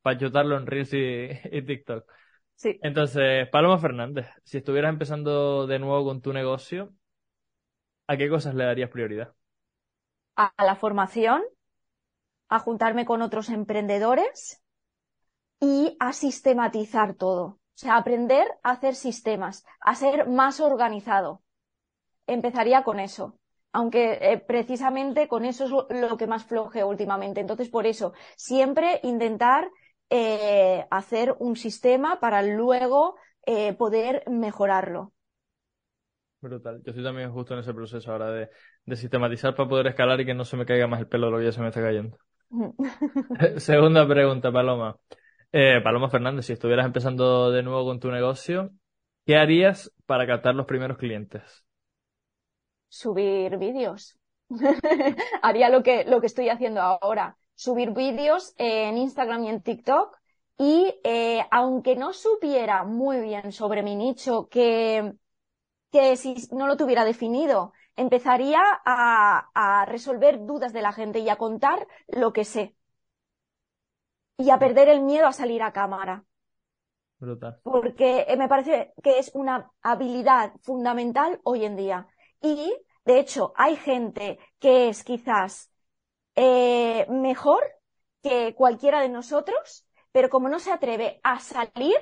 para 0.06 0.20
chutarlo 0.20 0.56
en 0.56 0.68
Reels 0.68 0.94
y, 0.94 1.62
TikTok. 1.64 2.06
Sí. 2.54 2.80
Entonces, 2.84 3.50
Paloma 3.50 3.80
Fernández, 3.80 4.28
si 4.44 4.58
estuvieras 4.58 4.90
empezando 4.90 5.66
de 5.66 5.80
nuevo 5.80 6.06
con 6.06 6.22
tu 6.22 6.32
negocio, 6.32 6.94
¿a 8.06 8.16
qué 8.16 8.30
cosas 8.30 8.54
le 8.54 8.66
darías 8.66 8.92
prioridad? 8.92 9.34
A 10.36 10.54
la 10.64 10.76
formación, 10.76 11.42
a 12.50 12.60
juntarme 12.60 13.04
con 13.06 13.24
otros 13.24 13.50
emprendedores 13.50 14.64
y 15.60 15.98
a 16.00 16.14
sistematizar 16.14 17.16
todo. 17.16 17.46
O 17.46 17.78
sea, 17.78 17.98
aprender 17.98 18.48
a 18.62 18.72
hacer 18.72 18.94
sistemas, 18.94 19.66
a 19.80 19.96
ser 19.96 20.28
más 20.28 20.60
organizado. 20.60 21.42
Empezaría 22.28 22.84
con 22.84 23.00
eso 23.00 23.40
aunque 23.76 24.20
eh, 24.22 24.38
precisamente 24.38 25.28
con 25.28 25.44
eso 25.44 25.66
es 25.66 26.00
lo, 26.00 26.16
que 26.16 26.28
más 26.28 26.46
floje 26.46 26.86
últimamente. 26.86 27.42
Entonces, 27.42 27.68
por 27.68 27.86
eso, 27.86 28.14
siempre 28.38 29.02
intentar 29.04 29.70
eh, 30.10 30.86
hacer 30.92 31.36
un 31.40 31.56
sistema 31.56 32.20
para 32.20 32.42
luego 32.44 33.16
eh, 33.46 33.74
poder 33.74 34.24
mejorarlo. 34.30 35.14
Brutal. 36.42 36.82
Yo 36.84 36.92
estoy 36.92 37.04
también 37.04 37.32
justo 37.32 37.54
en 37.54 37.62
ese 37.62 37.74
proceso 37.74 38.12
ahora 38.12 38.32
de, 38.32 38.50
sistematizar 38.96 39.56
para 39.56 39.68
poder 39.68 39.88
escalar 39.88 40.22
y 40.22 40.26
que 40.26 40.34
no 40.34 40.46
se 40.46 40.58
me 40.58 40.66
caiga 40.66 40.88
más 40.88 41.00
el 41.00 41.08
pelo 41.08 41.28
de 41.28 41.32
lo 41.32 41.38
que 41.40 41.46
ya 41.46 41.52
se 41.52 41.62
me 41.62 41.70
está 41.70 41.82
cayendo. 41.82 42.18
Segunda 43.58 44.08
pregunta, 44.08 44.52
Paloma. 44.52 44.98
Eh, 45.52 45.80
Paloma 45.84 46.10
Fernández, 46.10 46.46
si 46.46 46.54
estuvieras 46.54 46.86
empezando 46.86 47.52
de 47.52 47.64
nuevo 47.64 47.86
con 47.86 48.00
tu 48.00 48.12
negocio, 48.12 48.72
¿qué 49.26 49.38
harías 49.38 49.92
para 50.06 50.28
captar 50.28 50.54
los 50.54 50.66
primeros 50.66 50.98
clientes? 50.98 51.66
Subir 52.90 53.58
vídeos. 53.58 54.18
Haría 55.42 55.70
lo 55.70 55.82
que, 55.82 56.06
lo 56.06 56.22
que 56.22 56.28
estoy 56.28 56.50
haciendo 56.50 56.82
ahora 56.82 57.38
subir 57.56 57.92
vídeos 57.92 58.54
en 58.58 58.98
Instagram 58.98 59.44
y 59.46 59.50
en 59.50 59.62
TikTok. 59.62 60.18
Y 60.58 61.00
eh, 61.04 61.46
aunque 61.52 61.96
no 61.96 62.14
supiera 62.14 62.84
muy 62.84 63.20
bien 63.20 63.52
sobre 63.52 63.84
mi 63.84 63.96
nicho, 63.96 64.48
que, 64.48 65.14
que 65.92 66.16
si 66.18 66.36
no 66.52 66.68
lo 66.68 66.78
tuviera 66.78 67.04
definido, 67.04 67.74
empezaría 67.96 68.62
a, 68.86 69.50
a 69.54 69.86
resolver 69.86 70.46
dudas 70.46 70.74
de 70.74 70.82
la 70.82 70.94
gente 70.94 71.20
y 71.20 71.30
a 71.30 71.38
contar 71.38 71.88
lo 72.08 72.34
que 72.34 72.46
sé. 72.46 72.76
Y 74.38 74.50
a 74.50 74.60
perder 74.60 74.90
el 74.90 75.02
miedo 75.02 75.28
a 75.28 75.34
salir 75.34 75.64
a 75.64 75.74
cámara. 75.74 76.26
Porque 77.64 78.26
eh, 78.28 78.38
me 78.38 78.48
parece 78.48 78.94
que 79.04 79.20
es 79.20 79.32
una 79.34 79.72
habilidad 79.82 80.54
fundamental 80.62 81.40
hoy 81.44 81.66
en 81.66 81.76
día. 81.76 82.08
Y, 82.42 82.74
de 83.06 83.20
hecho, 83.20 83.54
hay 83.56 83.76
gente 83.76 84.40
que 84.60 84.90
es 84.90 85.04
quizás 85.04 85.72
eh, 86.36 87.06
mejor 87.10 87.64
que 88.22 88.56
cualquiera 88.56 89.02
de 89.02 89.10
nosotros, 89.10 89.88
pero 90.12 90.30
como 90.30 90.50
no 90.50 90.60
se 90.60 90.72
atreve 90.72 91.20
a 91.24 91.40
salir, 91.40 91.98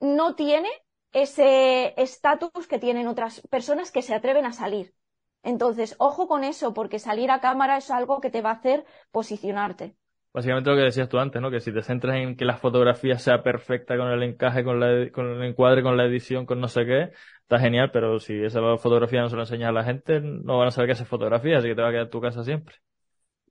no 0.00 0.34
tiene 0.34 0.68
ese 1.12 2.00
estatus 2.00 2.66
que 2.68 2.78
tienen 2.78 3.08
otras 3.08 3.40
personas 3.48 3.90
que 3.90 4.02
se 4.02 4.14
atreven 4.14 4.46
a 4.46 4.52
salir. 4.52 4.94
Entonces, 5.42 5.96
ojo 5.98 6.28
con 6.28 6.44
eso, 6.44 6.74
porque 6.74 6.98
salir 6.98 7.30
a 7.30 7.40
cámara 7.40 7.78
es 7.78 7.90
algo 7.90 8.20
que 8.20 8.30
te 8.30 8.42
va 8.42 8.50
a 8.50 8.54
hacer 8.54 8.84
posicionarte. 9.10 9.96
Básicamente 10.32 10.70
lo 10.70 10.76
que 10.76 10.82
decías 10.82 11.08
tú 11.08 11.18
antes, 11.18 11.42
¿no? 11.42 11.50
Que 11.50 11.58
si 11.58 11.72
te 11.72 11.82
centras 11.82 12.16
en 12.16 12.36
que 12.36 12.44
la 12.44 12.56
fotografía 12.56 13.18
sea 13.18 13.42
perfecta 13.42 13.96
con 13.96 14.08
el 14.08 14.22
encaje, 14.22 14.62
con, 14.62 14.78
la, 14.78 15.10
con 15.10 15.26
el 15.26 15.42
encuadre, 15.42 15.82
con 15.82 15.96
la 15.96 16.04
edición, 16.04 16.46
con 16.46 16.60
no 16.60 16.68
sé 16.68 16.84
qué, 16.86 17.10
está 17.42 17.58
genial, 17.58 17.90
pero 17.92 18.20
si 18.20 18.40
esa 18.44 18.60
fotografía 18.76 19.22
no 19.22 19.28
se 19.28 19.34
la 19.34 19.42
enseñas 19.42 19.70
a 19.70 19.72
la 19.72 19.82
gente, 19.82 20.20
no 20.20 20.58
van 20.58 20.68
a 20.68 20.70
saber 20.70 20.88
qué 20.88 21.02
es 21.02 21.08
fotografía, 21.08 21.58
así 21.58 21.68
que 21.68 21.74
te 21.74 21.82
va 21.82 21.88
a 21.88 21.92
quedar 21.92 22.10
tu 22.10 22.20
casa 22.20 22.44
siempre. 22.44 22.76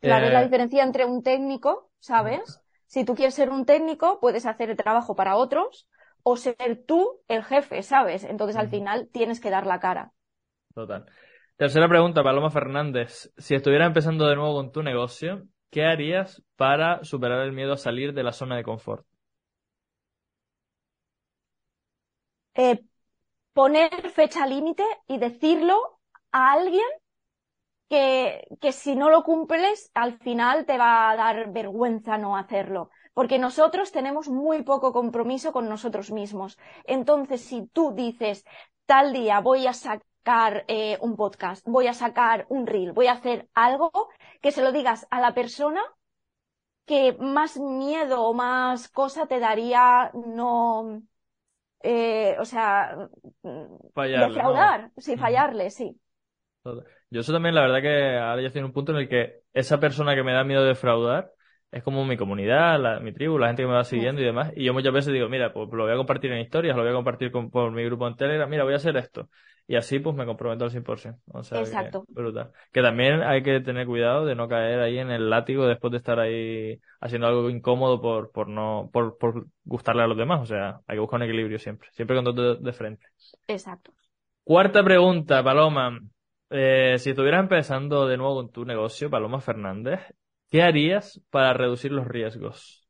Claro, 0.02 0.28
es 0.28 0.34
la 0.34 0.42
eh, 0.42 0.46
diferencia 0.46 0.84
entre 0.84 1.06
un 1.06 1.24
técnico, 1.24 1.90
¿sabes? 2.00 2.62
Si 2.86 3.06
tú 3.06 3.16
quieres 3.16 3.36
ser 3.36 3.50
un 3.50 3.66
técnico, 3.66 4.20
puedes 4.20 4.46
hacer 4.46 4.70
el 4.70 4.78
trabajo 4.78 5.16
para 5.16 5.36
otros, 5.36 5.88
o 6.24 6.38
ser 6.38 6.84
tú 6.86 7.22
el 7.28 7.44
jefe, 7.44 7.84
¿sabes? 7.84 8.24
Entonces 8.24 8.56
al 8.56 8.70
final 8.70 9.10
tienes 9.12 9.40
que 9.40 9.50
dar 9.50 9.66
la 9.66 9.80
cara. 9.80 10.12
Total. 10.74 11.06
Tercera 11.56 11.90
pregunta, 11.90 12.24
Paloma 12.24 12.50
Fernández. 12.50 13.32
Si 13.38 13.56
estuvieras 13.56 13.88
empezando 13.88 14.28
de 14.28 14.36
nuevo 14.36 14.56
con 14.56 14.72
tu 14.72 14.82
negocio, 14.82 15.44
¿qué 15.70 15.84
harías 15.84 16.42
para 16.56 17.04
superar 17.04 17.42
el 17.42 17.52
miedo 17.52 17.74
a 17.74 17.78
salir 17.78 18.14
de 18.14 18.24
la 18.24 18.32
zona 18.32 18.56
de 18.56 18.64
confort? 18.64 19.06
Eh, 22.56 22.82
poner 23.54 24.10
fecha 24.12 24.46
límite 24.48 24.84
y 25.08 25.18
decirlo 25.18 26.00
a 26.32 26.54
alguien 26.54 26.88
que, 27.90 28.48
que 28.62 28.72
si 28.72 28.96
no 28.96 29.10
lo 29.10 29.24
cumples, 29.24 29.92
al 29.94 30.18
final 30.20 30.66
te 30.66 30.78
va 30.78 31.10
a 31.10 31.16
dar 31.16 31.52
vergüenza 31.52 32.18
no 32.18 32.38
hacerlo. 32.38 32.90
Porque 33.14 33.40
nosotros 33.40 33.92
tenemos 33.92 34.30
muy 34.30 34.62
poco 34.64 34.94
compromiso 34.94 35.52
con 35.52 35.68
nosotros 35.68 36.12
mismos. 36.12 36.58
Entonces, 36.86 37.42
si 37.42 37.68
tú 37.68 37.94
dices, 37.94 38.46
tal 38.86 39.12
día 39.12 39.40
voy 39.42 39.68
a 39.68 39.74
sacar 39.74 40.66
eh, 40.68 40.98
un 41.02 41.16
podcast, 41.16 41.68
voy 41.68 41.88
a 41.88 41.94
sacar 41.94 42.46
un 42.50 42.68
reel, 42.68 42.94
voy 42.94 43.08
a 43.08 43.14
hacer 43.14 43.50
algo, 43.54 43.92
que 44.42 44.52
se 44.52 44.62
lo 44.62 44.72
digas 44.72 45.08
a 45.10 45.20
la 45.20 45.34
persona 45.34 45.82
que 46.86 47.14
más 47.20 47.58
miedo 47.58 48.24
o 48.24 48.34
más 48.34 48.90
cosa 48.90 49.28
te 49.28 49.40
daría 49.40 50.12
no, 50.14 51.04
eh, 51.82 52.36
o 52.40 52.46
sea, 52.46 53.10
defraudar, 53.44 54.92
sí, 54.98 55.18
fallarle, 55.18 55.70
sí. 55.70 56.00
Yo 57.10 57.22
eso 57.22 57.34
también, 57.34 57.56
la 57.56 57.62
verdad 57.62 57.82
que 57.82 58.18
ahora 58.18 58.42
ya 58.42 58.48
estoy 58.48 58.60
en 58.60 58.66
un 58.66 58.74
punto 58.74 58.92
en 58.92 59.00
el 59.00 59.10
que 59.10 59.42
esa 59.54 59.80
persona 59.80 60.16
que 60.16 60.24
me 60.24 60.34
da 60.34 60.44
miedo 60.44 60.64
defraudar, 60.64 61.32
es 61.72 61.84
como 61.84 62.04
mi 62.06 62.18
comunidad, 62.18 63.00
mi 63.02 63.14
tribu, 63.14 63.38
la 63.38 63.48
gente 63.48 63.64
que 63.64 63.68
me 63.68 63.74
va 63.74 63.84
siguiendo 63.84 64.22
y 64.22 64.26
demás. 64.26 64.52
Y 64.56 64.64
yo 64.66 64.74
muchas 64.74 64.94
veces 64.94 65.14
digo, 65.14 65.30
mira, 65.30 65.54
pues 65.54 65.70
lo 65.72 65.84
voy 65.84 65.94
a 65.94 65.98
compartir 65.98 66.32
en 66.32 66.40
historias, 66.40 66.76
lo 66.76 66.82
voy 66.82 66.92
a 66.92 66.96
compartir 66.96 67.32
con, 67.32 67.52
por 67.52 67.72
mi 67.72 67.84
grupo 67.84 68.08
en 68.08 68.16
Telegram, 68.16 68.50
mira, 68.50 68.64
voy 68.64 68.74
a 68.74 68.78
hacer 68.78 68.98
esto. 68.98 69.30
Y 69.70 69.76
así 69.76 70.00
pues 70.00 70.16
me 70.16 70.26
comprometo 70.26 70.66
al 70.66 70.72
100%. 70.72 71.20
O 71.28 71.44
sea, 71.44 71.60
Exacto. 71.60 72.04
Que, 72.08 72.14
brutal. 72.14 72.52
Que 72.72 72.82
también 72.82 73.22
hay 73.22 73.44
que 73.44 73.60
tener 73.60 73.86
cuidado 73.86 74.26
de 74.26 74.34
no 74.34 74.48
caer 74.48 74.80
ahí 74.80 74.98
en 74.98 75.12
el 75.12 75.30
látigo 75.30 75.68
después 75.68 75.92
de 75.92 75.98
estar 75.98 76.20
ahí 76.20 76.82
haciendo 77.00 77.28
algo 77.28 77.52
incómodo 77.52 78.02
por, 78.02 78.32
por 78.32 78.48
no, 78.48 78.90
por, 78.92 79.20
por 79.20 79.46
gustarle 79.64 80.02
a 80.02 80.08
los 80.08 80.18
demás. 80.18 80.42
O 80.42 80.48
sea, 80.48 80.80
hay 80.88 80.96
que 80.96 81.02
buscar 81.02 81.20
un 81.20 81.28
equilibrio 81.28 81.60
siempre. 81.60 81.88
Siempre 81.92 82.16
con 82.16 82.26
todo 82.26 82.56
de, 82.56 82.74
frente. 82.74 83.06
Exacto. 83.48 83.94
Cuarta 84.44 84.84
pregunta, 84.84 85.44
Paloma. 85.44 86.00
Eh, 86.52 86.98
si 87.00 87.12
estuvieras 87.12 87.42
empezando 87.42 88.08
de 88.08 88.18
nuevo 88.18 88.36
con 88.36 88.52
tu 88.52 88.66
negocio, 88.66 89.10
Paloma 89.10 89.40
Fernández, 89.40 90.02
¿Qué 90.50 90.64
harías 90.64 91.22
para 91.30 91.54
reducir 91.54 91.92
los 91.92 92.08
riesgos? 92.08 92.88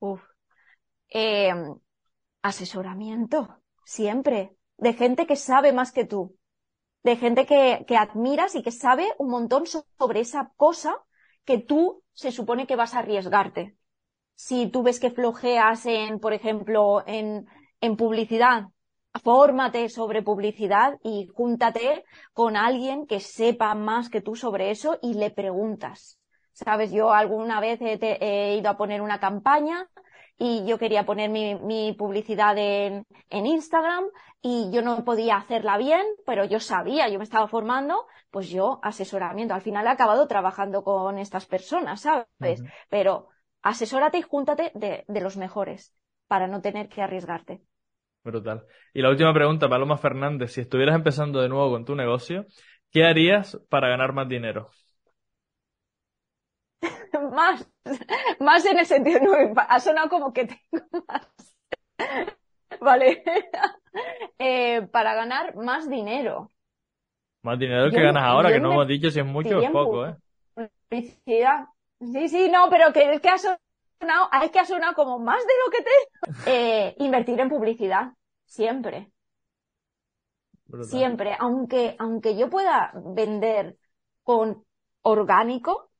Uf. 0.00 0.20
Eh, 1.10 1.52
asesoramiento, 2.42 3.62
siempre, 3.84 4.56
de 4.76 4.94
gente 4.94 5.26
que 5.26 5.36
sabe 5.36 5.72
más 5.72 5.92
que 5.92 6.04
tú, 6.04 6.36
de 7.04 7.16
gente 7.16 7.46
que, 7.46 7.84
que 7.86 7.96
admiras 7.96 8.56
y 8.56 8.62
que 8.62 8.72
sabe 8.72 9.06
un 9.18 9.30
montón 9.30 9.64
sobre 9.66 10.20
esa 10.20 10.52
cosa 10.56 10.96
que 11.44 11.58
tú 11.58 12.02
se 12.12 12.32
supone 12.32 12.66
que 12.66 12.76
vas 12.76 12.94
a 12.94 12.98
arriesgarte. 12.98 13.76
Si 14.34 14.68
tú 14.68 14.82
ves 14.82 14.98
que 14.98 15.10
flojeas 15.10 15.86
en, 15.86 16.18
por 16.18 16.32
ejemplo, 16.32 17.04
en, 17.06 17.46
en 17.80 17.96
publicidad, 17.96 18.66
fórmate 19.22 19.88
sobre 19.88 20.22
publicidad 20.22 20.98
y 21.02 21.28
júntate 21.34 22.04
con 22.32 22.56
alguien 22.56 23.06
que 23.06 23.20
sepa 23.20 23.74
más 23.74 24.08
que 24.08 24.20
tú 24.20 24.34
sobre 24.34 24.70
eso 24.70 24.98
y 25.02 25.14
le 25.14 25.30
preguntas. 25.30 26.18
Sabes, 26.52 26.90
yo 26.90 27.12
alguna 27.12 27.60
vez 27.60 27.78
he, 27.80 28.56
ido 28.58 28.70
a 28.70 28.76
poner 28.76 29.00
una 29.00 29.20
campaña 29.20 29.88
y 30.36 30.64
yo 30.66 30.78
quería 30.78 31.06
poner 31.06 31.30
mi, 31.30 31.92
publicidad 31.92 32.56
en, 32.58 33.06
en, 33.30 33.46
Instagram 33.46 34.04
y 34.40 34.70
yo 34.72 34.82
no 34.82 35.04
podía 35.04 35.36
hacerla 35.36 35.76
bien, 35.78 36.04
pero 36.26 36.44
yo 36.44 36.58
sabía, 36.58 37.08
yo 37.08 37.18
me 37.18 37.24
estaba 37.24 37.46
formando, 37.46 38.06
pues 38.30 38.48
yo 38.48 38.80
asesoramiento. 38.82 39.54
Al 39.54 39.60
final 39.60 39.86
he 39.86 39.90
acabado 39.90 40.26
trabajando 40.26 40.82
con 40.82 41.18
estas 41.18 41.46
personas, 41.46 42.00
¿sabes? 42.00 42.62
Pero 42.88 43.28
asesórate 43.62 44.18
y 44.18 44.22
júntate 44.22 44.72
de, 44.74 45.04
de 45.06 45.20
los 45.20 45.36
mejores 45.36 45.94
para 46.28 46.46
no 46.46 46.60
tener 46.60 46.88
que 46.88 47.02
arriesgarte. 47.02 47.62
Brutal. 48.24 48.64
Y 48.92 49.02
la 49.02 49.10
última 49.10 49.32
pregunta, 49.32 49.68
Paloma 49.68 49.96
Fernández, 49.96 50.52
si 50.52 50.60
estuvieras 50.60 50.94
empezando 50.94 51.40
de 51.40 51.48
nuevo 51.48 51.70
con 51.70 51.84
tu 51.84 51.94
negocio, 51.94 52.46
¿qué 52.90 53.04
harías 53.04 53.58
para 53.68 53.88
ganar 53.88 54.12
más 54.12 54.28
dinero? 54.28 54.70
más, 57.32 57.68
más 58.40 58.64
en 58.66 58.78
el 58.78 58.86
sentido, 58.86 59.20
no, 59.20 59.32
ha 59.56 59.80
sonado 59.80 60.08
como 60.08 60.32
que 60.32 60.46
tengo 60.46 60.84
más. 61.08 61.28
vale. 62.80 63.22
Eh, 64.38 64.82
para 64.92 65.14
ganar 65.14 65.56
más 65.56 65.90
dinero. 65.90 66.52
Más 67.42 67.58
dinero 67.58 67.90
que 67.90 68.00
ganas 68.00 68.22
ahora, 68.22 68.52
que 68.52 68.60
no 68.60 68.72
hemos 68.72 68.86
dicho 68.86 69.10
si 69.10 69.18
es 69.18 69.26
mucho 69.26 69.58
o 69.58 69.62
es 69.62 69.70
poco, 69.70 70.06
¿eh? 70.06 70.14
Publicidad. 70.88 71.66
Sí, 72.00 72.28
sí, 72.28 72.48
no, 72.48 72.68
pero 72.70 72.92
que 72.92 73.14
es 73.14 73.20
que 73.20 73.28
ha 73.28 73.38
sonado, 73.38 73.58
es 74.42 74.50
que 74.50 74.58
ha 74.58 74.64
sonado 74.64 74.94
como 74.94 75.18
más 75.18 75.42
de 75.44 75.52
lo 75.64 75.70
que 75.70 75.82
te... 75.82 75.90
Eh, 76.46 76.94
invertir 76.98 77.40
en 77.40 77.48
publicidad. 77.48 78.12
Siempre. 78.44 79.10
Siempre. 80.82 81.36
Aunque, 81.38 81.96
aunque 81.98 82.36
yo 82.36 82.50
pueda 82.50 82.92
vender 82.94 83.76
con 84.22 84.64
orgánico, 85.02 85.90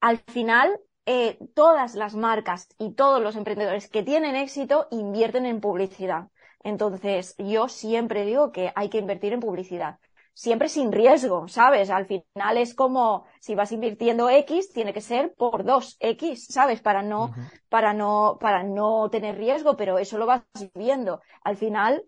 al 0.00 0.18
final 0.18 0.78
eh, 1.06 1.38
todas 1.54 1.94
las 1.94 2.14
marcas 2.14 2.68
y 2.78 2.92
todos 2.92 3.22
los 3.22 3.36
emprendedores 3.36 3.88
que 3.88 4.02
tienen 4.02 4.36
éxito 4.36 4.88
invierten 4.90 5.46
en 5.46 5.60
publicidad. 5.60 6.28
Entonces, 6.62 7.34
yo 7.38 7.68
siempre 7.68 8.24
digo 8.24 8.52
que 8.52 8.72
hay 8.74 8.90
que 8.90 8.98
invertir 8.98 9.32
en 9.32 9.40
publicidad. 9.40 9.98
Siempre 10.44 10.68
sin 10.68 10.92
riesgo, 10.92 11.48
¿sabes? 11.48 11.90
Al 11.90 12.06
final 12.06 12.58
es 12.58 12.72
como 12.72 13.24
si 13.40 13.56
vas 13.56 13.72
invirtiendo 13.72 14.30
X, 14.30 14.72
tiene 14.72 14.92
que 14.92 15.00
ser 15.00 15.34
por 15.34 15.64
dos 15.64 15.96
X, 15.98 16.46
¿sabes? 16.48 16.80
Para 16.80 17.02
no, 17.02 17.32
para 17.68 17.92
no, 17.92 18.38
para 18.40 18.62
no 18.62 19.10
tener 19.10 19.36
riesgo, 19.36 19.76
pero 19.76 19.98
eso 19.98 20.16
lo 20.16 20.26
vas 20.26 20.44
viendo. 20.74 21.20
Al 21.42 21.56
final, 21.56 22.04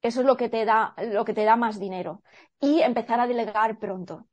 eso 0.00 0.20
es 0.20 0.26
lo 0.26 0.38
que 0.38 0.48
te 0.48 0.64
da, 0.64 0.94
lo 1.12 1.26
que 1.26 1.34
te 1.34 1.44
da 1.44 1.56
más 1.56 1.78
dinero. 1.78 2.22
Y 2.58 2.80
empezar 2.80 3.20
a 3.20 3.26
delegar 3.26 3.78
pronto. 3.78 4.26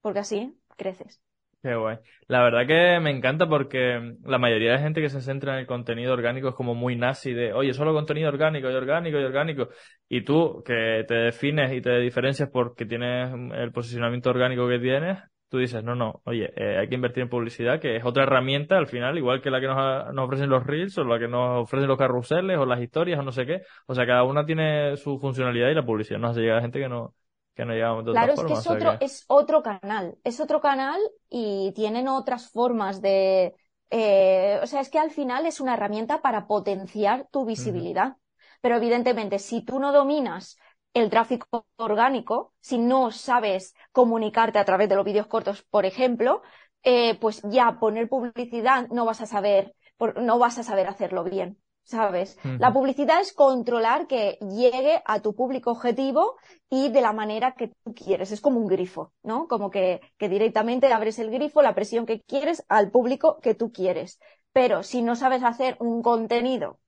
Porque 0.00 0.18
así 0.20 0.58
creces. 0.76 1.20
Qué 1.62 1.76
guay. 1.76 1.98
La 2.26 2.42
verdad 2.42 2.66
que 2.66 2.98
me 2.98 3.10
encanta 3.10 3.48
porque 3.48 4.16
la 4.24 4.38
mayoría 4.38 4.72
de 4.72 4.78
gente 4.80 5.00
que 5.00 5.08
se 5.08 5.20
centra 5.20 5.52
en 5.54 5.60
el 5.60 5.66
contenido 5.66 6.12
orgánico 6.12 6.48
es 6.48 6.54
como 6.56 6.74
muy 6.74 6.96
nazi 6.96 7.32
de, 7.32 7.52
oye, 7.52 7.72
solo 7.72 7.94
contenido 7.94 8.28
orgánico 8.28 8.68
y 8.68 8.74
orgánico 8.74 9.20
y 9.20 9.22
orgánico. 9.22 9.68
Y 10.08 10.22
tú, 10.24 10.60
que 10.66 11.04
te 11.06 11.14
defines 11.14 11.72
y 11.72 11.80
te 11.80 12.00
diferencias 12.00 12.50
porque 12.52 12.84
tienes 12.84 13.32
el 13.54 13.70
posicionamiento 13.70 14.30
orgánico 14.30 14.66
que 14.66 14.80
tienes, 14.80 15.20
tú 15.48 15.58
dices, 15.58 15.84
no, 15.84 15.94
no, 15.94 16.20
oye, 16.24 16.52
eh, 16.56 16.78
hay 16.78 16.88
que 16.88 16.96
invertir 16.96 17.22
en 17.22 17.28
publicidad, 17.28 17.78
que 17.78 17.94
es 17.94 18.04
otra 18.04 18.24
herramienta 18.24 18.76
al 18.76 18.88
final, 18.88 19.16
igual 19.16 19.40
que 19.40 19.50
la 19.50 19.60
que 19.60 19.68
nos, 19.68 20.12
nos, 20.12 20.24
ofrecen 20.24 20.50
los 20.50 20.66
reels 20.66 20.98
o 20.98 21.04
la 21.04 21.20
que 21.20 21.28
nos 21.28 21.62
ofrecen 21.62 21.88
los 21.88 21.98
carruseles 21.98 22.58
o 22.58 22.66
las 22.66 22.80
historias 22.80 23.20
o 23.20 23.22
no 23.22 23.30
sé 23.30 23.46
qué. 23.46 23.62
O 23.86 23.94
sea, 23.94 24.04
cada 24.04 24.24
una 24.24 24.44
tiene 24.44 24.96
su 24.96 25.20
funcionalidad 25.20 25.68
y 25.68 25.74
la 25.74 25.86
publicidad 25.86 26.18
nos 26.18 26.32
hace 26.32 26.40
llegar 26.40 26.58
a 26.58 26.62
gente 26.62 26.80
que 26.80 26.88
no, 26.88 27.14
que 27.54 27.64
no 27.64 27.72
llegamos 27.72 28.04
de 28.04 28.12
Claro, 28.12 28.32
es 28.32 28.40
que 28.44 28.52
es 28.54 28.66
otro, 28.66 28.96
es 29.00 29.24
otro 29.28 29.62
canal, 29.62 30.18
es 30.24 30.40
otro 30.40 30.60
canal 30.60 31.00
y 31.28 31.72
tienen 31.74 32.08
otras 32.08 32.50
formas 32.50 33.00
de, 33.00 33.54
eh, 33.90 34.58
o 34.62 34.66
sea, 34.66 34.80
es 34.80 34.90
que 34.90 34.98
al 34.98 35.10
final 35.10 35.46
es 35.46 35.60
una 35.60 35.74
herramienta 35.74 36.22
para 36.22 36.46
potenciar 36.46 37.28
tu 37.30 37.44
visibilidad. 37.44 38.16
Pero 38.60 38.76
evidentemente, 38.76 39.38
si 39.38 39.64
tú 39.64 39.78
no 39.80 39.92
dominas 39.92 40.58
el 40.94 41.10
tráfico 41.10 41.66
orgánico, 41.76 42.54
si 42.60 42.78
no 42.78 43.10
sabes 43.10 43.74
comunicarte 43.92 44.58
a 44.58 44.64
través 44.64 44.88
de 44.88 44.96
los 44.96 45.04
vídeos 45.04 45.26
cortos, 45.26 45.62
por 45.62 45.84
ejemplo, 45.86 46.42
eh, 46.82 47.18
pues 47.20 47.42
ya 47.44 47.78
poner 47.78 48.08
publicidad 48.08 48.88
no 48.88 49.04
vas 49.04 49.20
a 49.20 49.26
saber, 49.26 49.74
no 50.16 50.38
vas 50.38 50.58
a 50.58 50.62
saber 50.64 50.86
hacerlo 50.88 51.24
bien. 51.24 51.61
¿Sabes? 51.84 52.38
La 52.58 52.72
publicidad 52.72 53.20
es 53.20 53.32
controlar 53.32 54.06
que 54.06 54.38
llegue 54.40 55.02
a 55.04 55.20
tu 55.20 55.34
público 55.34 55.70
objetivo 55.72 56.36
y 56.70 56.90
de 56.90 57.00
la 57.00 57.12
manera 57.12 57.52
que 57.54 57.68
tú 57.68 57.94
quieres. 57.94 58.32
Es 58.32 58.40
como 58.40 58.60
un 58.60 58.68
grifo, 58.68 59.12
¿no? 59.22 59.48
Como 59.48 59.70
que, 59.70 60.00
que 60.18 60.28
directamente 60.28 60.92
abres 60.92 61.18
el 61.18 61.30
grifo, 61.30 61.62
la 61.62 61.74
presión 61.74 62.06
que 62.06 62.22
quieres 62.22 62.64
al 62.68 62.90
público 62.90 63.38
que 63.40 63.54
tú 63.54 63.72
quieres. 63.72 64.20
Pero 64.52 64.82
si 64.82 65.02
no 65.02 65.16
sabes 65.16 65.42
hacer 65.42 65.76
un 65.80 66.02
contenido 66.02 66.78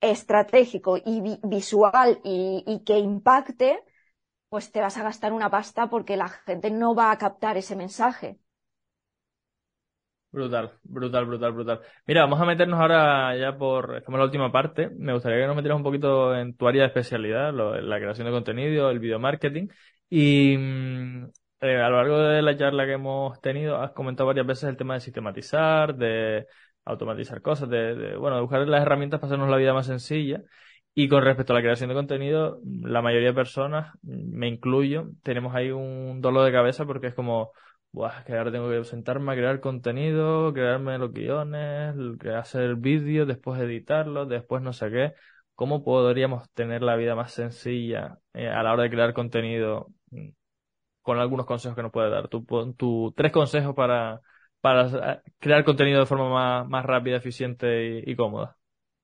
estratégico 0.00 0.96
y 0.98 1.38
visual 1.44 2.20
y, 2.24 2.64
y 2.66 2.84
que 2.84 2.98
impacte, 2.98 3.82
pues 4.50 4.72
te 4.72 4.80
vas 4.80 4.96
a 4.98 5.04
gastar 5.04 5.32
una 5.34 5.50
pasta 5.50 5.90
porque 5.90 6.16
la 6.16 6.28
gente 6.28 6.70
no 6.70 6.94
va 6.94 7.10
a 7.12 7.18
captar 7.18 7.56
ese 7.58 7.76
mensaje. 7.76 8.38
Brutal, 10.32 10.70
brutal, 10.84 11.26
brutal, 11.26 11.52
brutal. 11.52 11.80
Mira, 12.06 12.20
vamos 12.22 12.40
a 12.40 12.44
meternos 12.44 12.78
ahora 12.78 13.36
ya 13.36 13.56
por, 13.58 13.96
estamos 13.96 14.16
en 14.16 14.20
la 14.20 14.24
última 14.26 14.52
parte. 14.52 14.88
Me 14.90 15.12
gustaría 15.12 15.40
que 15.40 15.46
nos 15.46 15.56
metieras 15.56 15.76
un 15.76 15.82
poquito 15.82 16.36
en 16.36 16.54
tu 16.56 16.68
área 16.68 16.82
de 16.82 16.88
especialidad, 16.88 17.52
la 17.52 17.98
creación 17.98 18.26
de 18.26 18.32
contenido, 18.32 18.90
el 18.90 19.00
video 19.00 19.18
marketing. 19.18 19.66
Y 20.08 20.56
mm, 20.56 21.24
eh, 21.62 21.76
a 21.82 21.88
lo 21.88 21.96
largo 21.96 22.18
de 22.20 22.42
la 22.42 22.56
charla 22.56 22.86
que 22.86 22.92
hemos 22.92 23.40
tenido, 23.40 23.82
has 23.82 23.90
comentado 23.90 24.28
varias 24.28 24.46
veces 24.46 24.68
el 24.68 24.76
tema 24.76 24.94
de 24.94 25.00
sistematizar, 25.00 25.96
de, 25.96 26.46
automatizar 26.84 27.42
cosas, 27.42 27.68
de, 27.68 28.16
bueno, 28.16 28.36
de 28.36 28.42
buscar 28.42 28.66
las 28.68 28.82
herramientas 28.82 29.20
para 29.20 29.28
hacernos 29.28 29.50
la 29.50 29.56
vida 29.56 29.74
más 29.74 29.86
sencilla. 29.86 30.42
Y 30.94 31.08
con 31.08 31.24
respecto 31.24 31.52
a 31.52 31.56
la 31.56 31.62
creación 31.62 31.88
de 31.88 31.94
contenido, 31.94 32.60
la 32.64 33.02
mayoría 33.02 33.28
de 33.28 33.34
personas, 33.34 33.94
me 34.02 34.48
incluyo, 34.48 35.10
tenemos 35.22 35.54
ahí 35.54 35.70
un 35.70 36.20
dolor 36.20 36.44
de 36.44 36.52
cabeza 36.52 36.84
porque 36.84 37.08
es 37.08 37.14
como, 37.14 37.52
Buah, 37.92 38.22
que 38.24 38.36
ahora 38.36 38.52
tengo 38.52 38.70
que 38.70 38.84
sentarme 38.84 39.32
a 39.32 39.34
crear 39.34 39.60
contenido, 39.60 40.52
crearme 40.52 40.96
los 40.98 41.12
guiones, 41.12 41.94
hacer 42.36 42.76
vídeos, 42.76 43.26
después 43.26 43.60
editarlos, 43.60 44.28
después 44.28 44.62
no 44.62 44.72
sé 44.72 44.90
qué. 44.90 45.14
¿Cómo 45.56 45.82
podríamos 45.82 46.48
tener 46.52 46.82
la 46.82 46.94
vida 46.96 47.16
más 47.16 47.32
sencilla 47.32 48.18
eh, 48.32 48.48
a 48.48 48.62
la 48.62 48.72
hora 48.72 48.84
de 48.84 48.90
crear 48.90 49.12
contenido? 49.12 49.88
Mm, 50.10 50.30
con 51.02 51.18
algunos 51.18 51.46
consejos 51.46 51.76
que 51.76 51.82
nos 51.82 51.92
puede 51.92 52.10
dar. 52.10 52.28
Tu, 52.28 53.14
tres 53.16 53.32
consejos 53.32 53.74
para, 53.74 54.20
eh, 54.64 55.20
crear 55.38 55.64
contenido 55.64 56.00
de 56.00 56.06
forma 56.06 56.64
más, 56.64 56.86
rápida, 56.86 57.16
eficiente 57.16 58.02
y 58.06 58.16
cómoda. 58.16 58.56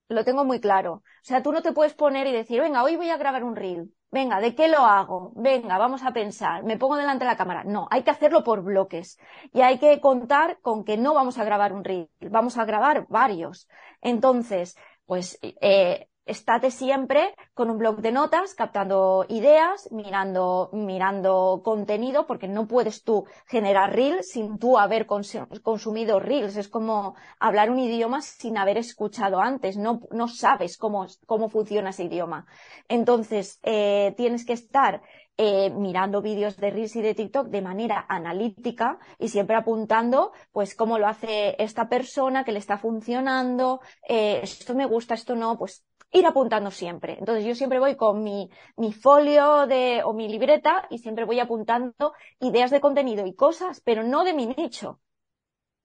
Lo 0.08 0.24
tengo 0.24 0.44
muy 0.44 0.60
claro. 0.60 0.92
O 0.94 1.02
sea, 1.22 1.42
tú 1.42 1.52
no 1.52 1.62
te 1.62 1.72
puedes 1.72 1.94
poner 1.94 2.26
y 2.26 2.32
decir, 2.32 2.60
venga, 2.60 2.84
hoy 2.84 2.96
voy 2.96 3.10
a 3.10 3.16
grabar 3.16 3.42
un 3.42 3.56
reel. 3.56 3.92
Venga, 4.10 4.40
¿de 4.40 4.54
qué 4.54 4.68
lo 4.68 4.78
hago? 4.78 5.32
Venga, 5.34 5.78
vamos 5.78 6.02
a 6.04 6.12
pensar. 6.12 6.62
Me 6.62 6.78
pongo 6.78 6.96
delante 6.96 7.24
de 7.24 7.30
la 7.30 7.36
cámara. 7.36 7.64
No, 7.64 7.88
hay 7.90 8.02
que 8.02 8.12
hacerlo 8.12 8.44
por 8.44 8.62
bloques. 8.62 9.18
Y 9.52 9.62
hay 9.62 9.78
que 9.78 10.00
contar 10.00 10.60
con 10.60 10.84
que 10.84 10.96
no 10.96 11.12
vamos 11.14 11.38
a 11.38 11.44
grabar 11.44 11.72
un 11.72 11.82
reel, 11.84 12.08
vamos 12.20 12.56
a 12.56 12.64
grabar 12.64 13.06
varios. 13.08 13.68
Entonces, 14.00 14.76
pues 15.06 15.38
eh, 15.42 16.08
estate 16.26 16.70
siempre 16.70 17.34
con 17.54 17.70
un 17.70 17.78
blog 17.78 18.00
de 18.02 18.12
notas, 18.12 18.54
captando 18.54 19.24
ideas, 19.28 19.88
mirando, 19.92 20.68
mirando 20.72 21.62
contenido, 21.64 22.26
porque 22.26 22.48
no 22.48 22.66
puedes 22.66 23.04
tú 23.04 23.26
generar 23.46 23.94
reels 23.94 24.28
sin 24.30 24.58
tú 24.58 24.78
haber 24.78 25.06
consumido 25.06 26.20
reels. 26.20 26.56
Es 26.56 26.68
como 26.68 27.14
hablar 27.38 27.70
un 27.70 27.78
idioma 27.78 28.20
sin 28.20 28.58
haber 28.58 28.76
escuchado 28.76 29.40
antes. 29.40 29.76
No, 29.76 30.00
no 30.10 30.28
sabes 30.28 30.76
cómo, 30.76 31.06
cómo 31.26 31.48
funciona 31.48 31.90
ese 31.90 32.04
idioma. 32.04 32.46
Entonces, 32.88 33.60
eh, 33.62 34.12
tienes 34.16 34.44
que 34.44 34.52
estar 34.52 35.02
eh, 35.36 35.70
mirando 35.70 36.22
vídeos 36.22 36.56
de 36.56 36.70
Reels 36.70 36.96
y 36.96 37.02
de 37.02 37.14
TikTok 37.14 37.48
de 37.48 37.62
manera 37.62 38.06
analítica 38.08 38.98
y 39.18 39.28
siempre 39.28 39.56
apuntando, 39.56 40.32
pues, 40.52 40.74
cómo 40.74 40.98
lo 40.98 41.06
hace 41.06 41.56
esta 41.62 41.88
persona, 41.88 42.44
que 42.44 42.52
le 42.52 42.58
está 42.58 42.78
funcionando, 42.78 43.80
eh, 44.08 44.40
esto 44.42 44.74
me 44.74 44.86
gusta, 44.86 45.14
esto 45.14 45.34
no, 45.36 45.58
pues 45.58 45.84
ir 46.12 46.26
apuntando 46.26 46.70
siempre. 46.70 47.16
Entonces 47.18 47.44
yo 47.44 47.54
siempre 47.54 47.78
voy 47.78 47.96
con 47.96 48.22
mi, 48.22 48.50
mi 48.76 48.92
folio 48.92 49.66
de, 49.66 50.02
o 50.04 50.12
mi 50.12 50.28
libreta 50.28 50.86
y 50.90 50.98
siempre 50.98 51.24
voy 51.24 51.40
apuntando 51.40 52.12
ideas 52.40 52.70
de 52.70 52.80
contenido 52.80 53.26
y 53.26 53.34
cosas, 53.34 53.80
pero 53.84 54.02
no 54.02 54.24
de 54.24 54.34
mi 54.34 54.46
nicho. 54.46 55.00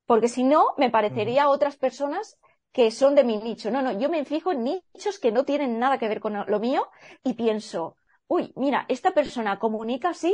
Porque 0.05 0.27
si 0.27 0.43
no, 0.43 0.67
me 0.77 0.89
parecería 0.89 1.43
a 1.43 1.49
otras 1.49 1.77
personas 1.77 2.37
que 2.71 2.91
son 2.91 3.15
de 3.15 3.23
mi 3.23 3.37
nicho. 3.37 3.71
No, 3.71 3.81
no, 3.81 3.91
yo 3.91 4.09
me 4.09 4.25
fijo 4.25 4.51
en 4.51 4.63
nichos 4.63 5.19
que 5.19 5.31
no 5.31 5.43
tienen 5.43 5.79
nada 5.79 5.97
que 5.97 6.07
ver 6.07 6.19
con 6.19 6.33
lo 6.47 6.59
mío 6.59 6.87
y 7.23 7.33
pienso, 7.33 7.97
uy, 8.31 8.53
mira, 8.55 8.85
esta 8.87 9.11
persona 9.11 9.59
comunica 9.59 10.09
así 10.09 10.33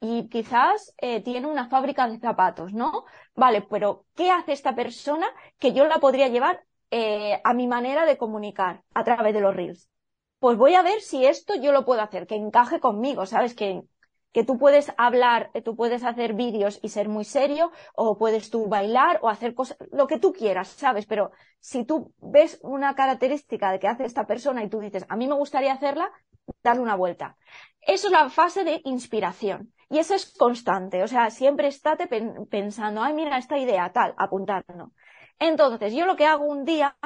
y 0.00 0.28
quizás 0.28 0.94
eh, 0.98 1.22
tiene 1.22 1.46
una 1.46 1.68
fábrica 1.68 2.06
de 2.06 2.18
zapatos, 2.18 2.74
¿no? 2.74 3.04
Vale, 3.34 3.62
pero 3.62 4.04
¿qué 4.14 4.30
hace 4.30 4.52
esta 4.52 4.74
persona 4.74 5.26
que 5.58 5.72
yo 5.72 5.86
la 5.86 5.98
podría 5.98 6.28
llevar 6.28 6.62
eh, 6.90 7.40
a 7.44 7.54
mi 7.54 7.66
manera 7.66 8.06
de 8.06 8.16
comunicar 8.16 8.82
a 8.94 9.04
través 9.04 9.34
de 9.34 9.40
los 9.40 9.54
reels. 9.54 9.88
Pues 10.38 10.56
voy 10.56 10.74
a 10.74 10.82
ver 10.82 11.00
si 11.00 11.26
esto 11.26 11.54
yo 11.54 11.72
lo 11.72 11.84
puedo 11.84 12.00
hacer, 12.00 12.26
que 12.26 12.34
encaje 12.36 12.80
conmigo, 12.80 13.26
¿sabes? 13.26 13.54
Que, 13.54 13.82
que 14.32 14.44
tú 14.44 14.58
puedes 14.58 14.92
hablar, 14.96 15.50
tú 15.64 15.74
puedes 15.76 16.04
hacer 16.04 16.34
vídeos 16.34 16.78
y 16.82 16.90
ser 16.90 17.08
muy 17.08 17.24
serio, 17.24 17.72
o 17.94 18.16
puedes 18.16 18.50
tú 18.50 18.68
bailar 18.68 19.18
o 19.22 19.28
hacer 19.28 19.54
cosas, 19.54 19.76
lo 19.90 20.06
que 20.06 20.18
tú 20.18 20.32
quieras, 20.32 20.68
¿sabes? 20.68 21.06
Pero 21.06 21.30
si 21.60 21.84
tú 21.84 22.14
ves 22.18 22.58
una 22.62 22.94
característica 22.94 23.72
de 23.72 23.78
que 23.78 23.88
hace 23.88 24.04
esta 24.04 24.26
persona 24.26 24.62
y 24.62 24.70
tú 24.70 24.80
dices, 24.80 25.04
a 25.08 25.16
mí 25.16 25.26
me 25.26 25.34
gustaría 25.34 25.72
hacerla, 25.72 26.10
darle 26.62 26.82
una 26.82 26.96
vuelta. 26.96 27.36
Eso 27.80 28.08
es 28.08 28.12
la 28.12 28.28
fase 28.30 28.64
de 28.64 28.80
inspiración. 28.84 29.72
Y 29.90 29.98
eso 29.98 30.14
es 30.14 30.36
constante. 30.36 31.02
O 31.02 31.08
sea, 31.08 31.30
siempre 31.30 31.68
estate 31.68 32.08
pensando, 32.50 33.02
ay, 33.02 33.14
mira, 33.14 33.38
esta 33.38 33.58
idea, 33.58 33.90
tal, 33.92 34.14
apuntando. 34.18 34.92
Entonces, 35.38 35.94
yo 35.94 36.04
lo 36.06 36.16
que 36.16 36.26
hago 36.26 36.44
un 36.44 36.64
día, 36.64 36.96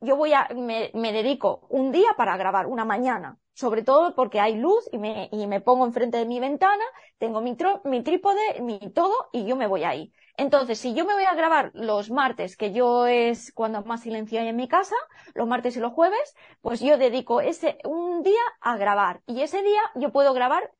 yo 0.00 0.16
voy 0.16 0.32
a, 0.32 0.48
me, 0.54 1.12
dedico 1.12 1.66
un 1.70 1.90
día 1.90 2.10
para 2.16 2.36
grabar, 2.36 2.66
una 2.66 2.84
mañana, 2.84 3.38
sobre 3.54 3.82
todo 3.82 4.14
porque 4.14 4.40
hay 4.40 4.56
luz 4.56 4.88
y 4.92 4.98
me, 4.98 5.28
y 5.32 5.46
me 5.46 5.60
pongo 5.60 5.84
enfrente 5.86 6.18
de 6.18 6.26
mi 6.26 6.38
ventana, 6.38 6.84
tengo 7.18 7.40
mi, 7.40 7.56
mi 7.84 8.02
trípode, 8.02 8.60
mi 8.62 8.78
todo, 8.92 9.28
y 9.32 9.46
yo 9.46 9.56
me 9.56 9.66
voy 9.66 9.84
ahí. 9.84 10.12
Entonces, 10.38 10.78
si 10.78 10.94
yo 10.94 11.04
me 11.04 11.14
voy 11.14 11.24
a 11.24 11.34
grabar 11.34 11.72
los 11.74 12.10
martes, 12.10 12.56
que 12.56 12.72
yo 12.72 13.06
es 13.08 13.52
cuando 13.52 13.82
más 13.82 14.02
silencio 14.02 14.40
hay 14.40 14.46
en 14.48 14.56
mi 14.56 14.68
casa, 14.68 14.94
los 15.34 15.48
martes 15.48 15.76
y 15.76 15.80
los 15.80 15.92
jueves, 15.92 16.34
pues 16.60 16.80
yo 16.80 16.96
dedico 16.96 17.40
ese, 17.40 17.78
un 17.84 18.22
día 18.22 18.40
a 18.60 18.76
grabar. 18.76 19.20
Y 19.26 19.42
ese 19.42 19.62
día 19.62 19.80
yo 19.96 20.12
puedo 20.12 20.32
grabar, 20.34 20.72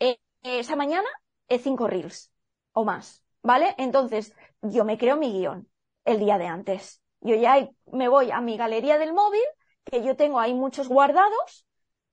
eh, 0.00 0.18
esa 0.42 0.76
mañana, 0.76 1.08
eh, 1.48 1.58
cinco 1.58 1.88
reels 1.88 2.30
o 2.72 2.84
más. 2.84 3.24
¿Vale? 3.42 3.74
Entonces, 3.78 4.34
yo 4.60 4.84
me 4.84 4.98
creo 4.98 5.16
mi 5.16 5.32
guion 5.32 5.68
el 6.04 6.18
día 6.18 6.36
de 6.36 6.46
antes. 6.46 7.00
Yo 7.20 7.36
ya 7.36 7.70
me 7.92 8.08
voy 8.08 8.30
a 8.30 8.40
mi 8.42 8.56
galería 8.58 8.98
del 8.98 9.14
móvil, 9.14 9.42
que 9.84 10.04
yo 10.04 10.16
tengo 10.16 10.40
ahí 10.40 10.52
muchos 10.52 10.88
guardados, 10.88 11.66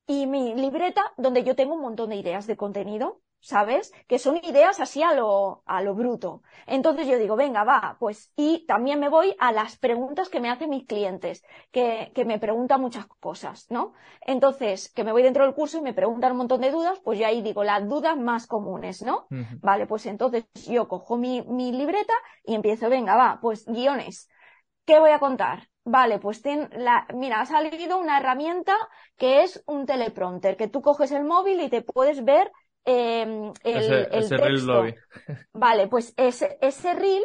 y 0.08 0.26
mi 0.28 0.56
libreta 0.56 1.14
donde 1.18 1.43
yo 1.43 1.56
tengo 1.56 1.74
un 1.76 1.82
montón 1.82 2.10
de 2.12 2.16
ideas 2.18 2.47
de 2.47 2.58
contenido, 2.58 3.22
¿sabes? 3.44 3.91
Que 4.08 4.20
son 4.20 4.38
ideas 4.38 4.80
así 4.80 5.04
a 5.04 5.14
lo, 5.14 5.64
a 5.66 5.82
lo 5.82 5.96
bruto. 5.96 6.44
Entonces 6.66 7.08
yo 7.08 7.18
digo, 7.20 7.36
venga, 7.36 7.66
va, 7.66 7.98
pues, 8.00 8.32
y 8.38 8.66
también 8.66 9.02
me 9.02 9.10
voy 9.10 9.36
a 9.38 9.52
las 9.52 9.78
preguntas 9.78 10.30
que 10.30 10.39
me 10.39 10.50
hacen 10.50 10.70
mis 10.70 10.86
clientes, 10.88 11.44
que, 11.72 12.12
que 12.16 12.24
me 12.24 12.39
preguntan 12.39 12.80
muchas 12.80 13.06
cosas, 13.20 13.68
¿no? 13.70 13.94
Entonces, 14.22 14.91
que 14.94 15.04
me 15.04 15.12
voy 15.12 15.24
dentro 15.24 15.44
del 15.44 15.54
curso 15.54 15.78
y 15.78 15.82
me 15.82 15.94
preguntan 15.94 16.32
un 16.32 16.38
montón 16.38 16.62
de 16.62 16.72
dudas, 16.72 17.00
pues 17.04 17.20
yo 17.20 17.28
ahí 17.28 17.41
digo 17.41 17.66
las 17.66 17.88
dudas 17.88 18.18
más 18.18 18.48
comunes, 18.48 19.02
¿no? 19.04 19.28
Vale, 19.62 19.88
pues 19.88 20.06
entonces 20.06 20.46
yo 20.70 20.88
cojo 20.88 21.18
mi, 21.18 21.41
mi 21.41 21.74
libreta 21.74 22.14
y 22.46 22.56
empiezo, 22.56 22.89
venga, 22.89 23.16
va, 23.16 23.39
pues 23.41 23.66
guiones. 23.66 24.30
¿Qué 24.86 25.00
voy 25.00 25.12
a 25.12 25.20
contar? 25.20 25.68
Vale, 25.86 26.18
pues 26.20 26.41
ten 26.41 26.70
la, 26.72 27.06
mira, 27.14 27.41
ha 27.41 27.46
salido 27.46 27.98
una 27.98 28.20
herramienta 28.20 28.74
que 29.18 29.44
es 29.44 29.62
un 29.68 29.86
teleprompter, 29.86 30.56
que 30.56 30.70
tú 30.70 30.82
coges 30.82 31.12
el 31.12 31.26
móvil 31.26 31.60
y 31.60 31.70
te 31.70 31.82
puedes 31.82 32.24
ver 32.24 32.50
eh, 32.86 33.52
el, 33.64 34.08
ese, 34.12 34.38
texto. 34.38 34.86
vale, 35.54 35.88
pues 35.88 36.14
ese, 36.18 36.58
ese 36.62 36.94
reel, 36.94 37.24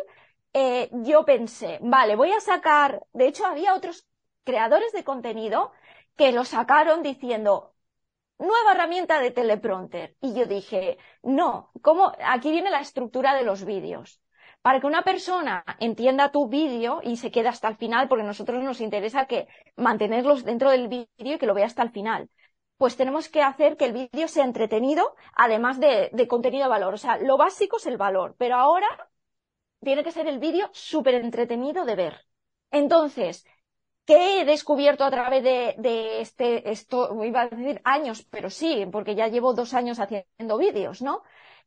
eh, 0.52 0.88
yo 0.92 1.24
pensé, 1.24 1.78
vale, 1.82 2.16
voy 2.16 2.32
a 2.32 2.40
sacar, 2.40 3.02
de 3.12 3.28
hecho 3.28 3.46
había 3.46 3.74
otros 3.74 4.06
creadores 4.44 4.92
de 4.92 5.04
contenido 5.04 5.72
que 6.16 6.32
lo 6.32 6.44
sacaron 6.44 7.02
diciendo, 7.02 7.74
nueva 8.38 8.72
herramienta 8.72 9.20
de 9.20 9.30
teleprompter. 9.30 10.16
Y 10.20 10.34
yo 10.34 10.46
dije, 10.46 10.98
no, 11.22 11.70
¿cómo? 11.82 12.12
Aquí 12.24 12.50
viene 12.50 12.70
la 12.70 12.80
estructura 12.80 13.34
de 13.34 13.44
los 13.44 13.64
vídeos 13.64 14.20
para 14.62 14.80
que 14.80 14.86
una 14.86 15.02
persona 15.02 15.64
entienda 15.78 16.32
tu 16.32 16.48
vídeo 16.48 17.00
y 17.02 17.16
se 17.16 17.30
quede 17.30 17.48
hasta 17.48 17.68
el 17.68 17.76
final, 17.76 18.08
porque 18.08 18.24
a 18.24 18.26
nosotros 18.26 18.62
nos 18.62 18.80
interesa 18.80 19.26
que 19.26 19.46
mantenerlos 19.76 20.44
dentro 20.44 20.70
del 20.70 20.88
vídeo 20.88 21.08
y 21.16 21.38
que 21.38 21.46
lo 21.46 21.54
vea 21.54 21.66
hasta 21.66 21.82
el 21.82 21.90
final. 21.90 22.28
Pues 22.78 22.96
tenemos 22.96 23.28
que 23.28 23.42
hacer 23.42 23.76
que 23.76 23.86
el 23.86 23.92
vídeo 23.92 24.28
sea 24.28 24.44
entretenido, 24.44 25.14
además 25.34 25.80
de, 25.80 26.10
contenido 26.28 26.64
de 26.64 26.70
valor. 26.70 26.94
O 26.94 26.98
sea, 26.98 27.18
lo 27.18 27.36
básico 27.36 27.76
es 27.78 27.86
el 27.86 27.96
valor, 27.98 28.36
pero 28.38 28.56
ahora 28.56 28.88
tiene 29.80 30.04
que 30.04 30.12
ser 30.12 30.26
el 30.28 30.38
vídeo 30.38 30.70
súper 30.72 31.14
entretenido 31.14 31.84
de 31.84 31.96
ver. 31.96 32.26
Entonces, 32.70 33.44
¿qué 34.06 34.40
he 34.40 34.44
descubierto 34.44 35.04
a 35.04 35.10
través 35.10 35.42
de, 35.44 35.74
de, 35.78 36.20
este, 36.20 36.70
esto, 36.70 37.24
iba 37.24 37.42
a 37.42 37.48
decir 37.48 37.80
años, 37.84 38.24
pero 38.30 38.50
sí, 38.50 38.86
porque 38.92 39.14
ya 39.14 39.28
llevo 39.28 39.54
dos 39.54 39.74
años 39.74 39.98
haciendo 40.00 40.58
vídeos, 40.58 41.02
¿no? 41.02 41.22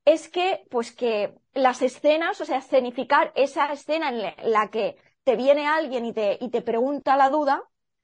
es 0.06 0.30
que, 0.30 0.66
pues 0.70 0.92
que 0.92 1.36
las 1.54 1.82
escenas, 1.82 2.42
o 2.42 2.46
sea, 2.46 2.58
escenificar 2.58 3.32
esa 3.36 3.72
escena 3.72 4.10
en 4.10 4.52
la 4.52 4.70
que 4.70 4.98
te 5.24 5.36
viene 5.36 5.68
alguien 5.68 6.06
y 6.06 6.14
te, 6.14 6.38
y 6.42 6.50
te 6.50 6.62
pregunta 6.62 7.18
la 7.18 7.30
duda, 7.30 7.64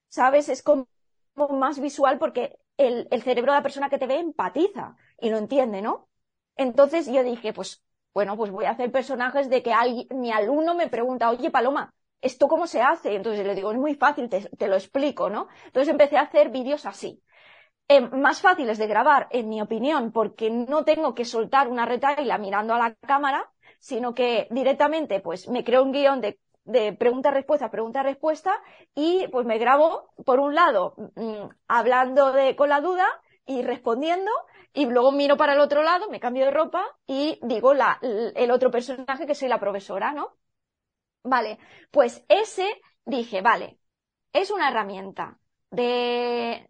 ¿sabes? 0.10 0.50
Es 0.50 0.62
como 0.64 0.88
más 1.50 1.80
visual 1.80 2.20
porque 2.20 2.58
el, 2.78 3.08
el 3.12 3.22
cerebro 3.24 3.52
de 3.52 3.60
la 3.60 3.64
persona 3.64 3.90
que 3.90 3.98
te 3.98 4.08
ve 4.08 4.20
empatiza 4.20 4.96
y 5.20 5.30
lo 5.30 5.38
entiende, 5.38 5.82
¿no? 5.82 6.10
Entonces 6.56 7.08
yo 7.08 7.24
dije, 7.24 7.54
pues, 7.54 7.84
bueno, 8.14 8.36
pues 8.38 8.52
voy 8.52 8.66
a 8.66 8.72
hacer 8.72 8.92
personajes 8.92 9.50
de 9.50 9.62
que 9.64 9.74
alguien, 9.74 10.08
mi 10.20 10.32
alumno 10.32 10.76
me 10.76 10.88
pregunta, 10.88 11.30
oye, 11.30 11.52
Paloma, 11.52 11.94
¿esto 12.22 12.48
cómo 12.48 12.68
se 12.68 12.82
hace? 12.82 13.16
Entonces 13.16 13.46
le 13.46 13.56
digo, 13.56 13.72
es 13.72 13.78
muy 13.78 13.96
fácil, 13.96 14.30
te, 14.30 14.42
te 14.42 14.68
lo 14.68 14.76
explico, 14.76 15.30
¿no? 15.30 15.48
Entonces 15.66 15.90
empecé 15.90 16.18
a 16.18 16.22
hacer 16.22 16.50
vídeos 16.50 16.86
así. 16.86 17.22
Eh, 17.90 18.02
más 18.02 18.42
fáciles 18.42 18.78
de 18.78 18.88
grabar, 18.88 19.28
en 19.32 19.48
mi 19.50 19.62
opinión, 19.62 20.12
porque 20.12 20.50
no 20.50 20.84
tengo 20.84 21.16
que 21.16 21.26
soltar 21.26 21.70
una 21.70 21.86
retaila 21.86 22.38
mirando 22.38 22.74
a 22.74 22.80
la 22.80 22.96
cámara, 22.96 23.50
sino 23.80 24.14
que 24.14 24.48
directamente 24.52 25.22
pues 25.22 25.48
me 25.48 25.64
creo 25.64 25.84
un 25.84 25.94
guion 25.94 26.20
de, 26.22 26.40
de 26.68 26.94
pregunta-respuesta, 26.94 27.72
pregunta-respuesta 27.72 28.62
y 28.94 29.28
pues 29.30 29.46
me 29.46 29.58
grabo, 29.58 30.14
por 30.26 30.40
un 30.40 30.54
lado, 30.54 30.94
mm, 31.16 31.50
hablando 31.68 32.34
de, 32.34 32.56
con 32.56 32.70
la 32.70 32.82
duda 32.82 33.08
y 33.46 33.62
respondiendo 33.64 34.30
y 34.74 34.86
luego 34.86 35.12
miro 35.12 35.38
para 35.38 35.54
el 35.54 35.60
otro 35.62 35.82
lado, 35.82 36.10
me 36.10 36.20
cambio 36.20 36.46
de 36.46 36.52
ropa 36.52 36.86
y 37.08 37.40
digo 37.42 37.74
la, 37.74 38.00
el 38.02 38.52
otro 38.52 38.70
personaje 38.70 39.26
que 39.26 39.36
soy 39.36 39.48
la 39.48 39.60
profesora, 39.60 40.12
¿no? 40.12 40.36
Vale, 41.24 41.60
pues 41.92 42.24
ese 42.30 42.82
dije, 43.06 43.42
vale, 43.42 43.80
es 44.34 44.52
una 44.52 44.70
herramienta. 44.70 45.40
De, 45.70 46.66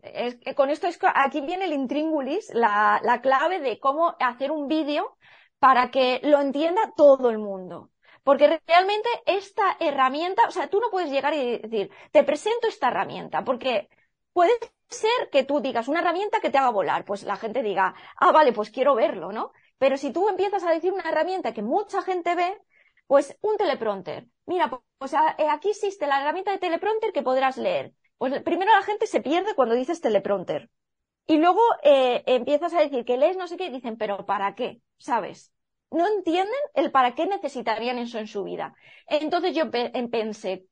con 0.56 0.70
esto 0.72 0.88
es, 0.88 0.98
aquí 1.14 1.42
viene 1.42 1.66
el 1.66 1.74
intríngulis, 1.74 2.52
la, 2.54 3.00
la 3.04 3.22
clave 3.22 3.60
de 3.60 3.80
cómo 3.80 4.16
hacer 4.20 4.52
un 4.52 4.68
vídeo 4.68 5.18
para 5.60 5.92
que 5.92 6.20
lo 6.24 6.40
entienda 6.42 6.94
todo 6.96 7.30
el 7.30 7.38
mundo. 7.38 7.92
Porque 8.28 8.60
realmente 8.68 9.08
esta 9.26 9.78
herramienta, 9.80 10.42
o 10.50 10.52
sea, 10.52 10.70
tú 10.70 10.82
no 10.82 10.90
puedes 10.92 11.10
llegar 11.10 11.34
y 11.34 11.60
decir, 11.60 11.90
te 12.12 12.26
presento 12.26 12.68
esta 12.68 12.90
herramienta, 12.90 13.46
porque 13.46 13.88
puede 14.34 14.52
ser 14.90 15.30
que 15.32 15.46
tú 15.46 15.62
digas 15.62 15.88
una 15.88 16.02
herramienta 16.02 16.42
que 16.42 16.50
te 16.50 16.58
haga 16.58 16.72
volar, 16.72 17.06
pues 17.06 17.24
la 17.24 17.38
gente 17.38 17.64
diga, 17.64 17.96
ah, 18.18 18.34
vale, 18.34 18.52
pues 18.52 18.70
quiero 18.70 18.96
verlo, 18.96 19.32
¿no? 19.32 19.54
Pero 19.78 19.96
si 19.96 20.12
tú 20.12 20.28
empiezas 20.28 20.66
a 20.66 20.72
decir 20.72 20.92
una 20.92 21.10
herramienta 21.10 21.54
que 21.54 21.62
mucha 21.62 22.02
gente 22.02 22.36
ve, 22.36 22.58
pues 23.08 23.38
un 23.40 23.56
teleprompter. 23.56 24.28
Mira, 24.46 24.78
pues 24.98 25.14
eh, 25.14 25.48
aquí 25.50 25.70
existe 25.70 26.06
la 26.06 26.20
herramienta 26.20 26.52
de 26.52 26.58
teleprompter 26.58 27.14
que 27.14 27.24
podrás 27.24 27.56
leer. 27.56 27.94
Pues 28.18 28.42
primero 28.44 28.74
la 28.74 28.84
gente 28.84 29.08
se 29.08 29.22
pierde 29.22 29.56
cuando 29.56 29.74
dices 29.74 30.02
teleprompter. 30.02 30.70
Y 31.28 31.38
luego 31.38 31.62
eh, 31.82 32.24
empiezas 32.26 32.74
a 32.74 32.82
decir 32.82 33.06
que 33.06 33.16
lees 33.16 33.38
no 33.38 33.48
sé 33.48 33.56
qué 33.56 33.68
y 33.68 33.72
dicen, 33.72 33.98
pero 33.98 34.26
¿para 34.26 34.54
qué? 34.54 34.82
¿Sabes? 34.98 35.54
No 35.92 36.08
entienden 36.08 36.54
el 36.74 36.92
para 36.92 37.16
qué 37.16 37.26
necesitarían 37.26 37.98
eso 37.98 38.20
en 38.20 38.28
su 38.28 38.44
vida. 38.44 38.76
Entonces 39.08 39.56
yo 39.56 39.70
pensé, 39.72 40.66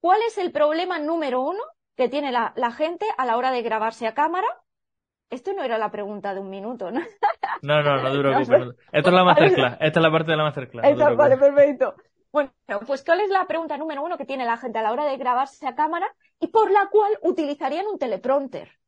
¿cuál 0.00 0.20
es 0.26 0.38
el 0.38 0.52
problema 0.52 0.98
número 0.98 1.40
uno 1.40 1.60
que 1.96 2.08
tiene 2.08 2.32
la, 2.32 2.52
gente 2.72 3.06
a 3.16 3.26
la 3.26 3.36
hora 3.36 3.50
de 3.50 3.62
grabarse 3.62 4.06
a 4.06 4.14
cámara? 4.14 4.48
Esto 5.30 5.54
no 5.54 5.62
era 5.62 5.78
la 5.78 5.90
pregunta 5.90 6.34
de 6.34 6.40
un 6.40 6.50
minuto, 6.50 6.90
¿no? 6.90 7.00
No, 7.62 7.82
no, 7.82 8.02
no 8.02 8.14
duro 8.14 8.38
Esto 8.38 8.74
es 8.92 9.12
la 9.14 9.24
masterclass. 9.24 9.78
Esta 9.80 10.00
es 10.00 10.02
la 10.02 10.10
parte 10.10 10.30
de 10.30 10.36
la 10.36 10.44
masterclass. 10.44 11.16
vale, 11.16 11.36
perfecto. 11.36 11.94
Bueno, 12.32 12.50
pues 12.86 13.04
¿cuál 13.04 13.20
es 13.20 13.28
la 13.28 13.46
pregunta 13.46 13.76
número 13.76 14.02
uno 14.02 14.16
que 14.16 14.24
tiene 14.24 14.46
la 14.46 14.56
gente 14.56 14.78
a 14.78 14.82
la 14.82 14.92
hora 14.92 15.04
de 15.04 15.18
grabarse 15.18 15.66
a 15.66 15.74
cámara 15.74 16.14
y 16.40 16.48
por 16.48 16.70
la 16.70 16.88
cual 16.88 17.18
utilizarían 17.22 17.86
un 17.86 17.98
teleprompter? 17.98 18.78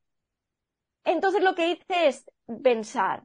Entonces 1.05 1.43
lo 1.43 1.55
que 1.55 1.69
hice 1.69 2.09
es 2.09 2.25
pensar, 2.63 3.25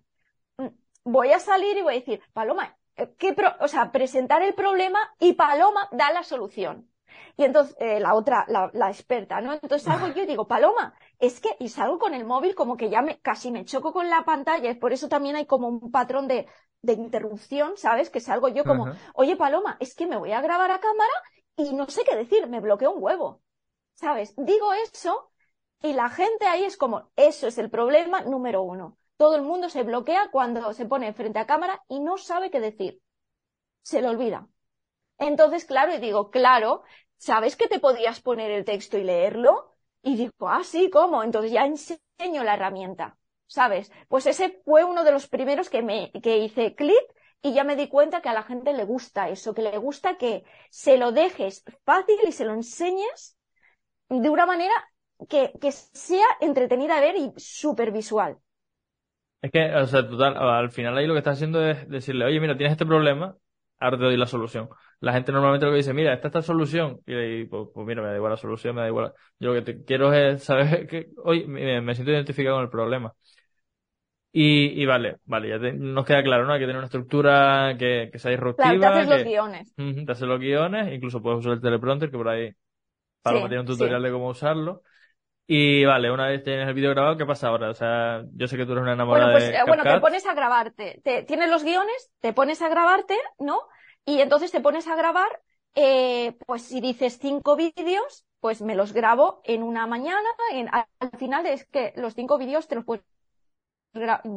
voy 1.11 1.31
a 1.31 1.39
salir 1.39 1.77
y 1.77 1.81
voy 1.81 1.95
a 1.95 1.99
decir, 1.99 2.21
Paloma, 2.33 2.77
eh, 2.95 3.13
¿qué 3.17 3.35
o 3.59 3.67
sea, 3.67 3.91
presentar 3.91 4.41
el 4.41 4.53
problema 4.53 4.99
y 5.19 5.33
Paloma 5.33 5.87
da 5.91 6.11
la 6.11 6.23
solución. 6.23 6.89
Y 7.35 7.43
entonces 7.43 7.75
eh, 7.79 7.99
la 7.99 8.13
otra, 8.13 8.45
la, 8.47 8.89
experta, 8.89 9.41
¿no? 9.41 9.53
Entonces 9.53 9.83
salgo 9.83 10.07
yo 10.07 10.23
y 10.23 10.27
digo, 10.27 10.47
Paloma, 10.47 10.93
es 11.19 11.39
que, 11.39 11.49
y 11.59 11.69
salgo 11.69 11.97
con 11.97 12.13
el 12.13 12.25
móvil 12.25 12.53
como 12.53 12.77
que 12.77 12.89
ya 12.89 13.01
me, 13.01 13.19
casi 13.19 13.51
me 13.51 13.65
choco 13.65 13.93
con 13.93 14.09
la 14.09 14.25
pantalla, 14.25 14.77
por 14.79 14.93
eso 14.93 15.07
también 15.09 15.35
hay 15.35 15.45
como 15.45 15.67
un 15.67 15.91
patrón 15.91 16.27
de, 16.27 16.47
de 16.81 16.93
interrupción, 16.93 17.77
¿sabes? 17.77 18.09
Que 18.09 18.19
salgo 18.19 18.47
yo 18.49 18.63
como, 18.63 18.93
oye 19.13 19.35
Paloma, 19.35 19.77
es 19.79 19.95
que 19.95 20.05
me 20.05 20.17
voy 20.17 20.33
a 20.33 20.41
grabar 20.41 20.71
a 20.71 20.79
cámara 20.79 21.13
y 21.55 21.73
no 21.73 21.87
sé 21.87 22.03
qué 22.03 22.15
decir, 22.15 22.47
me 22.47 22.59
bloqueo 22.59 22.91
un 22.91 23.03
huevo, 23.03 23.41
¿sabes? 23.95 24.33
Digo 24.37 24.73
eso 24.73 25.31
y 25.81 25.93
la 25.93 26.09
gente 26.09 26.45
ahí 26.45 26.63
es 26.63 26.77
como, 26.77 27.09
eso 27.15 27.47
es 27.47 27.57
el 27.57 27.69
problema 27.69 28.21
número 28.21 28.61
uno. 28.61 28.97
Todo 29.19 29.35
el 29.37 29.43
mundo 29.43 29.69
se 29.69 29.83
bloquea 29.83 30.29
cuando 30.31 30.73
se 30.73 30.85
pone 30.91 31.13
frente 31.13 31.39
a 31.39 31.45
cámara 31.47 31.75
y 31.89 31.99
no 31.99 32.17
sabe 32.17 32.49
qué 32.51 32.59
decir. 32.61 33.01
Se 33.81 34.01
le 34.01 34.09
olvida. 34.09 34.47
Entonces, 35.19 35.65
claro, 35.65 35.93
y 35.95 35.99
digo, 35.99 36.31
claro, 36.31 36.83
¿sabes 37.17 37.55
que 37.57 37.67
te 37.67 37.79
podías 37.79 38.21
poner 38.21 38.51
el 38.51 38.65
texto 38.65 38.97
y 38.97 39.03
leerlo? 39.03 39.75
Y 40.03 40.15
digo, 40.17 40.49
ah, 40.49 40.63
sí, 40.63 40.89
¿cómo? 40.91 41.23
Entonces 41.23 41.51
ya 41.51 41.65
enseño 41.65 42.43
la 42.43 42.55
herramienta, 42.55 43.17
¿sabes? 43.47 43.91
Pues 44.09 44.25
ese 44.27 44.61
fue 44.65 44.83
uno 44.85 45.03
de 45.03 45.11
los 45.11 45.27
primeros 45.29 45.69
que 45.69 45.81
me, 45.83 46.11
que 46.23 46.37
hice 46.39 46.75
clic 46.75 47.03
y 47.41 47.53
ya 47.53 47.63
me 47.65 47.75
di 47.77 47.89
cuenta 47.89 48.21
que 48.21 48.29
a 48.29 48.33
la 48.33 48.43
gente 48.43 48.73
le 48.73 48.85
gusta 48.85 49.29
eso, 49.29 49.53
que 49.53 49.61
le 49.63 49.77
gusta 49.77 50.17
que 50.17 50.43
se 50.69 50.97
lo 50.97 51.11
dejes 51.11 51.63
fácil 51.85 52.17
y 52.27 52.31
se 52.33 52.45
lo 52.45 52.53
enseñes 52.53 53.37
de 54.09 54.29
una 54.29 54.45
manera 54.45 54.73
que, 55.29 55.53
que 55.61 55.71
sea 55.71 56.27
entretenida 56.41 56.97
a 56.97 57.01
ver 57.01 57.15
y 57.17 57.33
súper 57.37 57.91
visual. 57.91 58.39
Es 59.41 59.51
que, 59.51 59.73
o 59.73 59.87
sea, 59.87 60.07
total, 60.07 60.35
al 60.37 60.71
final 60.71 60.97
ahí 60.97 61.07
lo 61.07 61.13
que 61.13 61.19
estás 61.19 61.37
haciendo 61.37 61.65
es 61.65 61.87
decirle, 61.87 62.25
oye, 62.25 62.39
mira, 62.39 62.57
tienes 62.57 62.73
este 62.73 62.85
problema, 62.85 63.35
ahora 63.79 63.97
te 63.97 64.03
doy 64.03 64.17
la 64.17 64.25
solución. 64.25 64.69
La 64.99 65.13
gente 65.13 65.31
normalmente 65.31 65.65
lo 65.65 65.71
que 65.71 65.77
dice, 65.77 65.93
mira, 65.93 66.13
esta 66.13 66.27
es 66.27 66.33
la 66.33 66.41
solución. 66.41 66.99
Y, 67.05 67.45
pues, 67.45 67.69
pues, 67.73 67.87
mira, 67.87 68.01
me 68.01 68.09
da 68.09 68.15
igual 68.17 68.31
la 68.31 68.37
solución, 68.37 68.75
me 68.75 68.81
da 68.81 68.87
igual. 68.87 69.13
Yo 69.39 69.53
lo 69.53 69.55
que 69.55 69.73
te 69.73 69.83
quiero 69.85 70.13
es 70.13 70.43
saber 70.43 70.87
que, 70.87 71.11
oye, 71.23 71.47
me, 71.47 71.95
siento 71.95 72.11
identificado 72.11 72.57
con 72.57 72.65
el 72.65 72.69
problema. 72.69 73.13
Y, 74.31 74.81
y 74.81 74.85
vale, 74.85 75.17
vale, 75.25 75.49
ya 75.49 75.57
nos 75.73 76.05
queda 76.05 76.21
claro, 76.21 76.45
¿no? 76.45 76.53
Hay 76.53 76.59
que 76.59 76.65
tener 76.65 76.77
una 76.77 76.85
estructura 76.85 77.75
que, 77.79 78.09
que 78.11 78.19
sea 78.19 78.29
disruptiva. 78.29 78.75
Claro, 78.75 78.79
te 78.79 78.99
haces 78.99 79.09
los 79.09 79.23
guiones. 79.23 79.75
te 79.75 80.11
haces 80.11 80.27
los 80.27 80.39
guiones, 80.39 80.93
incluso 80.93 81.21
puedes 81.21 81.39
usar 81.39 81.53
el 81.53 81.61
teleprompter, 81.61 82.11
que 82.11 82.17
por 82.17 82.27
ahí 82.27 82.53
Paloma 83.23 83.47
tiene 83.47 83.61
un 83.61 83.67
tutorial 83.67 84.03
de 84.03 84.11
cómo 84.11 84.27
usarlo. 84.27 84.83
Y 85.51 85.83
vale, 85.83 86.11
una 86.11 86.27
vez 86.27 86.43
tienes 86.43 86.67
el 86.67 86.75
vídeo 86.75 86.91
grabado, 86.91 87.17
¿qué 87.17 87.25
pasa 87.25 87.47
ahora? 87.47 87.71
O 87.71 87.73
sea, 87.73 88.21
yo 88.35 88.47
sé 88.47 88.55
que 88.55 88.67
tú 88.67 88.73
eres 88.73 88.83
una 88.83 88.93
enamorada 88.93 89.31
bueno, 89.31 89.39
pues, 89.39 89.51
de 89.51 89.57
eh, 89.57 89.63
Bueno, 89.65 89.81
te 89.81 89.99
pones 89.99 90.27
a 90.27 90.35
grabarte. 90.35 91.01
Te, 91.03 91.23
tienes 91.23 91.49
los 91.49 91.63
guiones, 91.63 92.11
te 92.19 92.33
pones 92.33 92.61
a 92.61 92.69
grabarte, 92.69 93.17
¿no? 93.39 93.63
Y 94.05 94.21
entonces 94.21 94.51
te 94.51 94.61
pones 94.61 94.87
a 94.87 94.95
grabar, 94.95 95.41
eh, 95.73 96.37
pues 96.45 96.61
si 96.61 96.81
dices 96.81 97.17
cinco 97.19 97.55
vídeos, 97.55 98.27
pues 98.39 98.61
me 98.61 98.75
los 98.75 98.93
grabo 98.93 99.41
en 99.43 99.63
una 99.63 99.87
mañana. 99.87 100.29
En, 100.53 100.69
al, 100.71 100.85
final 101.17 101.47
es 101.47 101.65
que 101.65 101.93
los 101.95 102.13
cinco 102.13 102.37
vídeos 102.37 102.67
te 102.67 102.75
los 102.75 102.85
puedes 102.85 103.03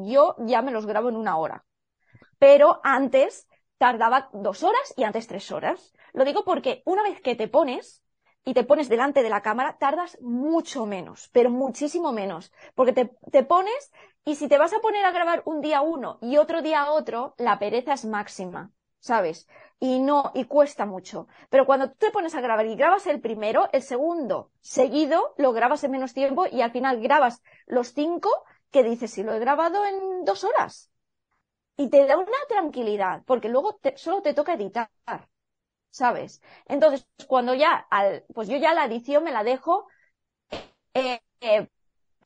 yo 0.07 0.35
ya 0.39 0.63
me 0.63 0.73
los 0.73 0.87
grabo 0.87 1.11
en 1.11 1.17
una 1.17 1.37
hora. 1.37 1.67
Pero 2.39 2.81
antes 2.85 3.47
tardaba 3.77 4.31
dos 4.33 4.63
horas 4.63 4.95
y 4.97 5.05
antes 5.05 5.27
tres 5.27 5.53
horas. 5.53 5.93
Lo 6.15 6.25
digo 6.25 6.43
porque 6.43 6.81
una 6.87 7.03
vez 7.03 7.21
que 7.21 7.37
te 7.37 7.49
pones, 7.49 8.03
y 8.45 8.55
te 8.55 8.65
pones 8.65 8.89
delante 8.89 9.23
de 9.23 9.31
la 9.31 9.43
cámara, 9.43 9.77
tardas 9.79 10.19
mucho 10.21 10.87
menos, 10.87 11.29
pero 11.33 11.51
muchísimo 11.51 12.13
menos, 12.13 12.53
porque 12.75 12.93
te, 12.93 13.11
te, 13.31 13.45
pones 13.45 13.93
y 14.25 14.35
si 14.37 14.49
te 14.49 14.59
vas 14.59 14.73
a 14.73 14.81
poner 14.81 15.05
a 15.05 15.13
grabar 15.13 15.43
un 15.45 15.61
día 15.61 15.81
uno 15.81 16.19
y 16.21 16.37
otro 16.37 16.63
día 16.63 16.91
otro, 16.91 17.35
la 17.39 17.59
pereza 17.59 17.93
es 17.95 18.05
máxima, 18.05 18.73
¿sabes? 18.99 19.49
Y 19.79 20.01
no, 20.01 20.33
y 20.35 20.45
cuesta 20.45 20.87
mucho. 20.87 21.27
Pero 21.51 21.67
cuando 21.67 21.91
tú 21.91 21.97
te 21.99 22.11
pones 22.11 22.35
a 22.35 22.41
grabar 22.41 22.67
y 22.67 22.77
grabas 22.77 23.07
el 23.07 23.21
primero, 23.21 23.69
el 23.73 23.83
segundo 23.83 24.51
seguido, 24.61 25.35
lo 25.39 25.53
grabas 25.53 25.83
en 25.85 25.93
menos 25.93 26.15
tiempo 26.15 26.47
y 26.51 26.63
al 26.63 26.73
final 26.73 27.01
grabas 27.01 27.43
los 27.67 27.93
cinco 27.93 28.31
que 28.71 28.83
dices, 28.83 29.11
si 29.11 29.23
lo 29.23 29.35
he 29.35 29.39
grabado 29.39 29.85
en 29.85 30.25
dos 30.25 30.45
horas. 30.45 30.91
Y 31.77 31.91
te 31.91 32.07
da 32.07 32.17
una 32.17 32.39
tranquilidad, 32.49 33.23
porque 33.27 33.49
luego 33.49 33.79
solo 33.97 34.23
te 34.23 34.35
toca 34.35 34.55
editar. 34.55 34.91
¿Sabes? 35.93 36.43
Entonces, 36.67 37.07
cuando 37.29 37.55
ya, 37.55 37.87
al, 37.91 38.25
pues 38.35 38.49
yo 38.49 38.59
ya 38.59 38.75
la 38.75 38.87
edición 38.87 39.25
me 39.25 39.33
la 39.33 39.45
dejo, 39.45 39.87
eh, 40.95 41.21
eh, 41.41 41.69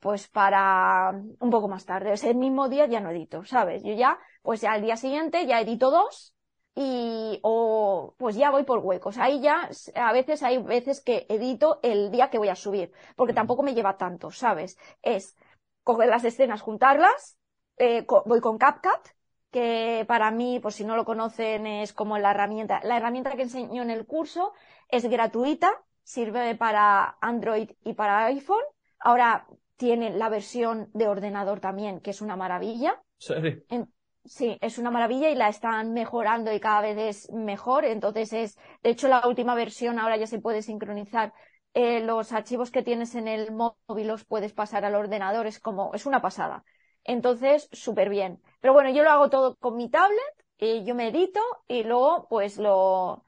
pues 0.01 0.27
para 0.29 1.11
un 1.39 1.49
poco 1.51 1.67
más 1.67 1.85
tarde. 1.85 2.13
Ese 2.13 2.33
mismo 2.33 2.69
día 2.69 2.87
ya 2.87 3.01
no 3.01 3.11
edito, 3.11 3.45
¿sabes? 3.45 3.83
Yo 3.83 3.93
ya, 3.93 4.19
pues 4.43 4.61
ya 4.61 4.73
al 4.73 4.81
día 4.81 4.97
siguiente 4.97 5.45
ya 5.47 5.61
edito 5.61 5.91
dos 5.91 6.35
y, 6.75 7.39
o, 7.43 8.15
pues 8.17 8.35
ya 8.35 8.51
voy 8.51 8.63
por 8.63 8.79
huecos. 8.79 9.17
Ahí 9.19 9.41
ya, 9.41 9.69
a 9.95 10.13
veces 10.13 10.43
hay 10.43 10.59
veces 10.59 11.01
que 11.03 11.25
edito 11.29 11.79
el 11.83 12.11
día 12.11 12.29
que 12.31 12.39
voy 12.39 12.49
a 12.49 12.55
subir, 12.55 12.91
porque 13.15 13.33
tampoco 13.33 13.63
me 13.63 13.75
lleva 13.75 13.97
tanto, 13.97 14.31
¿sabes? 14.31 14.77
Es 15.03 15.35
coger 15.83 16.09
las 16.09 16.23
escenas, 16.25 16.61
juntarlas, 16.61 17.37
eh, 17.77 18.05
voy 18.25 18.41
con 18.41 18.57
CapCut, 18.57 19.09
que 19.57 20.05
para 20.07 20.29
mí, 20.29 20.59
pues 20.59 20.75
si 20.75 20.85
no 20.85 20.95
lo 20.95 21.03
conocen, 21.03 21.65
es 21.65 21.91
como 21.91 22.19
la 22.19 22.29
herramienta. 22.29 22.79
La 22.83 22.97
herramienta 22.97 23.35
que 23.35 23.41
enseño 23.41 23.81
en 23.81 23.89
el 23.89 24.05
curso 24.05 24.53
es 24.87 25.09
gratuita, 25.09 25.83
sirve 26.03 26.53
para 26.53 27.17
Android 27.21 27.71
y 27.83 27.93
para 27.93 28.25
iPhone. 28.25 28.63
Ahora 28.99 29.47
tiene 29.75 30.11
la 30.11 30.29
versión 30.29 30.91
de 30.93 31.07
ordenador 31.07 31.59
también, 31.59 32.01
que 32.01 32.11
es 32.11 32.21
una 32.21 32.35
maravilla. 32.35 33.01
sí, 34.25 34.59
es 34.61 34.77
una 34.77 34.91
maravilla 34.91 35.31
y 35.31 35.35
la 35.35 35.49
están 35.49 35.91
mejorando 35.91 36.53
y 36.53 36.59
cada 36.59 36.81
vez 36.81 36.97
es 36.99 37.31
mejor. 37.31 37.83
Entonces 37.83 38.33
es, 38.33 38.57
de 38.83 38.91
hecho, 38.91 39.07
la 39.07 39.27
última 39.27 39.55
versión 39.55 39.97
ahora 39.97 40.17
ya 40.17 40.27
se 40.27 40.37
puede 40.37 40.61
sincronizar. 40.61 41.33
Eh, 41.73 42.01
los 42.01 42.31
archivos 42.31 42.69
que 42.69 42.83
tienes 42.83 43.15
en 43.15 43.27
el 43.27 43.51
móvil 43.51 44.07
los 44.07 44.23
puedes 44.23 44.53
pasar 44.53 44.85
al 44.85 44.93
ordenador, 44.93 45.47
es 45.47 45.59
como, 45.59 45.95
es 45.95 46.05
una 46.05 46.21
pasada. 46.21 46.63
Entonces, 47.07 47.69
súper 47.71 48.09
bien. 48.09 48.39
Pero 48.61 48.73
bueno, 48.73 48.91
yo 48.91 49.03
lo 49.03 49.09
hago 49.09 49.29
todo 49.29 49.55
con 49.55 49.75
mi 49.75 49.89
tablet, 49.89 50.37
y 50.59 50.83
yo 50.83 50.95
me 50.95 51.09
edito 51.09 51.39
y 51.67 51.83
luego 51.83 52.27
pues 52.29 52.57
lo, 52.57 53.23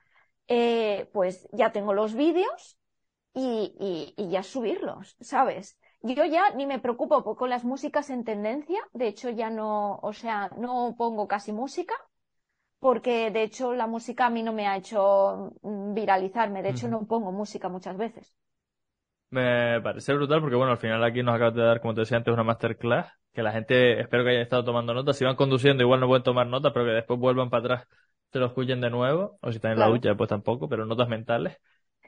eh, 0.47 1.09
pues 1.13 1.47
ya 1.51 1.71
tengo 1.71 1.93
los 1.93 2.15
vídeos 2.15 2.77
y, 3.33 4.13
y, 4.17 4.29
ya 4.29 4.43
subirlos, 4.43 5.15
¿sabes? 5.21 5.77
Yo 6.01 6.25
ya 6.25 6.49
ni 6.55 6.65
me 6.65 6.79
preocupo 6.79 7.35
con 7.35 7.49
las 7.49 7.63
músicas 7.63 8.09
en 8.09 8.23
tendencia, 8.23 8.79
de 8.93 9.07
hecho 9.07 9.29
ya 9.29 9.49
no, 9.49 9.99
o 10.01 10.13
sea, 10.13 10.49
no 10.57 10.95
pongo 10.97 11.27
casi 11.27 11.51
música, 11.51 11.93
porque 12.79 13.29
de 13.31 13.43
hecho 13.43 13.73
la 13.73 13.85
música 13.85 14.25
a 14.25 14.29
mí 14.29 14.41
no 14.41 14.53
me 14.53 14.67
ha 14.67 14.77
hecho 14.77 15.53
mm, 15.61 15.93
viralizarme, 15.93 16.63
de 16.63 16.69
hecho 16.69 16.87
no 16.87 17.05
pongo 17.05 17.31
música 17.31 17.69
muchas 17.69 17.97
veces. 17.97 18.33
Me 19.29 19.79
parece 19.81 20.13
brutal 20.13 20.41
porque 20.41 20.55
bueno, 20.55 20.71
al 20.71 20.79
final 20.79 21.03
aquí 21.03 21.21
nos 21.21 21.35
acabas 21.35 21.53
de 21.53 21.61
dar, 21.61 21.81
como 21.81 21.93
te 21.93 22.01
decía 22.01 22.17
antes, 22.17 22.33
una 22.33 22.43
masterclass 22.43 23.18
que 23.33 23.43
la 23.43 23.51
gente 23.51 23.99
espero 24.01 24.23
que 24.23 24.31
haya 24.31 24.41
estado 24.41 24.63
tomando 24.65 24.93
notas. 24.93 25.17
Si 25.17 25.25
van 25.25 25.35
conduciendo, 25.35 25.83
igual 25.83 25.99
no 25.99 26.07
pueden 26.07 26.23
tomar 26.23 26.47
notas, 26.47 26.71
pero 26.73 26.85
que 26.85 26.91
después 26.91 27.19
vuelvan 27.19 27.49
para 27.49 27.61
atrás, 27.75 27.87
se 28.31 28.39
lo 28.39 28.47
escuchen 28.47 28.81
de 28.81 28.89
nuevo. 28.89 29.37
O 29.41 29.49
si 29.51 29.57
están 29.57 29.73
en 29.73 29.79
la 29.79 29.87
ducha, 29.87 30.15
pues 30.15 30.29
tampoco, 30.29 30.67
pero 30.69 30.85
notas 30.85 31.07
mentales. 31.09 31.57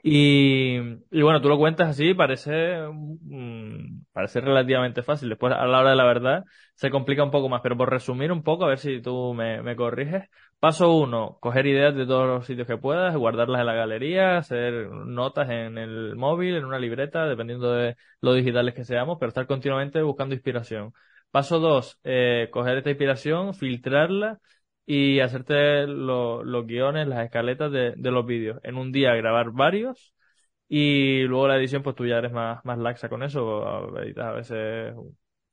Y, 0.04 0.78
y 1.12 1.22
bueno, 1.22 1.40
tú 1.40 1.48
lo 1.48 1.58
cuentas 1.58 1.90
así, 1.90 2.12
parece, 2.14 2.76
mm, 2.90 4.02
parece 4.12 4.40
relativamente 4.40 5.02
fácil. 5.02 5.28
Después, 5.28 5.52
a 5.54 5.64
la 5.66 5.78
hora 5.80 5.90
de 5.90 5.96
la 5.96 6.04
verdad, 6.04 6.44
se 6.74 6.90
complica 6.90 7.22
un 7.22 7.30
poco 7.30 7.48
más. 7.48 7.60
Pero 7.62 7.76
por 7.76 7.88
resumir 7.90 8.32
un 8.32 8.42
poco, 8.42 8.64
a 8.64 8.68
ver 8.68 8.78
si 8.78 9.00
tú 9.00 9.32
me, 9.34 9.62
me 9.62 9.76
corriges. 9.76 10.24
Paso 10.58 10.92
uno, 10.96 11.38
coger 11.40 11.66
ideas 11.66 11.94
de 11.94 12.06
todos 12.06 12.26
los 12.26 12.46
sitios 12.46 12.66
que 12.68 12.76
puedas, 12.78 13.16
guardarlas 13.16 13.60
en 13.60 13.66
la 13.66 13.74
galería, 13.74 14.38
hacer 14.38 14.88
notas 14.90 15.50
en 15.50 15.76
el 15.78 16.14
móvil, 16.16 16.54
en 16.56 16.64
una 16.64 16.78
libreta, 16.78 17.26
dependiendo 17.26 17.72
de 17.72 17.96
lo 18.20 18.32
digitales 18.34 18.74
que 18.74 18.84
seamos, 18.84 19.18
pero 19.18 19.28
estar 19.28 19.46
continuamente 19.46 20.02
buscando 20.02 20.34
inspiración. 20.34 20.92
Paso 21.32 21.58
dos, 21.58 21.98
eh, 22.04 22.48
coger 22.52 22.78
esta 22.78 22.90
inspiración, 22.90 23.54
filtrarla 23.54 24.38
y 24.86 25.20
hacerte 25.20 25.86
los 25.88 26.66
guiones, 26.66 27.08
las 27.08 27.24
escaletas 27.24 27.72
de, 27.72 27.94
de 27.96 28.10
los 28.12 28.24
vídeos. 28.26 28.60
En 28.62 28.76
un 28.76 28.92
día 28.92 29.14
grabar 29.14 29.50
varios 29.50 30.14
y 30.68 31.22
luego 31.24 31.48
la 31.48 31.56
edición, 31.56 31.82
pues 31.82 31.96
tú 31.96 32.06
ya 32.06 32.18
eres 32.18 32.32
más, 32.32 32.64
más 32.64 32.78
laxa 32.78 33.08
con 33.08 33.22
eso. 33.24 33.98
Editas 33.98 34.26
a 34.26 34.32
veces 34.32 34.94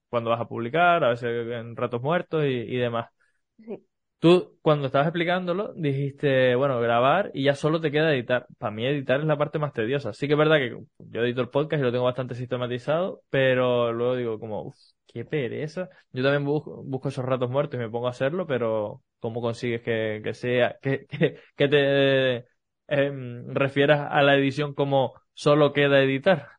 cuando 0.10 0.30
vas 0.32 0.42
a 0.42 0.48
publicar, 0.48 1.04
a 1.04 1.10
veces 1.10 1.48
en 1.52 1.76
ratos 1.76 2.02
muertos 2.02 2.44
y, 2.46 2.48
y 2.48 2.78
demás. 2.78 3.10
Sí. 3.58 3.80
Tú, 4.20 4.58
cuando 4.62 4.88
estabas 4.88 5.08
explicándolo, 5.08 5.74
dijiste, 5.76 6.54
bueno, 6.56 6.82
grabar 6.82 7.32
y 7.34 7.46
ya 7.46 7.56
solo 7.56 7.80
te 7.80 7.90
queda 7.90 8.14
editar. 8.14 8.48
Para 8.58 8.72
mí 8.72 8.86
editar 8.86 9.22
es 9.22 9.26
la 9.26 9.38
parte 9.38 9.60
más 9.60 9.72
tediosa. 9.72 10.12
Sí 10.12 10.28
que 10.28 10.34
es 10.34 10.38
verdad 10.40 10.58
que 10.58 10.78
yo 10.98 11.22
edito 11.24 11.40
el 11.40 11.50
podcast 11.50 11.80
y 11.80 11.86
lo 11.86 11.92
tengo 11.94 12.04
bastante 12.04 12.36
sistematizado, 12.36 13.22
pero 13.30 13.94
luego 13.94 14.18
digo 14.18 14.40
como, 14.40 14.64
uff, 14.64 14.76
qué 15.14 15.26
pereza. 15.26 15.90
Yo 16.12 16.24
también 16.24 16.46
busco, 16.46 17.10
esos 17.10 17.26
ratos 17.26 17.50
muertos 17.50 17.78
y 17.80 17.84
me 17.84 17.90
pongo 17.90 18.08
a 18.08 18.12
hacerlo, 18.12 18.46
pero 18.48 19.04
¿cómo 19.20 19.42
consigues 19.42 19.82
que, 19.82 20.22
que 20.24 20.34
sea, 20.34 20.78
que, 20.82 21.06
que, 21.08 21.40
que 21.56 21.68
te 21.68 22.38
eh, 22.88 23.44
refieras 23.48 24.08
a 24.12 24.22
la 24.24 24.36
edición 24.36 24.74
como 24.74 25.14
solo 25.34 25.74
queda 25.74 26.02
editar? 26.02 26.50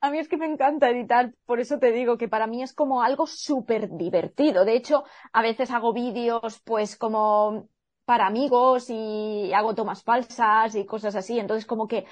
A 0.00 0.10
mí 0.10 0.18
es 0.18 0.28
que 0.28 0.38
me 0.38 0.46
encanta 0.46 0.88
editar, 0.90 1.34
por 1.44 1.60
eso 1.60 1.78
te 1.78 1.92
digo 1.92 2.16
que 2.16 2.28
para 2.28 2.46
mí 2.46 2.62
es 2.62 2.72
como 2.72 3.02
algo 3.02 3.26
súper 3.26 3.90
divertido. 3.96 4.64
De 4.64 4.74
hecho, 4.74 5.04
a 5.32 5.42
veces 5.42 5.70
hago 5.70 5.92
vídeos 5.92 6.60
pues 6.64 6.96
como 6.96 7.68
para 8.06 8.26
amigos 8.26 8.86
y 8.88 9.52
hago 9.52 9.74
tomas 9.74 10.02
falsas 10.02 10.74
y 10.74 10.86
cosas 10.86 11.14
así. 11.16 11.38
Entonces 11.38 11.66
como 11.66 11.86
que 11.86 12.06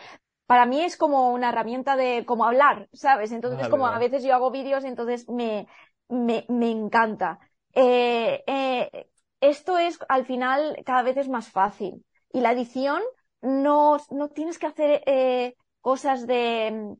para 0.48 0.64
mí 0.64 0.80
es 0.80 0.96
como 0.96 1.30
una 1.30 1.50
herramienta 1.50 1.94
de 1.94 2.24
como 2.24 2.46
hablar, 2.46 2.88
¿sabes? 2.94 3.32
Entonces 3.32 3.68
como 3.68 3.86
a 3.86 3.98
veces 3.98 4.24
yo 4.24 4.34
hago 4.34 4.50
vídeos 4.50 4.82
y 4.82 4.86
entonces 4.86 5.28
me, 5.28 5.68
me, 6.08 6.46
me 6.48 6.70
encanta. 6.70 7.38
Eh, 7.74 8.44
eh, 8.46 9.10
esto 9.42 9.76
es 9.76 9.98
al 10.08 10.24
final 10.24 10.82
cada 10.86 11.02
vez 11.02 11.18
es 11.18 11.28
más 11.28 11.50
fácil. 11.50 12.02
Y 12.32 12.40
la 12.40 12.52
edición 12.52 13.02
no, 13.42 13.98
no 14.10 14.30
tienes 14.30 14.58
que 14.58 14.66
hacer 14.66 15.02
eh, 15.04 15.54
cosas 15.82 16.26
de 16.26 16.96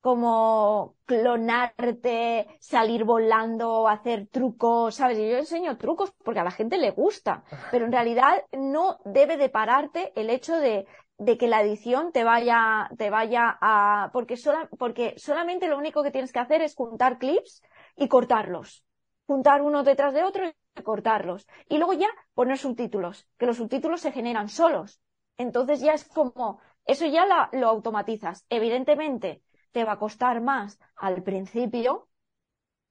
como 0.00 0.96
clonarte, 1.04 2.46
salir 2.60 3.02
volando, 3.02 3.88
hacer 3.88 4.28
trucos, 4.28 4.94
¿sabes? 4.94 5.18
Y 5.18 5.28
yo 5.28 5.38
enseño 5.38 5.76
trucos 5.76 6.12
porque 6.24 6.40
a 6.40 6.44
la 6.44 6.50
gente 6.52 6.78
le 6.78 6.92
gusta, 6.92 7.44
pero 7.72 7.84
en 7.84 7.92
realidad 7.92 8.44
no 8.52 8.98
debe 9.04 9.36
de 9.36 9.48
pararte 9.48 10.12
el 10.14 10.30
hecho 10.30 10.56
de, 10.56 10.86
de 11.24 11.38
que 11.38 11.48
la 11.48 11.62
edición 11.62 12.12
te 12.12 12.24
vaya, 12.24 12.90
te 12.98 13.10
vaya 13.10 13.58
a, 13.60 14.10
porque 14.12 14.36
sola, 14.36 14.68
porque 14.78 15.14
solamente 15.18 15.68
lo 15.68 15.78
único 15.78 16.02
que 16.02 16.10
tienes 16.10 16.32
que 16.32 16.38
hacer 16.40 16.62
es 16.62 16.74
juntar 16.74 17.18
clips 17.18 17.62
y 17.96 18.08
cortarlos. 18.08 18.84
Juntar 19.26 19.62
uno 19.62 19.82
detrás 19.84 20.14
de 20.14 20.24
otro 20.24 20.46
y 20.48 20.82
cortarlos. 20.82 21.46
Y 21.68 21.78
luego 21.78 21.92
ya 21.94 22.08
poner 22.34 22.58
subtítulos, 22.58 23.28
que 23.38 23.46
los 23.46 23.56
subtítulos 23.56 24.00
se 24.00 24.12
generan 24.12 24.48
solos. 24.48 25.00
Entonces 25.38 25.80
ya 25.80 25.92
es 25.94 26.04
como, 26.04 26.60
eso 26.84 27.06
ya 27.06 27.26
la- 27.26 27.48
lo 27.52 27.68
automatizas. 27.68 28.44
Evidentemente, 28.48 29.42
te 29.72 29.84
va 29.84 29.92
a 29.92 29.98
costar 29.98 30.40
más 30.40 30.78
al 30.96 31.22
principio. 31.22 32.08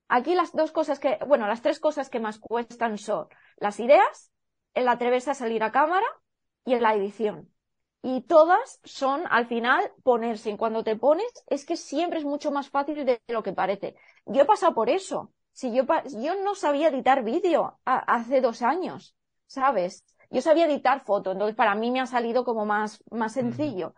Aquí 0.10 0.36
las 0.36 0.54
dos 0.54 0.72
cosas 0.72 1.00
que, 1.00 1.18
bueno, 1.28 1.48
las 1.48 1.62
tres 1.62 1.80
cosas 1.80 2.10
que 2.10 2.20
más 2.20 2.40
cuestan 2.40 2.98
son 2.98 3.28
las 3.58 3.80
ideas, 3.80 4.32
el 4.74 4.88
atreverse 4.90 5.32
a 5.32 5.36
salir 5.36 5.64
a 5.64 5.72
cámara 5.72 6.08
y 6.66 6.74
en 6.76 6.84
la 6.84 6.96
edición. 6.96 7.51
Y 8.04 8.22
todas 8.22 8.80
son, 8.84 9.24
al 9.30 9.46
final, 9.48 9.92
ponerse. 10.04 10.50
Y 10.52 10.58
cuando 10.58 10.84
te 10.84 10.96
pones, 10.96 11.28
es 11.48 11.66
que 11.66 11.78
siempre 11.78 12.20
es 12.20 12.26
mucho 12.26 12.52
más 12.52 12.70
fácil 12.70 13.06
de 13.06 13.22
lo 13.28 13.44
que 13.44 13.54
parece. 13.54 13.96
Yo 14.26 14.42
he 14.42 14.46
pasado 14.46 14.74
por 14.74 14.90
eso. 14.90 15.32
Si 15.52 15.72
yo, 15.74 15.84
yo 16.22 16.36
no 16.44 16.56
sabía 16.56 16.88
editar 16.90 17.24
vídeo 17.24 17.80
hace 17.86 18.42
dos 18.42 18.62
años, 18.64 19.16
¿sabes? 19.48 20.04
Yo 20.32 20.42
sabía 20.42 20.66
editar 20.66 21.04
foto, 21.04 21.32
entonces 21.34 21.56
para 21.56 21.76
mí 21.76 21.92
me 21.92 22.00
ha 22.00 22.06
salido 22.08 22.44
como 22.46 22.66
más, 22.66 23.04
más 23.12 23.34
sencillo. 23.34 23.94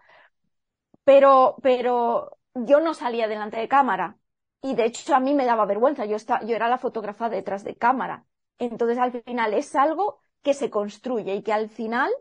Pero, 1.03 1.57
pero 1.61 2.37
yo 2.53 2.79
no 2.79 2.93
salía 2.93 3.27
delante 3.27 3.57
de 3.57 3.67
cámara. 3.67 4.17
Y 4.61 4.75
de 4.75 4.85
hecho 4.85 5.15
a 5.15 5.19
mí 5.19 5.33
me 5.33 5.45
daba 5.45 5.65
vergüenza. 5.65 6.05
Yo, 6.05 6.15
esta- 6.15 6.41
yo 6.45 6.55
era 6.55 6.69
la 6.69 6.77
fotógrafa 6.77 7.29
detrás 7.29 7.63
de 7.63 7.75
cámara. 7.75 8.25
Entonces 8.57 8.97
al 8.97 9.11
final 9.23 9.53
es 9.53 9.75
algo 9.75 10.19
que 10.41 10.53
se 10.53 10.69
construye 10.69 11.35
y 11.35 11.43
que 11.43 11.53
al 11.53 11.69
final 11.69 12.11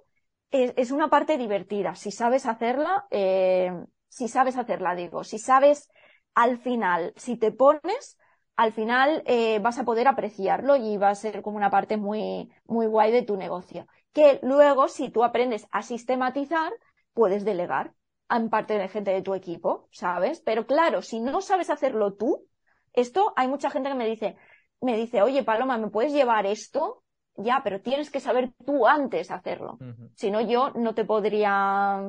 es, 0.53 0.90
una 0.90 1.09
parte 1.09 1.38
divertida. 1.38 1.94
Si 1.94 2.11
sabes 2.11 2.46
hacerla, 2.46 3.07
eh, 3.11 3.72
si 4.09 4.28
sabes 4.28 4.57
hacerla, 4.57 4.94
digo, 4.94 5.24
si 5.24 5.38
sabes 5.38 5.90
al 6.34 6.59
final, 6.59 7.12
si 7.16 7.36
te 7.36 7.53
pones, 7.53 8.18
al 8.57 8.72
final 8.72 9.22
eh, 9.26 9.59
vas 9.61 9.78
a 9.78 9.84
poder 9.84 10.07
apreciarlo 10.09 10.76
y 10.76 10.96
va 10.98 11.09
a 11.09 11.14
ser 11.14 11.42
como 11.42 11.57
una 11.57 11.70
parte 11.70 11.96
muy, 11.96 12.53
muy 12.66 12.86
guay 12.86 13.11
de 13.11 13.22
tu 13.22 13.36
negocio. 13.36 13.86
Que 14.12 14.38
luego, 14.42 14.88
si 14.88 15.11
tú 15.11 15.24
aprendes 15.24 15.66
a 15.70 15.82
sistematizar, 15.82 16.72
puedes 17.14 17.44
delegar 17.44 17.94
en 18.28 18.50
parte 18.50 18.78
de 18.78 18.88
gente 18.88 19.11
de 19.11 19.22
tu 19.22 19.34
equipo, 19.34 19.88
¿sabes? 19.90 20.40
Pero 20.40 20.66
claro, 20.66 21.03
si 21.03 21.20
no 21.20 21.40
sabes 21.40 21.70
hacerlo 21.70 22.14
tú, 22.14 22.46
esto 22.92 23.32
hay 23.36 23.48
mucha 23.48 23.70
gente 23.70 23.88
que 23.88 23.94
me 23.94 24.07
dice, 24.07 24.36
me 24.80 24.96
dice, 24.96 25.22
oye, 25.22 25.44
Paloma, 25.44 25.78
¿me 25.78 25.88
puedes 25.88 26.12
llevar 26.12 26.46
esto? 26.46 27.03
Ya, 27.37 27.62
pero 27.64 27.80
tienes 27.80 28.11
que 28.11 28.20
saber 28.20 28.53
tú 28.64 28.87
antes 28.87 29.30
hacerlo. 29.30 29.78
Si 30.14 30.30
no, 30.30 30.41
yo 30.41 30.70
no 30.70 30.95
te 30.95 31.05
podría. 31.05 32.01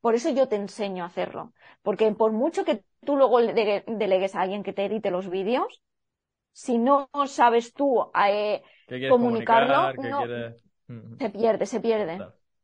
Por 0.00 0.14
eso 0.14 0.30
yo 0.30 0.48
te 0.48 0.56
enseño 0.56 1.04
a 1.04 1.08
hacerlo. 1.08 1.52
Porque 1.82 2.10
por 2.12 2.32
mucho 2.32 2.64
que 2.64 2.84
tú 3.04 3.16
luego 3.16 3.40
le 3.40 3.52
de- 3.52 3.84
delegues 3.86 4.34
a 4.34 4.40
alguien 4.42 4.62
que 4.62 4.72
te 4.72 4.86
edite 4.86 5.10
los 5.10 5.28
vídeos, 5.28 5.82
si 6.52 6.78
no 6.78 7.10
sabes 7.26 7.72
tú 7.74 8.10
eh, 8.26 8.62
¿Qué 8.86 8.98
quieres 8.98 9.10
comunicarlo, 9.10 9.74
comunicar? 9.74 9.94
¿Qué 9.96 10.08
no, 10.08 10.18
quieres? 10.18 10.64
Se 11.18 11.30
pierde, 11.30 11.66
se 11.66 11.80
pierde. 11.80 12.16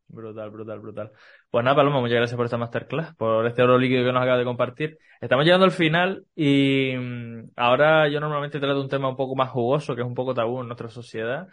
Brutal, 0.08 0.50
brutal, 0.50 0.50
brutal, 0.50 0.80
brutal. 0.80 1.12
Pues 1.50 1.64
nada, 1.64 1.76
Paloma, 1.76 2.00
muchas 2.00 2.16
gracias 2.16 2.36
por 2.36 2.46
esta 2.46 2.56
masterclass, 2.56 3.14
por 3.16 3.46
este 3.46 3.62
oro 3.62 3.78
líquido 3.78 4.04
que 4.04 4.12
nos 4.12 4.22
acaba 4.22 4.38
de 4.38 4.44
compartir. 4.44 4.98
Estamos 5.20 5.44
llegando 5.44 5.64
al 5.64 5.72
final 5.72 6.24
y 6.34 6.94
mm, 6.96 7.50
ahora 7.56 8.08
yo 8.08 8.20
normalmente 8.20 8.60
trato 8.60 8.80
un 8.80 8.88
tema 8.88 9.08
un 9.08 9.16
poco 9.16 9.34
más 9.36 9.50
jugoso, 9.50 9.94
que 9.94 10.02
es 10.02 10.06
un 10.06 10.14
poco 10.14 10.34
tabú 10.34 10.60
en 10.60 10.68
nuestra 10.68 10.88
sociedad 10.88 11.48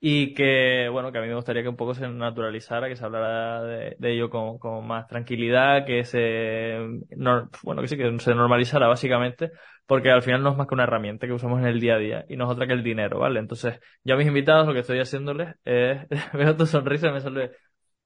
y 0.00 0.34
que, 0.34 0.88
bueno, 0.92 1.10
que 1.12 1.18
a 1.18 1.22
mí 1.22 1.28
me 1.28 1.34
gustaría 1.34 1.62
que 1.62 1.68
un 1.68 1.76
poco 1.76 1.94
se 1.94 2.08
naturalizara, 2.08 2.88
que 2.88 2.96
se 2.96 3.04
hablara 3.04 3.62
de, 3.62 3.96
de 3.98 4.12
ello 4.14 4.30
con, 4.30 4.58
con 4.58 4.86
más 4.86 5.06
tranquilidad, 5.08 5.84
que 5.86 6.04
se, 6.04 6.78
no- 7.16 7.48
bueno, 7.62 7.82
que 7.82 7.88
sí, 7.88 7.96
que 7.96 8.18
se 8.20 8.34
normalizara 8.34 8.86
básicamente, 8.88 9.50
porque 9.86 10.10
al 10.10 10.22
final 10.22 10.42
no 10.42 10.50
es 10.50 10.56
más 10.56 10.66
que 10.66 10.74
una 10.74 10.84
herramienta 10.84 11.26
que 11.26 11.32
usamos 11.32 11.60
en 11.60 11.66
el 11.66 11.80
día 11.80 11.94
a 11.94 11.98
día 11.98 12.24
y 12.28 12.36
no 12.36 12.44
es 12.44 12.50
otra 12.52 12.66
que 12.66 12.74
el 12.74 12.82
dinero, 12.84 13.18
¿vale? 13.20 13.40
Entonces, 13.40 13.80
yo 14.04 14.14
a 14.14 14.18
mis 14.18 14.26
invitados 14.26 14.66
lo 14.66 14.74
que 14.74 14.80
estoy 14.80 15.00
haciéndoles 15.00 15.54
es, 15.64 16.00
veo 16.34 16.56
tu 16.56 16.66
sonrisa 16.66 17.08
y 17.08 17.12
me 17.12 17.20
sale, 17.20 17.52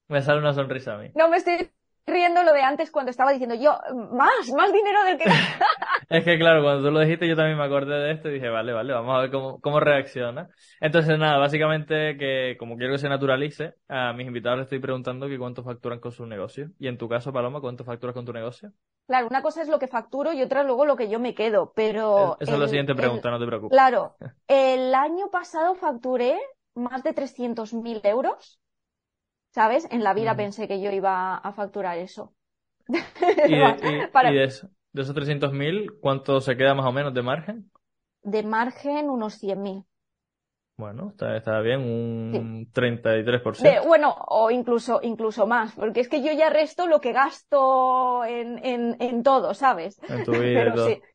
me 0.09 0.21
sale 0.21 0.39
una 0.39 0.53
sonrisa 0.53 0.95
a 0.95 0.97
mí. 0.99 1.11
No 1.15 1.29
me 1.29 1.37
estoy 1.37 1.71
riendo 2.05 2.43
lo 2.43 2.53
de 2.53 2.61
antes 2.61 2.91
cuando 2.91 3.11
estaba 3.11 3.31
diciendo 3.31 3.55
yo, 3.55 3.77
más, 4.11 4.49
más 4.55 4.73
dinero 4.73 5.03
del 5.03 5.17
que. 5.17 5.25
Es 6.09 6.25
que 6.25 6.37
claro, 6.37 6.61
cuando 6.61 6.83
tú 6.89 6.91
lo 6.91 6.99
dijiste 6.99 7.27
yo 7.27 7.35
también 7.37 7.57
me 7.57 7.63
acordé 7.63 7.95
de 7.97 8.11
esto 8.11 8.29
y 8.29 8.33
dije, 8.33 8.49
vale, 8.49 8.73
vale, 8.73 8.91
vamos 8.91 9.15
a 9.15 9.21
ver 9.21 9.31
cómo, 9.31 9.61
cómo 9.61 9.79
reacciona. 9.79 10.49
Entonces 10.81 11.17
nada, 11.17 11.37
básicamente 11.37 12.17
que 12.17 12.57
como 12.59 12.75
quiero 12.75 12.93
que 12.93 12.99
se 12.99 13.07
naturalice, 13.07 13.75
a 13.87 14.11
mis 14.13 14.27
invitados 14.27 14.57
les 14.59 14.65
estoy 14.65 14.79
preguntando 14.79 15.27
que 15.29 15.37
cuánto 15.37 15.63
facturan 15.63 15.99
con 15.99 16.11
su 16.11 16.25
negocio. 16.25 16.69
Y 16.79 16.87
en 16.87 16.97
tu 16.97 17.07
caso, 17.07 17.31
Paloma, 17.31 17.61
¿cuánto 17.61 17.85
facturas 17.85 18.13
con 18.13 18.25
tu 18.25 18.33
negocio? 18.33 18.73
Claro, 19.07 19.27
una 19.27 19.41
cosa 19.41 19.61
es 19.61 19.69
lo 19.69 19.79
que 19.79 19.87
facturo 19.87 20.33
y 20.33 20.41
otra 20.41 20.63
luego 20.63 20.85
lo 20.85 20.95
que 20.95 21.09
yo 21.09 21.19
me 21.19 21.33
quedo, 21.33 21.71
pero. 21.75 22.37
Esa 22.39 22.53
es 22.53 22.59
la 22.59 22.67
siguiente 22.67 22.91
el- 22.91 22.97
pregunta, 22.97 23.29
no 23.31 23.39
te 23.39 23.45
preocupes. 23.45 23.71
Claro, 23.77 24.15
el 24.47 24.93
año 24.95 25.29
pasado 25.29 25.75
facturé 25.75 26.37
más 26.75 27.03
de 27.03 27.13
300.000 27.13 27.99
euros, 28.03 28.59
¿sabes? 29.51 29.87
En 29.91 30.03
la 30.03 30.13
vida 30.13 30.35
pensé 30.35 30.67
que 30.67 30.81
yo 30.81 30.91
iba 30.91 31.35
a 31.37 31.53
facturar 31.53 31.97
eso. 31.97 32.33
Y 33.43 33.55
de, 33.55 33.69
y- 33.81 34.09
Para- 34.13 34.31
y 34.31 34.33
de 34.33 34.43
eso, 34.45 34.69
de 34.93 35.01
esos 35.03 35.15
300.000, 35.15 35.99
¿cuánto 35.99 36.41
se 36.41 36.57
queda 36.57 36.73
más 36.75 36.85
o 36.85 36.91
menos 36.91 37.13
de 37.13 37.21
margen? 37.23 37.71
de 38.23 38.41
margen 38.41 39.11
unos 39.11 39.35
100.000. 39.35 39.85
Bueno, 40.77 41.09
está, 41.11 41.37
está 41.37 41.59
bien, 41.61 41.79
un 41.81 42.69
33%. 42.73 43.39
De, 43.57 43.79
bueno, 43.81 44.15
o 44.29 44.49
incluso, 44.49 45.01
incluso 45.03 45.45
más, 45.45 45.75
porque 45.75 45.99
es 45.99 46.09
que 46.09 46.23
yo 46.23 46.31
ya 46.33 46.49
resto 46.49 46.87
lo 46.87 46.99
que 47.01 47.11
gasto 47.11 48.23
en, 48.25 48.63
en, 48.65 48.95
en 48.99 49.23
todo, 49.23 49.53
¿sabes? 49.53 49.99
En 50.07 50.23
tu 50.23 50.37
vida 50.39 50.67
y 50.67 50.71
Pero 50.73 50.75
todo. 50.75 50.91
sí, 50.91 51.01
sí. 51.03 51.10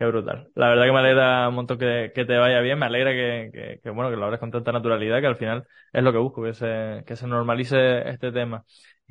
Qué 0.00 0.06
brutal. 0.06 0.48
La 0.54 0.68
verdad 0.68 0.86
que 0.86 0.92
me 0.92 0.98
alegra 1.00 1.46
un 1.50 1.56
montón 1.56 1.76
que, 1.78 2.10
que 2.14 2.24
te 2.24 2.38
vaya 2.38 2.60
bien, 2.60 2.78
me 2.78 2.86
alegra 2.86 3.10
que, 3.10 3.50
que, 3.52 3.80
que, 3.82 3.90
bueno, 3.90 4.08
que 4.08 4.16
lo 4.16 4.24
hables 4.24 4.40
con 4.40 4.50
tanta 4.50 4.72
naturalidad, 4.72 5.20
que 5.20 5.26
al 5.26 5.36
final 5.36 5.66
es 5.92 6.02
lo 6.02 6.10
que 6.10 6.16
busco, 6.16 6.42
que 6.42 6.54
se, 6.54 7.04
que 7.06 7.16
se 7.16 7.26
normalice 7.26 8.08
este 8.08 8.32
tema. 8.32 8.64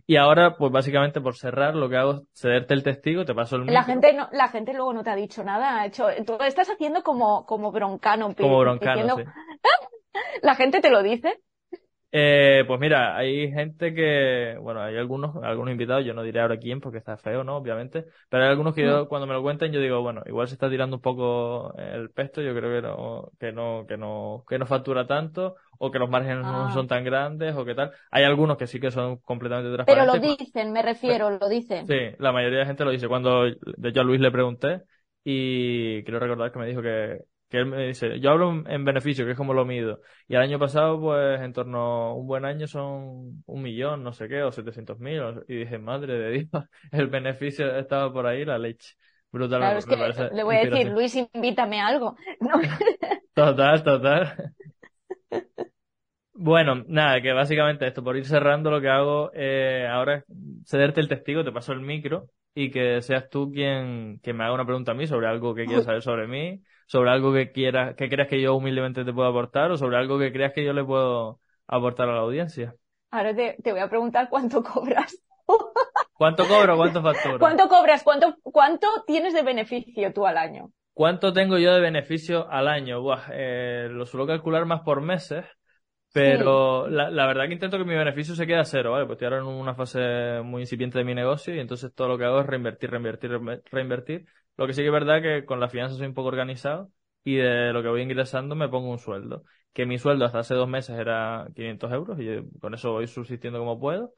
Y 0.07 0.15
ahora, 0.15 0.57
pues 0.57 0.71
básicamente 0.71 1.21
por 1.21 1.35
cerrar, 1.35 1.75
lo 1.75 1.89
que 1.89 1.97
hago 1.97 2.13
es 2.13 2.21
cederte 2.33 2.73
el 2.73 2.81
testigo, 2.81 3.23
te 3.23 3.35
paso 3.35 3.57
el 3.57 3.61
micro. 3.61 3.75
La 3.75 3.83
gente 3.83 4.13
no, 4.13 4.29
la 4.31 4.47
gente 4.47 4.73
luego 4.73 4.91
no 4.91 5.03
te 5.03 5.11
ha 5.11 5.15
dicho 5.15 5.43
nada, 5.43 5.79
ha 5.79 5.85
hecho, 5.85 6.07
tú 6.25 6.39
estás 6.41 6.71
haciendo 6.71 7.03
como, 7.03 7.45
como 7.45 7.71
broncano. 7.71 8.33
Como 8.35 8.57
broncano, 8.57 9.15
diciendo, 9.15 9.17
sí. 9.17 9.23
La 10.41 10.55
gente 10.55 10.81
te 10.81 10.89
lo 10.89 11.03
dice. 11.03 11.39
Eh, 12.11 12.63
pues 12.65 12.79
mira, 12.79 13.15
hay 13.15 13.51
gente 13.51 13.93
que, 13.93 14.57
bueno, 14.59 14.81
hay 14.81 14.97
algunos, 14.97 15.35
algunos 15.43 15.71
invitados, 15.71 16.03
yo 16.03 16.15
no 16.15 16.23
diré 16.23 16.39
ahora 16.41 16.57
quién 16.57 16.81
porque 16.81 16.97
está 16.97 17.17
feo, 17.17 17.43
¿no? 17.43 17.57
Obviamente, 17.57 18.05
pero 18.29 18.43
hay 18.43 18.49
algunos 18.49 18.73
que 18.73 18.81
yo, 18.83 19.07
cuando 19.07 19.27
me 19.27 19.33
lo 19.33 19.43
cuenten, 19.43 19.71
yo 19.71 19.79
digo, 19.79 20.01
bueno, 20.01 20.23
igual 20.25 20.47
se 20.47 20.55
está 20.55 20.69
tirando 20.71 20.95
un 20.95 21.01
poco 21.03 21.71
el 21.77 22.09
pesto, 22.09 22.41
yo 22.41 22.55
creo 22.55 22.81
que 22.81 22.87
no, 22.87 23.31
que 23.39 23.51
no, 23.51 23.85
que 23.87 23.97
no, 23.97 24.43
que 24.49 24.57
no 24.57 24.65
factura 24.65 25.05
tanto, 25.05 25.55
o 25.77 25.91
que 25.91 25.99
los 25.99 26.09
márgenes 26.09 26.45
no 26.45 26.65
Ah. 26.65 26.71
son 26.73 26.87
tan 26.87 27.03
grandes, 27.03 27.55
o 27.55 27.63
que 27.63 27.75
tal. 27.75 27.91
Hay 28.09 28.23
algunos 28.23 28.57
que 28.57 28.65
sí 28.65 28.79
que 28.79 28.89
son 28.89 29.17
completamente 29.17 29.71
transparentes. 29.75 30.19
Pero 30.19 30.27
lo 30.27 30.35
dicen, 30.43 30.71
me 30.71 30.81
refiero, 30.81 31.29
lo 31.29 31.47
dicen. 31.47 31.87
Sí, 31.87 31.95
la 32.17 32.31
mayoría 32.31 32.59
de 32.59 32.65
gente 32.65 32.85
lo 32.85 32.91
dice. 32.91 33.07
Cuando, 33.07 33.43
de 33.43 33.89
hecho, 33.89 34.01
a 34.01 34.03
Luis 34.03 34.19
le 34.19 34.31
pregunté, 34.31 34.81
y 35.23 36.03
quiero 36.03 36.19
recordar 36.19 36.51
que 36.51 36.59
me 36.59 36.65
dijo 36.65 36.81
que, 36.81 37.19
que 37.49 37.57
él 37.57 37.65
me 37.65 37.87
dice, 37.87 38.19
yo 38.19 38.29
hablo 38.29 38.63
en 38.67 38.85
beneficio, 38.85 39.25
que 39.25 39.31
es 39.31 39.37
como 39.37 39.53
lo 39.53 39.65
mido. 39.65 40.01
Y 40.27 40.35
el 40.35 40.41
año 40.41 40.59
pasado, 40.59 40.99
pues, 41.01 41.41
en 41.41 41.51
torno 41.51 41.79
a 41.79 42.13
un 42.13 42.27
buen 42.27 42.45
año 42.45 42.67
son 42.67 43.43
un 43.45 43.61
millón, 43.61 44.03
no 44.03 44.13
sé 44.13 44.27
qué, 44.27 44.43
o 44.43 44.51
setecientos 44.51 44.99
mil. 44.99 45.21
Y 45.47 45.55
dije, 45.55 45.79
madre 45.79 46.17
de 46.17 46.31
Dios, 46.31 46.49
el 46.91 47.07
beneficio 47.07 47.75
estaba 47.77 48.13
por 48.13 48.27
ahí, 48.27 48.45
la 48.45 48.57
leche. 48.57 48.95
Brutal, 49.31 49.59
Claro, 49.59 49.79
es 49.79 49.85
que 49.85 49.95
le 50.35 50.43
voy 50.43 50.55
a 50.55 50.65
decir. 50.65 50.87
Luis, 50.91 51.15
invítame 51.33 51.81
a 51.81 51.87
algo. 51.87 52.15
No. 52.39 52.59
Total, 53.33 53.83
total. 53.83 54.53
Bueno, 56.33 56.83
nada, 56.87 57.21
que 57.21 57.33
básicamente 57.33 57.85
esto, 57.85 58.03
por 58.03 58.15
ir 58.15 58.25
cerrando, 58.25 58.71
lo 58.71 58.79
que 58.79 58.87
hago 58.87 59.29
eh, 59.33 59.85
ahora 59.89 60.15
es 60.17 60.23
cederte 60.65 61.01
el 61.01 61.09
testigo, 61.09 61.43
te 61.43 61.51
paso 61.51 61.73
el 61.73 61.81
micro 61.81 62.29
y 62.53 62.71
que 62.71 63.01
seas 63.01 63.29
tú 63.29 63.51
quien, 63.51 64.19
quien 64.23 64.37
me 64.37 64.45
haga 64.45 64.53
una 64.53 64.65
pregunta 64.65 64.93
a 64.93 64.95
mí 64.95 65.05
sobre 65.05 65.27
algo 65.27 65.53
que 65.53 65.65
quieras 65.65 65.83
saber 65.85 66.01
sobre 66.01 66.27
mí, 66.27 66.61
sobre 66.89 67.11
algo 67.11 67.33
que 67.33 67.53
quieras, 67.53 67.95
que 67.97 68.09
creas 68.09 68.29
que 68.29 68.41
yo 68.41 68.55
humildemente 68.57 69.05
te 69.05 69.13
puedo 69.13 69.29
aportar 69.29 69.71
o 69.71 69.77
sobre 69.77 69.97
algo 69.97 70.19
que 70.19 70.33
creas 70.33 70.53
que 70.53 70.65
yo 70.65 70.73
le 70.73 70.85
puedo 70.85 71.41
aportar 71.67 72.09
a 72.09 72.15
la 72.15 72.21
audiencia. 72.21 72.75
Ahora 73.11 73.35
te, 73.35 73.55
te 73.63 73.71
voy 73.71 73.81
a 73.81 73.89
preguntar 73.89 74.29
cuánto 74.29 74.63
cobras. 74.73 75.15
¿Cuánto 76.13 76.47
cobro? 76.47 76.77
¿Cuánto 76.77 77.01
facturo? 77.01 77.47
¿Cuánto 77.47 77.67
cobras? 77.69 78.03
¿Cuánto, 78.03 78.35
cuánto 78.43 78.87
tienes 79.07 79.33
de 79.33 79.41
beneficio 79.43 80.13
tú 80.13 80.25
al 80.27 80.37
año? 80.37 80.71
¿Cuánto 80.93 81.31
tengo 81.31 81.57
yo 81.57 81.73
de 81.73 81.79
beneficio 81.79 82.49
al 82.51 82.67
año? 82.67 83.01
Buah, 83.01 83.29
eh, 83.31 83.87
lo 83.89 84.05
suelo 84.05 84.27
calcular 84.27 84.65
más 84.65 84.81
por 84.81 85.01
meses, 85.01 85.45
pero 86.11 86.87
la, 86.89 87.09
la 87.11 87.27
verdad 87.27 87.47
que 87.47 87.53
intento 87.53 87.77
que 87.77 87.85
mi 87.85 87.95
beneficio 87.95 88.35
se 88.35 88.47
quede 88.47 88.59
a 88.59 88.65
cero, 88.65 88.91
¿vale? 88.93 89.05
Pues 89.05 89.15
estoy 89.17 89.27
ahora 89.27 89.39
en 89.39 89.45
una 89.47 89.75
fase 89.75 90.41
muy 90.43 90.63
incipiente 90.63 90.97
de 90.99 91.05
mi 91.05 91.15
negocio 91.15 91.55
y 91.55 91.59
entonces 91.59 91.93
todo 91.95 92.09
lo 92.09 92.17
que 92.17 92.25
hago 92.25 92.41
es 92.41 92.47
reinvertir, 92.47 92.91
reinvertir, 92.91 93.31
reinver- 93.31 93.63
reinvertir. 93.71 94.25
Lo 94.59 94.67
que 94.67 94.73
sí 94.73 94.81
que 94.81 94.87
es 94.87 94.91
verdad 94.91 95.21
que 95.21 95.45
con 95.45 95.61
las 95.61 95.71
finanzas 95.71 95.97
soy 95.97 96.07
un 96.07 96.13
poco 96.13 96.27
organizado 96.27 96.91
y 97.23 97.37
de 97.37 97.71
lo 97.71 97.81
que 97.81 97.87
voy 97.87 98.01
ingresando 98.01 98.55
me 98.55 98.67
pongo 98.67 98.91
un 98.91 98.99
sueldo. 98.99 99.45
Que 99.71 99.85
mi 99.85 99.97
sueldo 99.97 100.25
hasta 100.25 100.39
hace 100.39 100.53
dos 100.53 100.67
meses 100.67 100.99
era 100.99 101.47
500 101.55 101.93
euros 101.93 102.19
y 102.19 102.25
yo 102.25 102.41
con 102.59 102.73
eso 102.73 102.91
voy 102.91 103.07
subsistiendo 103.07 103.59
como 103.59 103.79
puedo. 103.79 104.13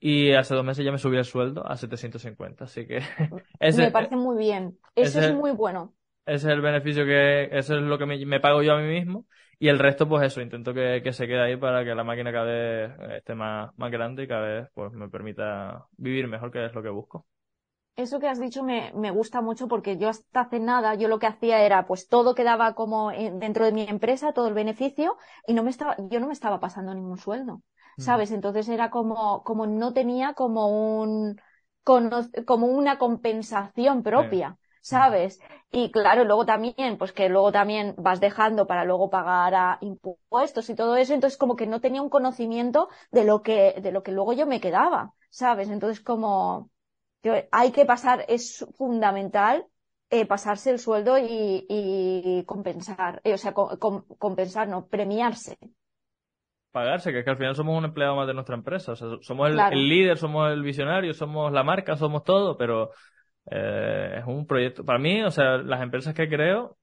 Y 0.00 0.32
hace 0.32 0.56
dos 0.56 0.64
meses 0.64 0.84
ya 0.84 0.90
me 0.90 0.98
subí 0.98 1.16
el 1.16 1.24
sueldo 1.24 1.64
a 1.64 1.76
750, 1.76 2.64
así 2.64 2.88
que 2.88 2.96
ese, 3.60 3.82
Me 3.82 3.90
parece 3.92 4.16
muy 4.16 4.36
bien. 4.36 4.76
Eso 4.96 5.20
es 5.20 5.32
muy 5.32 5.52
bueno. 5.52 5.94
ese 6.26 6.48
es 6.48 6.52
el 6.52 6.60
beneficio 6.60 7.04
que, 7.04 7.50
eso 7.52 7.76
es 7.76 7.82
lo 7.82 7.96
que 7.96 8.06
me, 8.06 8.26
me 8.26 8.40
pago 8.40 8.64
yo 8.64 8.72
a 8.72 8.80
mí 8.80 8.88
mismo. 8.88 9.26
Y 9.60 9.68
el 9.68 9.78
resto, 9.78 10.08
pues 10.08 10.26
eso, 10.26 10.40
intento 10.40 10.74
que, 10.74 11.02
que 11.04 11.12
se 11.12 11.28
quede 11.28 11.40
ahí 11.40 11.56
para 11.56 11.84
que 11.84 11.94
la 11.94 12.02
máquina 12.02 12.32
cada 12.32 12.46
vez 12.46 12.90
esté 13.16 13.36
más, 13.36 13.70
más 13.78 13.92
grande 13.92 14.24
y 14.24 14.26
cada 14.26 14.42
vez 14.42 14.68
pues 14.74 14.92
me 14.92 15.08
permita 15.08 15.86
vivir 15.96 16.26
mejor, 16.26 16.50
que 16.50 16.66
es 16.66 16.74
lo 16.74 16.82
que 16.82 16.88
busco. 16.88 17.28
Eso 17.96 18.18
que 18.18 18.28
has 18.28 18.40
dicho 18.40 18.64
me, 18.64 18.92
me 18.94 19.10
gusta 19.12 19.40
mucho 19.40 19.68
porque 19.68 19.96
yo 19.98 20.08
hasta 20.08 20.40
hace 20.40 20.58
nada, 20.58 20.94
yo 20.96 21.06
lo 21.08 21.18
que 21.20 21.26
hacía 21.28 21.60
era, 21.62 21.86
pues 21.86 22.08
todo 22.08 22.34
quedaba 22.34 22.74
como 22.74 23.12
en- 23.12 23.38
dentro 23.38 23.64
de 23.64 23.72
mi 23.72 23.82
empresa, 23.88 24.32
todo 24.32 24.48
el 24.48 24.54
beneficio, 24.54 25.16
y 25.46 25.54
no 25.54 25.62
me 25.62 25.70
estaba, 25.70 25.96
yo 26.10 26.18
no 26.20 26.26
me 26.26 26.32
estaba 26.32 26.58
pasando 26.60 26.92
ningún 26.94 27.18
sueldo, 27.18 27.62
¿sabes? 27.96 28.32
Entonces 28.32 28.68
era 28.68 28.90
como, 28.90 29.44
como 29.44 29.66
no 29.66 29.92
tenía 29.92 30.34
como 30.34 31.00
un, 31.02 31.40
como 32.46 32.66
una 32.66 32.98
compensación 32.98 34.02
propia, 34.02 34.58
¿sabes? 34.80 35.38
Y 35.70 35.90
claro, 35.92 36.24
luego 36.24 36.44
también, 36.46 36.98
pues 36.98 37.12
que 37.12 37.28
luego 37.28 37.52
también 37.52 37.94
vas 37.96 38.20
dejando 38.20 38.66
para 38.66 38.84
luego 38.84 39.08
pagar 39.10 39.54
a 39.54 39.78
impuestos 39.82 40.68
y 40.70 40.74
todo 40.74 40.96
eso, 40.96 41.14
entonces 41.14 41.36
como 41.38 41.54
que 41.56 41.66
no 41.68 41.80
tenía 41.80 42.02
un 42.02 42.10
conocimiento 42.10 42.88
de 43.12 43.24
lo 43.24 43.42
que, 43.42 43.74
de 43.82 43.92
lo 43.92 44.02
que 44.02 44.10
luego 44.12 44.32
yo 44.32 44.46
me 44.46 44.60
quedaba, 44.60 45.14
¿sabes? 45.30 45.68
Entonces 45.70 46.00
como, 46.02 46.70
que 47.24 47.48
hay 47.52 47.72
que 47.72 47.86
pasar, 47.86 48.24
es 48.28 48.66
fundamental 48.78 49.66
eh, 50.10 50.26
pasarse 50.26 50.70
el 50.70 50.78
sueldo 50.80 51.18
y, 51.18 51.66
y 51.68 52.44
compensar, 52.46 53.20
eh, 53.24 53.34
o 53.34 53.38
sea, 53.38 53.54
co- 53.54 53.78
com- 53.80 54.04
compensar, 54.18 54.68
no, 54.68 54.88
premiarse. 54.88 55.58
Pagarse, 56.72 57.12
que 57.12 57.20
es 57.20 57.24
que 57.24 57.30
al 57.30 57.36
final 57.36 57.54
somos 57.54 57.78
un 57.78 57.84
empleado 57.84 58.16
más 58.16 58.26
de 58.26 58.34
nuestra 58.34 58.56
empresa. 58.56 58.92
O 58.92 58.96
sea, 58.96 59.08
somos 59.20 59.48
el, 59.48 59.54
Claro. 59.54 59.70
el 59.70 59.88
líder, 59.88 60.18
somos 60.18 60.50
el 60.52 60.62
visionario, 60.62 61.14
somos 61.14 61.52
la 61.52 61.62
marca, 61.62 61.96
somos 61.96 62.24
todo, 62.24 62.56
pero 62.56 62.90
eh, 63.50 64.16
es 64.18 64.24
un 64.26 64.46
proyecto. 64.46 64.84
Para 64.84 64.98
mí, 64.98 65.22
o 65.22 65.30
sea, 65.30 65.58
las 65.58 65.82
empresas 65.82 66.14
que 66.14 66.28
creo, 66.28 66.78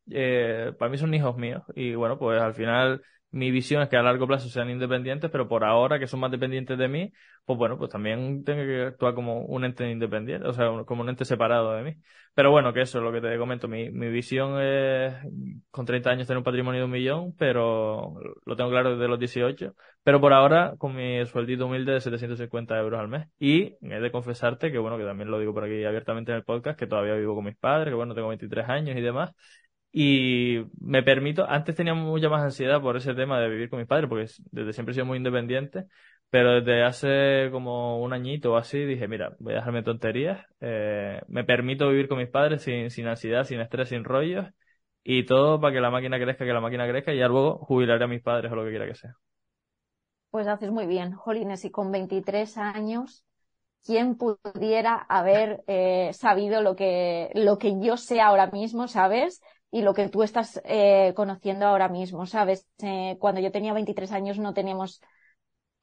para 0.80 0.92
mí 0.92 0.98
son 0.98 1.14
hijos 1.14 1.36
míos. 1.38 1.64
Y 1.76 1.96
bueno, 1.96 2.18
pues 2.20 2.42
al 2.42 2.54
final 2.54 3.02
mi 3.32 3.52
visión 3.52 3.82
es 3.82 3.90
que 3.90 3.98
a 3.98 4.04
largo 4.04 4.28
plazo 4.28 4.50
sean 4.50 4.70
independientes, 4.70 5.32
pero 5.32 5.48
por 5.48 5.64
ahora 5.64 6.00
que 6.00 6.08
son 6.08 6.20
más 6.20 6.32
dependientes 6.32 6.78
de 6.78 6.88
mí, 6.88 7.12
pues 7.46 7.58
bueno, 7.58 7.78
pues 7.78 7.90
también 7.90 8.44
tengo 8.44 8.64
que 8.64 8.84
actuar 8.84 9.16
como 9.16 9.46
un 9.46 9.66
ente 9.66 9.90
independiente, 9.90 10.48
o 10.48 10.54
sea, 10.54 10.68
como 10.86 11.02
un 11.02 11.10
ente 11.10 11.26
separado 11.26 11.74
de 11.74 11.84
mí. 11.84 11.98
Pero 12.34 12.52
bueno, 12.52 12.72
que 12.74 12.82
eso 12.82 13.00
es 13.00 13.04
lo 13.04 13.12
que 13.12 13.20
te 13.22 13.38
comento. 13.38 13.68
Mi, 13.68 13.90
mi 13.92 14.10
visión 14.10 14.62
es 14.62 15.14
con 15.70 15.86
30 15.86 16.10
años 16.12 16.28
tener 16.28 16.38
un 16.38 16.44
patrimonio 16.44 16.80
de 16.82 16.86
un 16.86 16.92
millón, 16.92 17.36
pero 17.38 18.16
lo 18.46 18.56
tengo 18.56 18.70
claro 18.70 18.92
desde 18.96 19.08
los 19.08 19.20
18. 19.20 19.76
Pero 20.04 20.22
por 20.22 20.34
ahora, 20.34 20.76
con 20.78 20.96
mi 20.96 21.26
sueldito 21.26 21.66
humilde 21.68 21.94
de 21.94 22.02
750 22.02 22.78
euros 22.80 23.00
al 23.00 23.08
mes. 23.10 23.28
Y 23.38 23.76
he 23.82 24.00
de 24.00 24.12
confesarte 24.12 24.72
que, 24.72 24.78
bueno, 24.78 24.98
que 24.98 25.04
también 25.04 25.30
lo 25.30 25.40
digo 25.40 25.54
por 25.54 25.66
aquí 25.66 25.84
abiertamente 25.84 26.32
en 26.32 26.38
el 26.38 26.44
podcast, 26.44 26.80
que 26.80 26.88
todavía 26.88 27.16
vivo 27.16 27.36
con 27.36 27.46
mis 27.46 27.58
padres, 27.58 27.92
que 27.92 27.96
bueno, 27.96 28.16
tengo 28.16 28.30
23 28.30 28.68
años 28.70 28.98
y 28.98 29.02
demás. 29.02 29.34
Y 29.92 30.64
me 30.80 31.04
permito, 31.04 31.46
antes 31.48 31.76
tenía 31.76 31.94
mucha 31.94 32.30
más 32.30 32.44
ansiedad 32.44 32.82
por 32.82 32.96
ese 32.96 33.14
tema 33.14 33.40
de 33.40 33.50
vivir 33.50 33.70
con 33.70 33.80
mis 33.80 33.88
padres, 33.88 34.08
porque 34.08 34.28
desde 34.52 34.74
siempre 34.74 34.92
he 34.92 34.96
sido 34.96 35.06
muy 35.06 35.18
independiente, 35.18 35.86
pero 36.30 36.62
desde 36.62 36.84
hace 36.84 37.50
como 37.52 38.02
un 38.02 38.14
añito 38.14 38.54
o 38.54 38.58
así 38.58 38.86
dije, 38.86 39.10
mira, 39.10 39.36
voy 39.40 39.52
a 39.54 39.58
dejarme 39.58 39.84
tonterías, 39.84 40.46
eh, 40.62 41.22
me 41.28 41.44
permito 41.44 41.90
vivir 41.90 42.08
con 42.08 42.20
mis 42.20 42.30
padres 42.30 42.62
sin, 42.62 42.90
sin 42.90 43.08
ansiedad, 43.08 43.44
sin 43.44 43.60
estrés, 43.60 43.90
sin 43.90 44.06
rollos, 44.06 44.48
y 45.04 45.26
todo 45.26 45.60
para 45.60 45.74
que 45.74 45.82
la 45.82 45.90
máquina 45.90 46.18
crezca, 46.18 46.46
que 46.46 46.54
la 46.54 46.62
máquina 46.62 46.88
crezca, 46.88 47.14
y 47.14 47.18
ya 47.18 47.28
luego 47.28 47.58
jubilaré 47.58 48.06
a 48.06 48.08
mis 48.08 48.22
padres 48.22 48.50
o 48.50 48.56
lo 48.56 48.64
que 48.64 48.70
quiera 48.70 48.88
que 48.88 48.96
sea. 48.96 49.16
Pues 50.30 50.48
haces 50.48 50.72
muy 50.72 50.88
bien, 50.88 51.12
Jolines, 51.12 51.66
y 51.66 51.72
con 51.72 51.92
23 51.92 52.58
años, 52.58 53.26
¿quién 53.84 54.16
pudiera 54.16 54.96
haber 54.96 55.62
eh, 55.68 56.12
sabido 56.14 56.62
lo 56.62 56.78
que, 56.78 57.30
lo 57.36 57.58
que 57.58 57.78
yo 57.82 57.98
sé 57.98 58.22
ahora 58.22 58.48
mismo, 58.48 58.88
¿sabes? 58.88 59.42
Y 59.72 59.82
lo 59.82 59.94
que 59.94 60.10
tú 60.10 60.22
estás 60.22 60.62
eh, 60.66 61.14
conociendo 61.16 61.66
ahora 61.66 61.88
mismo, 61.88 62.26
¿sabes? 62.26 62.68
Eh, 62.84 63.18
cuando 63.20 63.40
yo 63.42 63.52
tenía 63.52 63.74
23 63.74 64.12
años 64.12 64.38
no 64.38 64.54
teníamos 64.54 65.02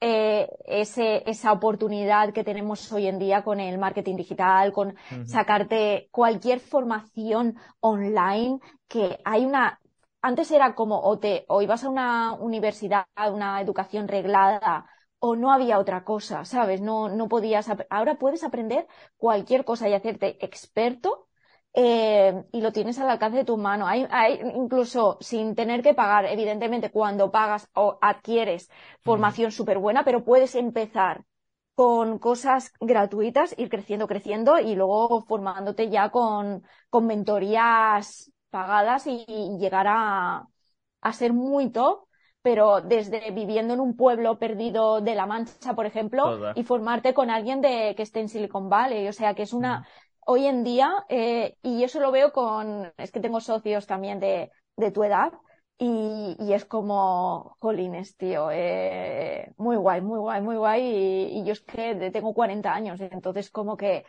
eh, 0.00 0.48
ese, 0.66 1.28
esa 1.28 1.52
oportunidad 1.52 2.32
que 2.32 2.44
tenemos 2.44 2.92
hoy 2.92 3.06
en 3.08 3.18
día 3.18 3.42
con 3.42 3.58
el 3.60 3.78
marketing 3.78 4.16
digital, 4.16 4.72
con 4.72 4.94
sacarte 5.24 6.08
cualquier 6.12 6.60
formación 6.60 7.56
online, 7.80 8.60
que 8.86 9.18
hay 9.24 9.44
una, 9.44 9.80
antes 10.22 10.50
era 10.52 10.74
como 10.74 11.00
o 11.00 11.18
te, 11.18 11.44
o 11.48 11.62
ibas 11.62 11.82
a 11.82 11.88
una 11.88 12.34
universidad, 12.34 13.06
a 13.16 13.30
una 13.30 13.60
educación 13.60 14.06
reglada, 14.06 14.86
o 15.20 15.34
no 15.34 15.52
había 15.52 15.78
otra 15.78 16.04
cosa, 16.04 16.44
¿sabes? 16.44 16.80
No, 16.80 17.08
no 17.08 17.28
podías, 17.28 17.68
ahora 17.90 18.18
puedes 18.18 18.44
aprender 18.44 18.86
cualquier 19.16 19.64
cosa 19.64 19.88
y 19.88 19.94
hacerte 19.94 20.44
experto 20.44 21.27
eh, 21.74 22.44
y 22.52 22.60
lo 22.60 22.72
tienes 22.72 22.98
al 22.98 23.10
alcance 23.10 23.38
de 23.38 23.44
tu 23.44 23.56
mano. 23.56 23.86
Hay, 23.86 24.06
hay 24.10 24.40
incluso 24.54 25.18
sin 25.20 25.54
tener 25.54 25.82
que 25.82 25.94
pagar, 25.94 26.26
evidentemente, 26.26 26.90
cuando 26.90 27.30
pagas 27.30 27.68
o 27.74 27.98
adquieres 28.00 28.70
formación 29.02 29.52
súper 29.52 29.78
buena, 29.78 30.04
pero 30.04 30.24
puedes 30.24 30.54
empezar 30.54 31.24
con 31.74 32.18
cosas 32.18 32.72
gratuitas, 32.80 33.54
ir 33.56 33.68
creciendo, 33.68 34.08
creciendo 34.08 34.58
y 34.58 34.74
luego 34.74 35.24
formándote 35.26 35.90
ya 35.90 36.10
con, 36.10 36.64
con 36.90 37.06
mentorías 37.06 38.32
pagadas 38.50 39.06
y, 39.06 39.24
y 39.28 39.58
llegar 39.58 39.86
a, 39.88 40.48
a 41.00 41.12
ser 41.12 41.32
muy 41.32 41.70
top, 41.70 42.06
pero 42.42 42.80
desde 42.80 43.30
viviendo 43.30 43.74
en 43.74 43.80
un 43.80 43.96
pueblo 43.96 44.38
perdido 44.38 45.00
de 45.00 45.14
La 45.14 45.26
Mancha, 45.26 45.74
por 45.74 45.86
ejemplo, 45.86 46.40
y 46.54 46.64
formarte 46.64 47.14
con 47.14 47.30
alguien 47.30 47.60
de, 47.60 47.94
que 47.96 48.02
esté 48.02 48.20
en 48.20 48.28
Silicon 48.28 48.68
Valley. 48.68 49.06
O 49.08 49.12
sea, 49.12 49.34
que 49.34 49.42
es 49.42 49.52
una, 49.52 49.86
hoy 50.30 50.44
en 50.44 50.62
día, 50.62 50.92
eh, 51.08 51.56
y 51.62 51.84
eso 51.84 52.00
lo 52.00 52.12
veo 52.12 52.32
con, 52.32 52.92
es 52.98 53.10
que 53.10 53.20
tengo 53.20 53.40
socios 53.40 53.86
también 53.86 54.20
de, 54.20 54.50
de 54.76 54.90
tu 54.90 55.02
edad, 55.02 55.32
y, 55.78 56.36
y, 56.38 56.52
es 56.52 56.66
como, 56.66 57.56
jolines, 57.60 58.14
tío, 58.16 58.50
eh, 58.50 59.52
muy 59.56 59.76
guay, 59.76 60.02
muy 60.02 60.18
guay, 60.18 60.42
muy 60.42 60.56
guay. 60.56 60.82
Y, 60.82 61.38
y, 61.38 61.44
yo 61.46 61.52
es 61.52 61.60
que 61.62 62.10
tengo 62.12 62.34
40 62.34 62.74
años, 62.74 63.00
entonces 63.00 63.48
como 63.50 63.76
que, 63.76 64.04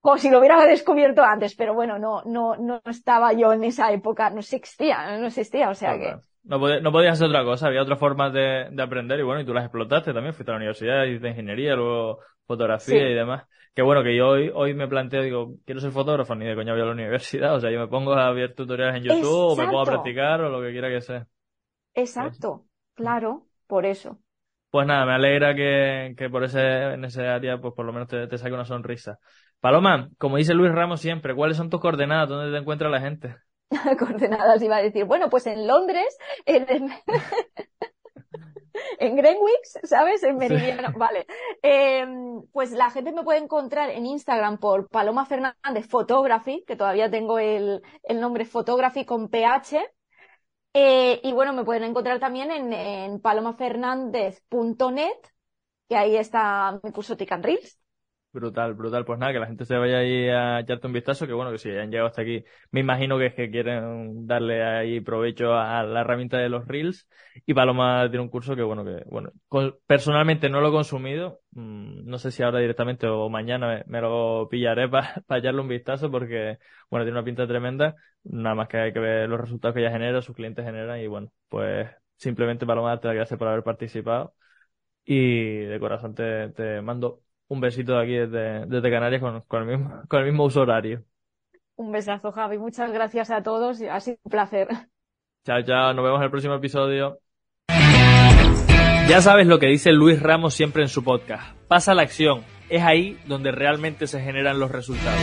como 0.00 0.18
si 0.18 0.30
lo 0.30 0.40
hubiera 0.40 0.64
descubierto 0.66 1.22
antes, 1.22 1.54
pero 1.54 1.74
bueno, 1.74 1.96
no, 1.98 2.22
no, 2.24 2.56
no 2.56 2.80
estaba 2.86 3.32
yo 3.32 3.52
en 3.52 3.62
esa 3.62 3.92
época, 3.92 4.30
no 4.30 4.40
existía, 4.40 5.16
no 5.18 5.26
existía, 5.26 5.70
o 5.70 5.74
sea 5.74 5.96
que. 5.96 6.16
No, 6.42 6.58
podías, 6.58 6.82
no 6.82 6.90
podías 6.90 7.12
hacer 7.12 7.28
otra 7.28 7.44
cosa, 7.44 7.68
había 7.68 7.82
otras 7.82 8.00
formas 8.00 8.32
de, 8.32 8.68
de, 8.70 8.82
aprender 8.82 9.20
y 9.20 9.22
bueno, 9.22 9.40
y 9.42 9.44
tú 9.44 9.52
las 9.54 9.64
explotaste 9.64 10.12
también, 10.12 10.34
fuiste 10.34 10.50
a 10.50 10.54
la 10.54 10.58
universidad, 10.58 11.02
de 11.02 11.28
ingeniería, 11.28 11.74
luego 11.74 12.20
fotografía 12.46 12.98
sí. 12.98 13.04
y 13.04 13.14
demás. 13.14 13.46
Que 13.74 13.82
bueno, 13.82 14.02
que 14.02 14.16
yo 14.16 14.28
hoy, 14.28 14.50
hoy 14.54 14.72
me 14.74 14.88
planteo, 14.88 15.22
digo, 15.22 15.56
quiero 15.66 15.80
ser 15.80 15.90
fotógrafo, 15.92 16.34
ni 16.34 16.46
de 16.46 16.54
coña 16.54 16.72
voy 16.72 16.80
a 16.80 16.86
la 16.86 16.92
universidad, 16.92 17.54
o 17.56 17.60
sea, 17.60 17.70
yo 17.70 17.78
me 17.78 17.88
pongo 17.88 18.14
a 18.14 18.32
ver 18.32 18.54
tutoriales 18.54 18.96
en 18.96 19.02
YouTube, 19.02 19.18
Exacto. 19.18 19.46
o 19.48 19.56
me 19.56 19.66
pongo 19.66 19.80
a 19.80 19.84
practicar, 19.84 20.40
o 20.40 20.48
lo 20.48 20.62
que 20.62 20.72
quiera 20.72 20.88
que 20.88 21.00
sea. 21.00 21.26
Exacto, 21.94 22.64
claro, 22.94 23.46
por 23.66 23.84
eso. 23.84 24.18
Pues 24.70 24.86
nada, 24.86 25.06
me 25.06 25.12
alegra 25.12 25.54
que, 25.54 26.14
que 26.16 26.28
por 26.28 26.44
ese, 26.44 26.60
en 26.60 27.04
ese 27.04 27.26
área, 27.26 27.58
pues 27.58 27.74
por 27.74 27.86
lo 27.86 27.92
menos 27.92 28.08
te, 28.08 28.26
te 28.26 28.38
saque 28.38 28.52
una 28.52 28.64
sonrisa. 28.64 29.18
Paloma, 29.60 30.10
como 30.18 30.36
dice 30.36 30.54
Luis 30.54 30.72
Ramos 30.72 31.00
siempre, 31.00 31.34
¿cuáles 31.34 31.56
son 31.56 31.70
tus 31.70 31.80
coordenadas? 31.80 32.28
¿Dónde 32.28 32.52
te 32.52 32.58
encuentra 32.58 32.88
la 32.90 33.00
gente? 33.00 33.36
coordenadas 33.98 34.62
iba 34.62 34.76
a 34.76 34.82
decir, 34.82 35.04
bueno, 35.04 35.28
pues 35.28 35.46
en 35.46 35.66
Londres, 35.66 36.16
en, 36.44 36.90
en 38.98 39.16
Greenwich, 39.16 39.66
¿sabes? 39.84 40.22
En 40.22 40.36
Meridiano, 40.38 40.88
sí. 40.88 40.94
vale. 40.96 41.26
Eh, 41.62 42.06
pues 42.52 42.72
la 42.72 42.90
gente 42.90 43.12
me 43.12 43.22
puede 43.24 43.38
encontrar 43.40 43.90
en 43.90 44.06
Instagram 44.06 44.58
por 44.58 44.88
Paloma 44.88 45.26
Fernández 45.26 45.86
Photography, 45.88 46.64
que 46.66 46.76
todavía 46.76 47.10
tengo 47.10 47.38
el, 47.38 47.82
el 48.02 48.20
nombre 48.20 48.44
Photography 48.44 49.04
con 49.04 49.28
PH. 49.28 49.92
Eh, 50.74 51.20
y 51.24 51.32
bueno, 51.32 51.52
me 51.52 51.64
pueden 51.64 51.84
encontrar 51.84 52.18
también 52.20 52.50
en, 52.50 52.72
en 52.72 53.20
palomafernandez.net, 53.20 55.14
que 55.88 55.96
ahí 55.96 56.16
está 56.16 56.80
mi 56.82 56.92
curso 56.92 57.16
Tick 57.16 57.32
and 57.32 57.44
Reels. 57.44 57.78
Brutal, 58.36 58.74
brutal. 58.74 59.06
Pues 59.06 59.18
nada, 59.18 59.32
que 59.32 59.38
la 59.38 59.46
gente 59.46 59.64
se 59.64 59.78
vaya 59.78 59.96
ahí 59.96 60.28
a 60.28 60.60
echarte 60.60 60.86
un 60.86 60.92
vistazo, 60.92 61.26
que 61.26 61.32
bueno, 61.32 61.50
que 61.52 61.56
si 61.56 61.70
han 61.70 61.90
llegado 61.90 62.08
hasta 62.08 62.20
aquí, 62.20 62.44
me 62.70 62.80
imagino 62.80 63.16
que 63.16 63.26
es 63.26 63.34
que 63.34 63.50
quieren 63.50 64.26
darle 64.26 64.62
ahí 64.62 65.00
provecho 65.00 65.54
a 65.54 65.82
la 65.84 66.02
herramienta 66.02 66.36
de 66.36 66.50
los 66.50 66.68
Reels. 66.68 67.08
Y 67.46 67.54
Paloma 67.54 68.06
tiene 68.10 68.20
un 68.22 68.28
curso 68.28 68.54
que 68.54 68.62
bueno, 68.62 68.84
que 68.84 69.04
bueno, 69.06 69.32
personalmente 69.86 70.50
no 70.50 70.60
lo 70.60 70.68
he 70.68 70.70
consumido, 70.70 71.40
no 71.52 72.18
sé 72.18 72.30
si 72.30 72.42
ahora 72.42 72.58
directamente 72.58 73.06
o 73.06 73.30
mañana 73.30 73.82
me, 73.86 74.00
lo 74.02 74.48
pillaré 74.50 74.86
para 74.90 75.22
pa 75.26 75.38
echarle 75.38 75.62
un 75.62 75.68
vistazo 75.68 76.10
porque, 76.10 76.58
bueno, 76.90 77.06
tiene 77.06 77.18
una 77.18 77.24
pinta 77.24 77.46
tremenda, 77.46 77.94
nada 78.24 78.54
más 78.54 78.68
que 78.68 78.76
hay 78.76 78.92
que 78.92 79.00
ver 79.00 79.30
los 79.30 79.40
resultados 79.40 79.74
que 79.74 79.80
ella 79.80 79.90
genera, 79.92 80.20
sus 80.20 80.36
clientes 80.36 80.62
generan 80.62 81.00
y 81.00 81.06
bueno, 81.06 81.32
pues 81.48 81.88
simplemente 82.16 82.66
Paloma, 82.66 83.00
las 83.02 83.14
gracias 83.14 83.38
por 83.38 83.48
haber 83.48 83.62
participado 83.62 84.34
y 85.04 85.60
de 85.60 85.80
corazón 85.80 86.14
te, 86.14 86.50
te 86.50 86.82
mando 86.82 87.22
un 87.48 87.60
besito 87.60 87.94
de 87.94 88.02
aquí 88.02 88.12
desde, 88.12 88.66
desde 88.66 88.90
Canarias 88.90 89.20
con, 89.20 89.40
con, 89.42 89.62
el 89.62 89.78
mismo, 89.78 90.02
con 90.08 90.20
el 90.20 90.26
mismo 90.26 90.44
uso 90.44 90.62
horario. 90.62 91.02
Un 91.76 91.92
besazo, 91.92 92.32
Javi. 92.32 92.58
Muchas 92.58 92.92
gracias 92.92 93.30
a 93.30 93.42
todos. 93.42 93.80
Ha 93.82 94.00
sido 94.00 94.18
un 94.24 94.30
placer. 94.30 94.68
Chao, 95.44 95.62
chao. 95.62 95.92
Nos 95.92 96.04
vemos 96.04 96.18
en 96.18 96.24
el 96.24 96.30
próximo 96.30 96.54
episodio. 96.54 97.20
Ya 99.08 99.20
sabes 99.20 99.46
lo 99.46 99.60
que 99.60 99.68
dice 99.68 99.92
Luis 99.92 100.20
Ramos 100.20 100.54
siempre 100.54 100.82
en 100.82 100.88
su 100.88 101.04
podcast. 101.04 101.56
Pasa 101.68 101.94
la 101.94 102.02
acción. 102.02 102.42
Es 102.68 102.82
ahí 102.82 103.16
donde 103.26 103.52
realmente 103.52 104.08
se 104.08 104.20
generan 104.20 104.58
los 104.58 104.72
resultados. 104.72 105.20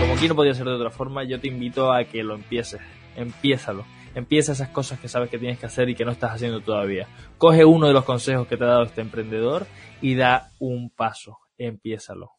Como 0.00 0.14
aquí 0.14 0.28
no 0.28 0.34
podía 0.34 0.52
ser 0.52 0.66
de 0.66 0.74
otra 0.74 0.90
forma, 0.90 1.24
yo 1.24 1.40
te 1.40 1.48
invito 1.48 1.90
a 1.90 2.04
que 2.04 2.22
lo 2.22 2.34
empieces. 2.34 2.82
Empiézalo. 3.16 3.86
Empieza 4.14 4.52
esas 4.52 4.68
cosas 4.68 4.98
que 5.00 5.08
sabes 5.08 5.30
que 5.30 5.38
tienes 5.38 5.58
que 5.58 5.66
hacer 5.66 5.88
y 5.88 5.94
que 5.94 6.04
no 6.04 6.10
estás 6.10 6.32
haciendo 6.32 6.60
todavía. 6.60 7.06
Coge 7.38 7.64
uno 7.64 7.86
de 7.86 7.94
los 7.94 8.04
consejos 8.04 8.46
que 8.46 8.56
te 8.56 8.64
ha 8.64 8.68
dado 8.68 8.82
este 8.82 9.00
emprendedor 9.00 9.66
y 10.00 10.14
da 10.14 10.50
un 10.58 10.90
paso. 10.90 11.38
Empiézalo. 11.58 12.35